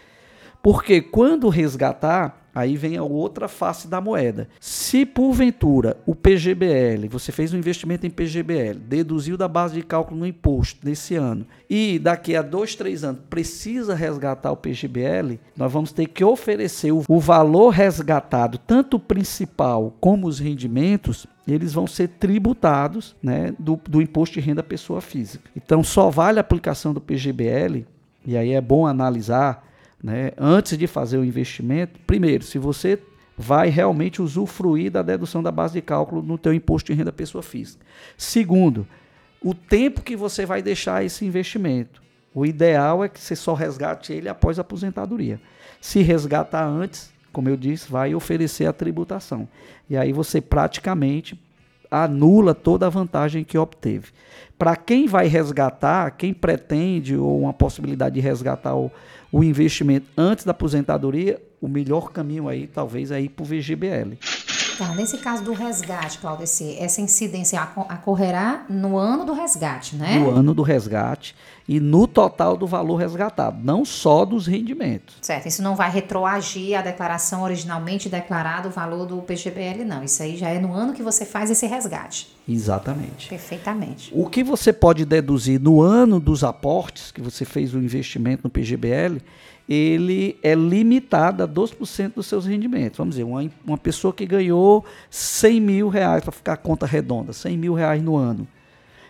porque 0.68 0.99
quando 0.99 1.47
resgatar, 1.47 2.43
Aí 2.53 2.76
vem 2.76 2.97
a 2.97 3.03
outra 3.03 3.47
face 3.47 3.88
da 3.88 4.01
moeda. 4.01 4.49
Se 4.59 5.05
porventura 5.05 5.95
o 6.07 6.15
PGBL, 6.15 7.07
você 7.07 7.32
fez 7.32 7.53
um 7.53 7.57
investimento 7.57 8.07
em 8.07 8.09
PGBL, 8.09 8.80
deduziu 8.80 9.38
da 9.38 9.47
base 9.47 9.76
de 9.76 9.84
cálculo 9.84 10.22
no 10.22 10.26
imposto 10.26 10.80
nesse 10.84 11.13
ano, 11.13 11.45
e 11.70 11.99
daqui 11.99 12.36
a 12.36 12.41
dois, 12.41 12.74
três 12.74 13.03
anos 13.03 13.22
precisa 13.30 13.93
resgatar 13.93 14.51
o 14.51 14.57
PGBL, 14.57 15.39
nós 15.55 15.72
vamos 15.72 15.91
ter 15.91 16.07
que 16.07 16.24
oferecer 16.24 16.91
o, 16.91 17.20
valor 17.20 17.70
resgatado, 17.70 18.57
tanto 18.57 18.97
o 18.97 18.99
principal 18.99 19.93
como 19.99 20.26
os 20.26 20.39
rendimentos, 20.39 21.28
eles 21.47 21.74
vão 21.74 21.86
ser 21.86 22.07
tributados 22.07 23.15
né, 23.22 23.53
do, 23.59 23.80
do 23.88 24.01
imposto 24.01 24.34
de 24.34 24.41
renda 24.41 24.63
pessoa 24.63 24.99
física. 24.99 25.47
Então 25.55 25.84
só 25.84 26.09
vale 26.09 26.39
a 26.39 26.41
aplicação 26.41 26.91
do 26.91 26.99
PGBL, 26.99 27.86
e 28.26 28.36
aí 28.36 28.51
é 28.51 28.59
bom 28.59 28.88
analisar 28.88 29.66
né, 30.03 30.31
antes 30.37 30.77
de 30.77 30.87
fazer 30.87 31.17
o 31.17 31.25
investimento, 31.25 31.99
primeiro, 32.05 32.43
se 32.43 32.57
você 32.57 32.99
vai 33.37 33.69
realmente 33.69 34.21
usufruir 34.21 34.91
da 34.91 35.01
dedução 35.01 35.43
da 35.43 35.51
base 35.51 35.73
de 35.73 35.81
cálculo 35.81 36.23
no 36.23 36.37
teu 36.37 36.53
imposto 36.53 36.91
de 36.91 36.97
renda 36.97 37.11
pessoa 37.11 37.43
física. 37.43 37.85
Segundo, 38.17 38.87
o 39.41 39.53
tempo 39.53 40.01
que 40.01 40.15
você 40.15 40.45
vai 40.45 40.61
deixar 40.61 41.05
esse 41.05 41.23
investimento. 41.23 42.01
O 42.33 42.45
ideal 42.45 43.03
é 43.03 43.09
que 43.09 43.19
você 43.19 43.35
só 43.35 43.53
resgate 43.53 44.13
ele 44.13 44.29
após 44.29 44.57
a 44.57 44.61
aposentadoria. 44.61 45.39
Se 45.79 46.01
resgatar 46.01 46.65
antes, 46.65 47.11
como 47.31 47.49
eu 47.49 47.55
disse, 47.55 47.91
vai 47.91 48.15
oferecer 48.15 48.65
a 48.65 48.73
tributação. 48.73 49.47
E 49.89 49.95
aí 49.95 50.11
você 50.11 50.41
praticamente 50.41 51.39
anula 51.89 52.53
toda 52.53 52.85
a 52.88 52.89
vantagem 52.89 53.43
que 53.43 53.57
obteve. 53.57 54.11
Para 54.57 54.75
quem 54.75 55.07
vai 55.07 55.27
resgatar, 55.27 56.11
quem 56.11 56.33
pretende 56.33 57.15
ou 57.15 57.41
uma 57.41 57.53
possibilidade 57.53 58.15
de 58.15 58.21
resgatar 58.21 58.75
o, 58.75 58.91
o 59.31 59.43
investimento 59.43 60.07
antes 60.17 60.45
da 60.45 60.51
aposentadoria, 60.51 61.41
o 61.61 61.67
melhor 61.67 62.11
caminho 62.11 62.47
aí 62.47 62.67
talvez 62.67 63.11
é 63.11 63.21
ir 63.21 63.29
para 63.29 63.43
o 63.43 63.45
VGBL. 63.45 64.17
Tá, 64.78 64.93
nesse 64.93 65.17
caso 65.17 65.43
do 65.43 65.53
resgate, 65.53 66.19
Claudeci, 66.19 66.78
essa 66.78 67.01
incidência 67.01 67.67
ocorrerá 67.75 68.65
no 68.69 68.97
ano 68.97 69.25
do 69.25 69.34
resgate, 69.34 69.95
né? 69.95 70.19
No 70.19 70.30
ano 70.30 70.53
do 70.53 70.61
resgate 70.61 71.36
e 71.67 71.80
no 71.80 72.07
total 72.07 72.55
do 72.55 72.67
valor 72.67 72.95
resgatado, 72.95 73.57
não 73.63 73.84
só 73.84 74.23
dos 74.23 74.45
rendimentos. 74.45 75.17
Certo, 75.21 75.47
isso 75.47 75.61
não 75.61 75.75
vai 75.75 75.89
retroagir 75.89 76.78
a 76.78 76.82
declaração 76.82 77.41
originalmente 77.41 78.07
declarada, 78.07 78.67
o 78.67 78.71
valor 78.71 79.05
do 79.05 79.17
PGBL, 79.17 79.84
não. 79.84 80.03
Isso 80.03 80.21
aí 80.21 80.38
já 80.38 80.49
é 80.49 80.59
no 80.59 80.73
ano 80.73 80.93
que 80.93 81.01
você 81.01 81.25
faz 81.25 81.49
esse 81.49 81.65
resgate. 81.65 82.34
Exatamente. 82.47 83.28
Perfeitamente. 83.28 84.11
O 84.13 84.30
que 84.30 84.43
você 84.43 84.71
pode 84.71 85.05
deduzir 85.05 85.59
no 85.59 85.82
ano 85.82 86.19
dos 86.19 86.43
aportes, 86.43 87.11
que 87.11 87.19
você 87.19 87.43
fez 87.43 87.73
o 87.73 87.80
investimento 87.80 88.43
no 88.43 88.49
PGBL, 88.49 89.21
ele 89.68 90.38
é 90.41 90.55
limitado 90.55 91.43
a 91.43 91.47
2% 91.47 92.13
dos 92.13 92.26
seus 92.26 92.45
rendimentos. 92.45 92.97
Vamos 92.97 93.15
dizer, 93.15 93.24
uma, 93.24 93.49
uma 93.65 93.78
pessoa 93.78 94.13
que 94.13 94.26
ganhou 94.26 94.86
100 95.09 95.61
mil 95.61 95.89
reais, 95.89 96.24
para 96.24 96.32
ficar 96.32 96.53
a 96.53 96.57
conta 96.57 96.86
redonda, 96.86 97.34
100 97.34 97.57
mil 97.57 97.74
reais 97.74 98.01
no 98.01 98.15
ano. 98.15 98.47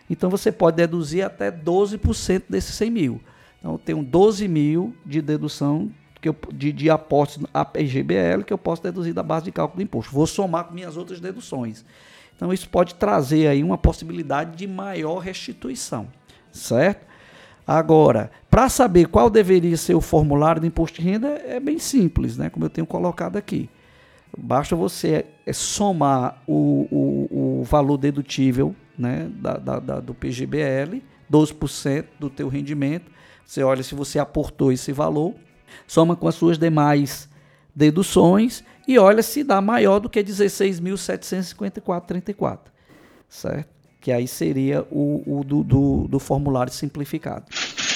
Então 0.10 0.30
você 0.30 0.52
pode 0.52 0.78
deduzir 0.78 1.24
até 1.24 1.52
12% 1.52 2.44
desses 2.50 2.74
100 2.76 2.90
mil. 2.90 3.22
Então 3.60 3.74
eu 3.74 3.78
tenho 3.78 4.04
12 4.04 4.48
mil 4.48 4.96
de 5.06 5.22
dedução 5.22 5.92
que 6.22 6.30
eu, 6.30 6.36
de, 6.54 6.72
de 6.72 6.90
aportes 6.90 7.40
a 7.54 7.64
PGBL 7.64 8.44
que 8.44 8.54
eu 8.54 8.58
posso 8.58 8.82
deduzir 8.82 9.14
da 9.14 9.22
base 9.22 9.46
de 9.46 9.52
cálculo 9.52 9.78
do 9.78 9.84
imposto. 9.84 10.12
Vou 10.12 10.26
somar 10.26 10.66
com 10.66 10.74
minhas 10.74 10.98
outras 10.98 11.20
deduções. 11.20 11.86
Então 12.36 12.54
isso 12.54 12.70
pode 12.70 12.96
trazer 12.96 13.48
aí 13.48 13.64
uma 13.64 13.78
possibilidade 13.78 14.56
de 14.56 14.68
maior 14.68 15.20
restituição, 15.20 16.08
certo? 16.52 17.06
Agora, 17.68 18.32
para 18.50 18.70
saber 18.70 19.08
qual 19.08 19.30
deveria 19.30 19.76
ser 19.76 19.94
o 19.94 20.00
formulário 20.00 20.62
do 20.62 20.68
imposto 20.68 21.02
de 21.02 21.10
renda, 21.10 21.28
é 21.28 21.60
bem 21.60 21.78
simples, 21.78 22.38
né? 22.38 22.50
como 22.50 22.64
eu 22.64 22.70
tenho 22.70 22.88
colocado 22.88 23.36
aqui. 23.36 23.70
Basta 24.38 24.74
você 24.74 25.26
é, 25.46 25.52
somar 25.52 26.42
o, 26.48 26.88
o, 26.90 27.60
o 27.60 27.64
valor 27.64 27.98
dedutível 27.98 28.74
né, 28.98 29.30
da, 29.34 29.58
da, 29.58 29.80
da, 29.80 30.00
do 30.00 30.14
PGBL, 30.14 31.04
12% 31.30 32.06
do 32.18 32.30
teu 32.30 32.48
rendimento. 32.48 33.12
Você 33.46 33.62
olha 33.64 33.84
se 33.84 33.94
você 33.96 34.18
aportou 34.18 34.72
esse 34.72 34.94
valor, 34.94 35.36
soma 35.86 36.16
com 36.16 36.26
as 36.28 36.36
suas 36.36 36.58
demais 36.58 37.28
deduções 37.76 38.64
e 38.88 38.98
olha 38.98 39.22
se 39.22 39.44
dá 39.44 39.60
maior 39.60 40.00
do 40.00 40.10
que 40.10 40.24
16.754,34, 40.24 42.60
certo? 43.28 43.77
Que 44.08 44.12
aí 44.14 44.26
seria 44.26 44.86
o, 44.90 45.22
o 45.28 45.44
do, 45.44 45.66
do, 45.66 46.08
do, 46.08 46.18
formulário 46.18 46.72
simplificado. 46.72 47.44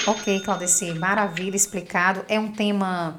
Ok, 0.06 0.40
Claudeci, 0.40 0.92
maravilha 0.92 1.56
explicado. 1.56 2.22
É 2.28 2.38
um 2.38 2.48
tema, 2.48 3.16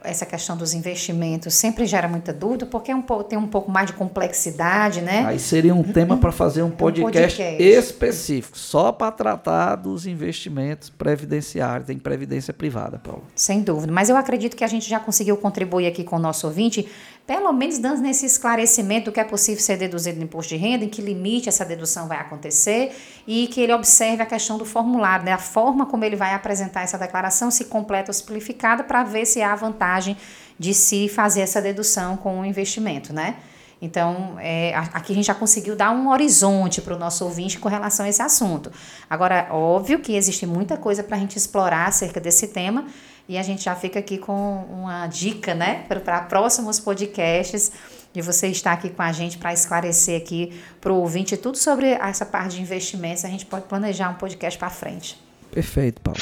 essa 0.00 0.24
questão 0.24 0.56
dos 0.56 0.72
investimentos, 0.72 1.52
sempre 1.54 1.86
gera 1.86 2.06
muita 2.06 2.32
dúvida, 2.32 2.64
porque 2.64 2.92
é 2.92 2.94
um, 2.94 3.02
tem 3.28 3.36
um 3.36 3.48
pouco 3.48 3.68
mais 3.68 3.88
de 3.88 3.94
complexidade, 3.94 5.00
né? 5.00 5.24
Aí 5.26 5.40
seria 5.40 5.74
um 5.74 5.82
tema 5.82 6.18
para 6.18 6.30
fazer 6.30 6.62
um 6.62 6.70
podcast, 6.70 7.42
um 7.42 7.46
podcast, 7.46 7.62
específico, 7.64 8.56
só 8.56 8.92
para 8.92 9.10
tratar 9.10 9.74
dos 9.74 10.06
investimentos 10.06 10.88
previdenciários, 10.88 11.90
em 11.90 11.98
previdência 11.98 12.54
privada, 12.54 12.96
Paulo. 12.96 13.24
Sem 13.34 13.60
dúvida, 13.60 13.92
mas 13.92 14.08
eu 14.08 14.16
acredito 14.16 14.56
que 14.56 14.62
a 14.62 14.68
gente 14.68 14.88
já 14.88 15.00
conseguiu 15.00 15.36
contribuir 15.36 15.88
aqui 15.88 16.04
com 16.04 16.14
o 16.14 16.20
nosso 16.20 16.46
ouvinte 16.46 16.86
pelo 17.26 17.52
menos 17.52 17.78
dando 17.78 18.06
esse 18.06 18.24
esclarecimento 18.24 19.06
do 19.06 19.12
que 19.12 19.18
é 19.18 19.24
possível 19.24 19.60
ser 19.60 19.76
deduzido 19.76 20.18
no 20.18 20.24
imposto 20.24 20.54
de 20.54 20.56
renda, 20.56 20.84
em 20.84 20.88
que 20.88 21.02
limite 21.02 21.48
essa 21.48 21.64
dedução 21.64 22.06
vai 22.06 22.18
acontecer 22.18 22.96
e 23.26 23.48
que 23.48 23.60
ele 23.60 23.72
observe 23.72 24.22
a 24.22 24.26
questão 24.26 24.56
do 24.56 24.64
formulário, 24.64 25.24
né, 25.24 25.32
a 25.32 25.38
forma 25.38 25.86
como 25.86 26.04
ele 26.04 26.14
vai 26.14 26.34
apresentar 26.34 26.82
essa 26.82 26.96
declaração, 26.96 27.50
se 27.50 27.64
completa 27.64 28.10
ou 28.10 28.14
simplificada, 28.14 28.84
para 28.84 29.02
ver 29.02 29.26
se 29.26 29.42
há 29.42 29.54
vantagem 29.56 30.16
de 30.58 30.72
se 30.72 31.08
fazer 31.08 31.40
essa 31.40 31.60
dedução 31.60 32.16
com 32.16 32.40
o 32.40 32.44
investimento, 32.44 33.12
né? 33.12 33.36
Então, 33.80 34.36
é, 34.40 34.74
aqui 34.74 35.12
a 35.12 35.14
gente 35.14 35.26
já 35.26 35.34
conseguiu 35.34 35.76
dar 35.76 35.90
um 35.90 36.08
horizonte 36.08 36.80
para 36.80 36.94
o 36.94 36.98
nosso 36.98 37.24
ouvinte 37.24 37.58
com 37.58 37.68
relação 37.68 38.06
a 38.06 38.08
esse 38.08 38.22
assunto. 38.22 38.72
Agora, 39.08 39.48
óbvio 39.50 39.98
que 39.98 40.16
existe 40.16 40.46
muita 40.46 40.78
coisa 40.78 41.02
para 41.02 41.16
a 41.16 41.20
gente 41.20 41.36
explorar 41.36 41.86
acerca 41.86 42.18
desse 42.18 42.48
tema, 42.48 42.86
e 43.28 43.36
a 43.36 43.42
gente 43.42 43.64
já 43.64 43.74
fica 43.74 43.98
aqui 43.98 44.18
com 44.18 44.64
uma 44.70 45.06
dica, 45.06 45.54
né, 45.54 45.84
para 45.88 46.20
próximos 46.22 46.78
podcasts 46.78 47.72
de 48.12 48.22
você 48.22 48.48
estar 48.48 48.72
aqui 48.72 48.88
com 48.88 49.02
a 49.02 49.12
gente 49.12 49.36
para 49.36 49.52
esclarecer 49.52 50.20
aqui 50.20 50.58
para 50.80 50.92
o 50.92 50.96
ouvinte 50.96 51.36
tudo 51.36 51.58
sobre 51.58 51.88
essa 51.88 52.24
parte 52.24 52.56
de 52.56 52.62
investimentos. 52.62 53.24
A 53.24 53.28
gente 53.28 53.44
pode 53.44 53.66
planejar 53.66 54.08
um 54.08 54.14
podcast 54.14 54.58
para 54.58 54.70
frente. 54.70 55.20
Perfeito, 55.52 56.00
Paulo. 56.00 56.20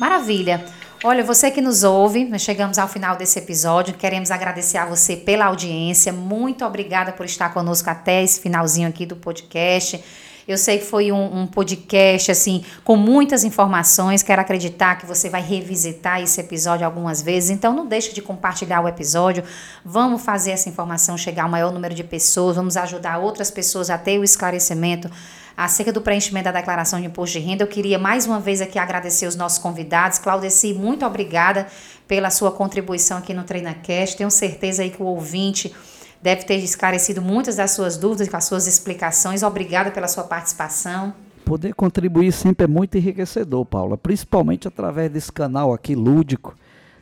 Maravilha. 0.00 0.64
Olha, 1.04 1.22
você 1.22 1.50
que 1.50 1.60
nos 1.60 1.82
ouve, 1.84 2.24
nós 2.24 2.42
chegamos 2.42 2.78
ao 2.78 2.88
final 2.88 3.16
desse 3.16 3.38
episódio. 3.38 3.94
Queremos 3.94 4.30
agradecer 4.30 4.78
a 4.78 4.86
você 4.86 5.16
pela 5.16 5.46
audiência. 5.46 6.12
Muito 6.12 6.64
obrigada 6.64 7.12
por 7.12 7.26
estar 7.26 7.52
conosco 7.52 7.90
até 7.90 8.22
esse 8.22 8.40
finalzinho 8.40 8.88
aqui 8.88 9.04
do 9.04 9.16
podcast. 9.16 10.02
Eu 10.46 10.58
sei 10.58 10.78
que 10.78 10.84
foi 10.84 11.12
um, 11.12 11.42
um, 11.42 11.46
podcast 11.46 12.30
assim 12.30 12.64
com 12.84 12.96
muitas 12.96 13.44
informações. 13.44 14.22
Quero 14.22 14.40
acreditar 14.40 14.96
que 14.96 15.06
você 15.06 15.30
vai 15.30 15.40
revisitar 15.40 16.20
esse 16.20 16.40
episódio 16.40 16.84
algumas 16.84 17.22
vezes. 17.22 17.50
Então 17.50 17.72
não 17.72 17.86
deixe 17.86 18.12
de 18.12 18.20
compartilhar 18.20 18.80
o 18.80 18.88
episódio. 18.88 19.44
Vamos 19.84 20.22
fazer 20.22 20.50
essa 20.50 20.68
informação 20.68 21.16
chegar 21.16 21.44
ao 21.44 21.48
maior 21.48 21.72
número 21.72 21.94
de 21.94 22.02
pessoas. 22.02 22.56
Vamos 22.56 22.76
ajudar 22.76 23.18
outras 23.18 23.50
pessoas 23.50 23.88
a 23.90 23.96
ter 23.96 24.18
o 24.18 24.24
esclarecimento 24.24 25.10
acerca 25.56 25.92
do 25.92 26.00
preenchimento 26.00 26.44
da 26.44 26.52
declaração 26.52 27.00
de 27.00 27.06
imposto 27.06 27.38
de 27.38 27.44
renda. 27.44 27.62
Eu 27.62 27.68
queria 27.68 27.98
mais 27.98 28.26
uma 28.26 28.40
vez 28.40 28.60
aqui 28.60 28.78
agradecer 28.78 29.26
os 29.26 29.36
nossos 29.36 29.58
convidados. 29.58 30.18
Claudeci, 30.18 30.74
muito 30.74 31.04
obrigada 31.04 31.66
pela 32.08 32.30
sua 32.30 32.50
contribuição 32.50 33.18
aqui 33.18 33.32
no 33.32 33.44
TreinaCast. 33.44 34.16
Tenho 34.16 34.30
certeza 34.30 34.82
aí 34.82 34.90
que 34.90 35.02
o 35.02 35.06
ouvinte 35.06 35.72
deve 36.22 36.44
ter 36.44 36.56
esclarecido 36.56 37.20
muitas 37.20 37.56
das 37.56 37.72
suas 37.72 37.96
dúvidas 37.96 38.28
com 38.28 38.36
as 38.36 38.44
suas 38.44 38.66
explicações. 38.66 39.42
Obrigada 39.42 39.90
pela 39.90 40.08
sua 40.08 40.24
participação. 40.24 41.12
Poder 41.44 41.74
contribuir 41.74 42.32
sempre 42.32 42.64
é 42.64 42.68
muito 42.68 42.96
enriquecedor, 42.96 43.64
Paula, 43.66 43.98
principalmente 43.98 44.68
através 44.68 45.10
desse 45.10 45.32
canal 45.32 45.74
aqui 45.74 45.94
lúdico. 45.94 46.54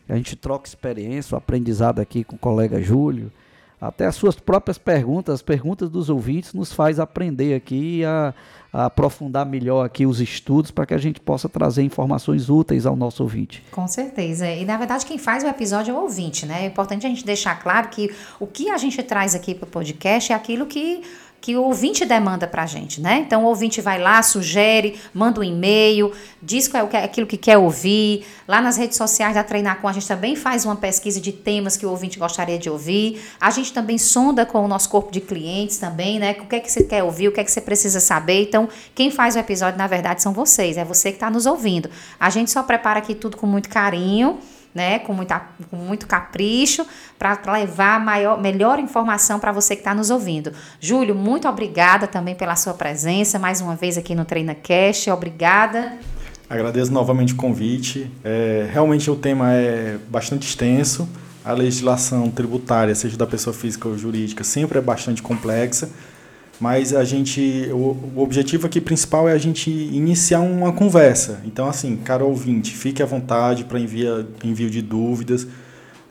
A 0.09 0.17
gente 0.17 0.35
troca 0.35 0.67
experiência, 0.67 1.35
o 1.35 1.39
aprendizado 1.39 2.01
aqui 2.01 2.25
com 2.25 2.35
o 2.35 2.39
colega 2.39 2.83
Júlio. 2.83 3.31
Até 3.81 4.07
as 4.07 4.15
suas 4.15 4.35
próprias 4.39 4.77
perguntas, 4.77 5.37
as 5.37 5.43
perguntas 5.43 5.89
dos 5.89 6.11
ouvintes, 6.11 6.53
nos 6.53 6.71
faz 6.71 7.01
aprender 7.01 7.55
aqui 7.55 8.05
a, 8.05 8.35
a 8.71 8.85
aprofundar 8.87 9.47
melhor 9.47 9.87
aqui 9.87 10.05
os 10.05 10.21
estudos 10.21 10.71
para 10.71 10.85
que 10.85 10.93
a 10.93 10.99
gente 10.99 11.19
possa 11.19 11.49
trazer 11.49 11.83
informações 11.83 12.51
úteis 12.51 12.85
ao 12.85 12.95
nosso 12.95 13.23
ouvinte. 13.23 13.65
Com 13.73 13.89
certeza. 13.89 14.51
E 14.51 14.67
na 14.67 14.77
verdade 14.77 15.07
quem 15.07 15.17
faz 15.17 15.43
o 15.43 15.47
episódio 15.47 15.93
é 15.93 15.95
o 15.95 16.03
ouvinte, 16.03 16.45
né? 16.45 16.65
É 16.65 16.67
importante 16.67 17.07
a 17.07 17.09
gente 17.09 17.25
deixar 17.25 17.59
claro 17.63 17.89
que 17.89 18.15
o 18.39 18.47
que 18.47 18.69
a 18.71 18.77
gente 18.77 19.03
traz 19.03 19.35
aqui 19.35 19.55
para 19.55 19.65
o 19.65 19.71
podcast 19.71 20.31
é 20.31 20.37
aquilo 20.37 20.67
que 20.67 21.03
que 21.41 21.57
o 21.57 21.63
ouvinte 21.63 22.05
demanda 22.05 22.47
para 22.47 22.65
a 22.65 22.67
gente, 22.67 23.01
né? 23.01 23.25
Então 23.27 23.45
o 23.45 23.47
ouvinte 23.47 23.81
vai 23.81 23.99
lá, 23.99 24.23
sugere, 24.23 25.01
manda 25.15 25.41
um 25.41 25.45
e-mail, 25.45 26.13
diz 26.43 26.69
qual 26.69 26.89
é 26.93 27.05
aquilo 27.05 27.27
que 27.27 27.37
quer 27.37 27.57
ouvir. 27.57 28.27
Lá 28.47 28.61
nas 28.61 28.77
redes 28.77 28.97
sociais 28.97 29.35
da 29.35 29.43
Treinar 29.43 29.81
Com 29.81 29.89
a 29.89 29.93
gente 29.93 30.07
também 30.07 30.37
faz 30.37 30.65
uma 30.65 30.77
pesquisa 30.77 31.21
de 31.21 31.33
temas 31.33 31.77
que 31.77 31.87
o 31.87 31.91
ouvinte 31.91 32.19
gostaria 32.19 32.59
de 32.59 32.69
ouvir. 32.69 33.23
A 33.41 33.51
gente 33.51 33.73
também 33.73 33.97
sonda 33.97 34.45
com 34.45 34.63
o 34.63 34.69
nosso 34.69 34.89
corpo 34.91 35.11
de 35.11 35.21
clientes 35.21 35.79
também, 35.79 36.19
né? 36.19 36.37
O 36.41 36.47
que 36.47 36.57
é 36.57 36.61
que 36.61 36.71
você 36.71 36.85
quer 36.85 37.03
ouvir, 37.03 37.29
o 37.29 37.33
que 37.33 37.41
é 37.41 37.45
que 37.45 37.51
você 37.51 37.61
precisa 37.61 38.01
saber. 38.01 38.43
Então 38.43 38.69
quem 38.95 39.11
faz 39.11 39.35
o 39.35 39.39
episódio 39.39 39.79
na 39.79 39.87
verdade 39.87 40.23
são 40.23 40.33
vocês, 40.33 40.77
é 40.77 40.85
você 40.85 41.11
que 41.11 41.17
está 41.17 41.31
nos 41.31 41.47
ouvindo. 41.47 41.89
A 42.19 42.29
gente 42.29 42.51
só 42.51 42.63
prepara 42.63 42.99
aqui 42.99 43.15
tudo 43.15 43.37
com 43.37 43.47
muito 43.47 43.69
carinho 43.69 44.39
né, 44.75 44.99
com, 45.01 45.13
muita, 45.13 45.43
com 45.71 45.77
muito 45.77 46.07
capricho, 46.07 46.87
para 47.19 47.39
levar 47.53 48.01
maior, 48.01 48.41
melhor 48.41 48.79
informação 48.79 49.39
para 49.41 49.53
você 49.53 49.75
que 49.75 49.81
está 49.81 49.95
nos 49.95 50.11
ouvindo. 50.11 50.53
Júlio, 50.81 51.15
muito 51.15 51.49
obrigada 51.49 52.07
também 52.07 52.35
pela 52.35 52.57
sua 52.57 52.75
presença, 52.75 53.39
mais 53.39 53.61
uma 53.61 53.75
vez 53.75 53.99
aqui 53.99 54.15
no 54.15 54.25
Treina 54.25 54.55
Cash, 54.55 55.09
obrigada. 55.09 55.99
Agradeço 56.49 56.93
novamente 56.93 57.33
o 57.33 57.37
convite. 57.37 58.11
É, 58.25 58.69
realmente 58.73 59.09
o 59.11 59.15
tema 59.15 59.53
é 59.53 59.99
bastante 60.09 60.49
extenso. 60.49 61.09
A 61.45 61.53
legislação 61.53 62.29
tributária, 62.31 62.95
seja 62.95 63.17
da 63.17 63.27
pessoa 63.27 63.55
física 63.55 63.89
ou 63.89 63.97
jurídica, 63.97 64.43
sempre 64.45 64.79
é 64.79 64.81
bastante 64.81 65.23
complexa 65.23 65.89
mas 66.61 66.95
a 66.95 67.03
gente 67.05 67.69
o, 67.73 67.97
o, 68.15 68.23
objetivo 68.23 68.67
aqui 68.67 68.81
principal 68.81 69.29
é 69.29 69.33
a 69.33 69.39
gente 69.39 69.71
iniciar 69.71 70.41
uma 70.41 70.73
conversa. 70.73 71.41
Então 71.45 71.67
assim, 71.67 71.97
caro 71.97 72.27
ouvinte, 72.27 72.77
fique 72.77 73.03
à 73.03 73.07
vontade 73.07 73.65
para 73.65 73.81
envio 73.81 74.71
de 74.71 74.83
dúvidas, 74.83 75.47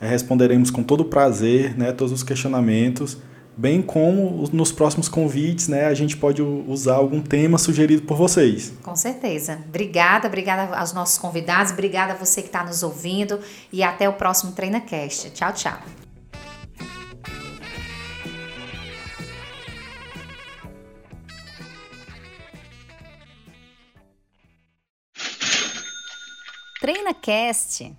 é, 0.02 0.08
responderemos 0.08 0.72
com 0.72 0.82
todo 0.82 1.06
prazer, 1.06 1.78
né, 1.78 1.91
todos 1.91 2.12
os 2.12 2.24
questionamentos, 2.24 3.18
bem 3.56 3.82
como 3.82 4.50
nos 4.52 4.72
próximos 4.72 5.08
convites, 5.10 5.68
né, 5.68 5.86
a 5.86 5.93
gente 5.93 6.18
pode 6.18 6.41
usar 6.41 6.95
algum 6.95 7.22
tema 7.22 7.58
sugerido 7.58 8.02
por 8.04 8.18
vocês. 8.18 8.74
Com 8.82 8.95
certeza. 8.95 9.60
Obrigada, 9.68 10.28
obrigada 10.28 10.76
aos 10.76 10.93
nossos 10.93 11.18
convidados, 11.18 11.74
obrigada 11.74 12.14
a 12.14 12.16
você 12.16 12.41
que 12.41 12.47
está 12.47 12.64
nos 12.64 12.82
ouvindo 12.82 13.39
e 13.72 13.84
até 13.84 14.10
o 14.10 14.14
próximo 14.14 14.54
TreinaCast. 14.54 15.32
Tchau, 15.32 15.54
tchau. 15.54 16.09
TreinaCast 26.80 27.93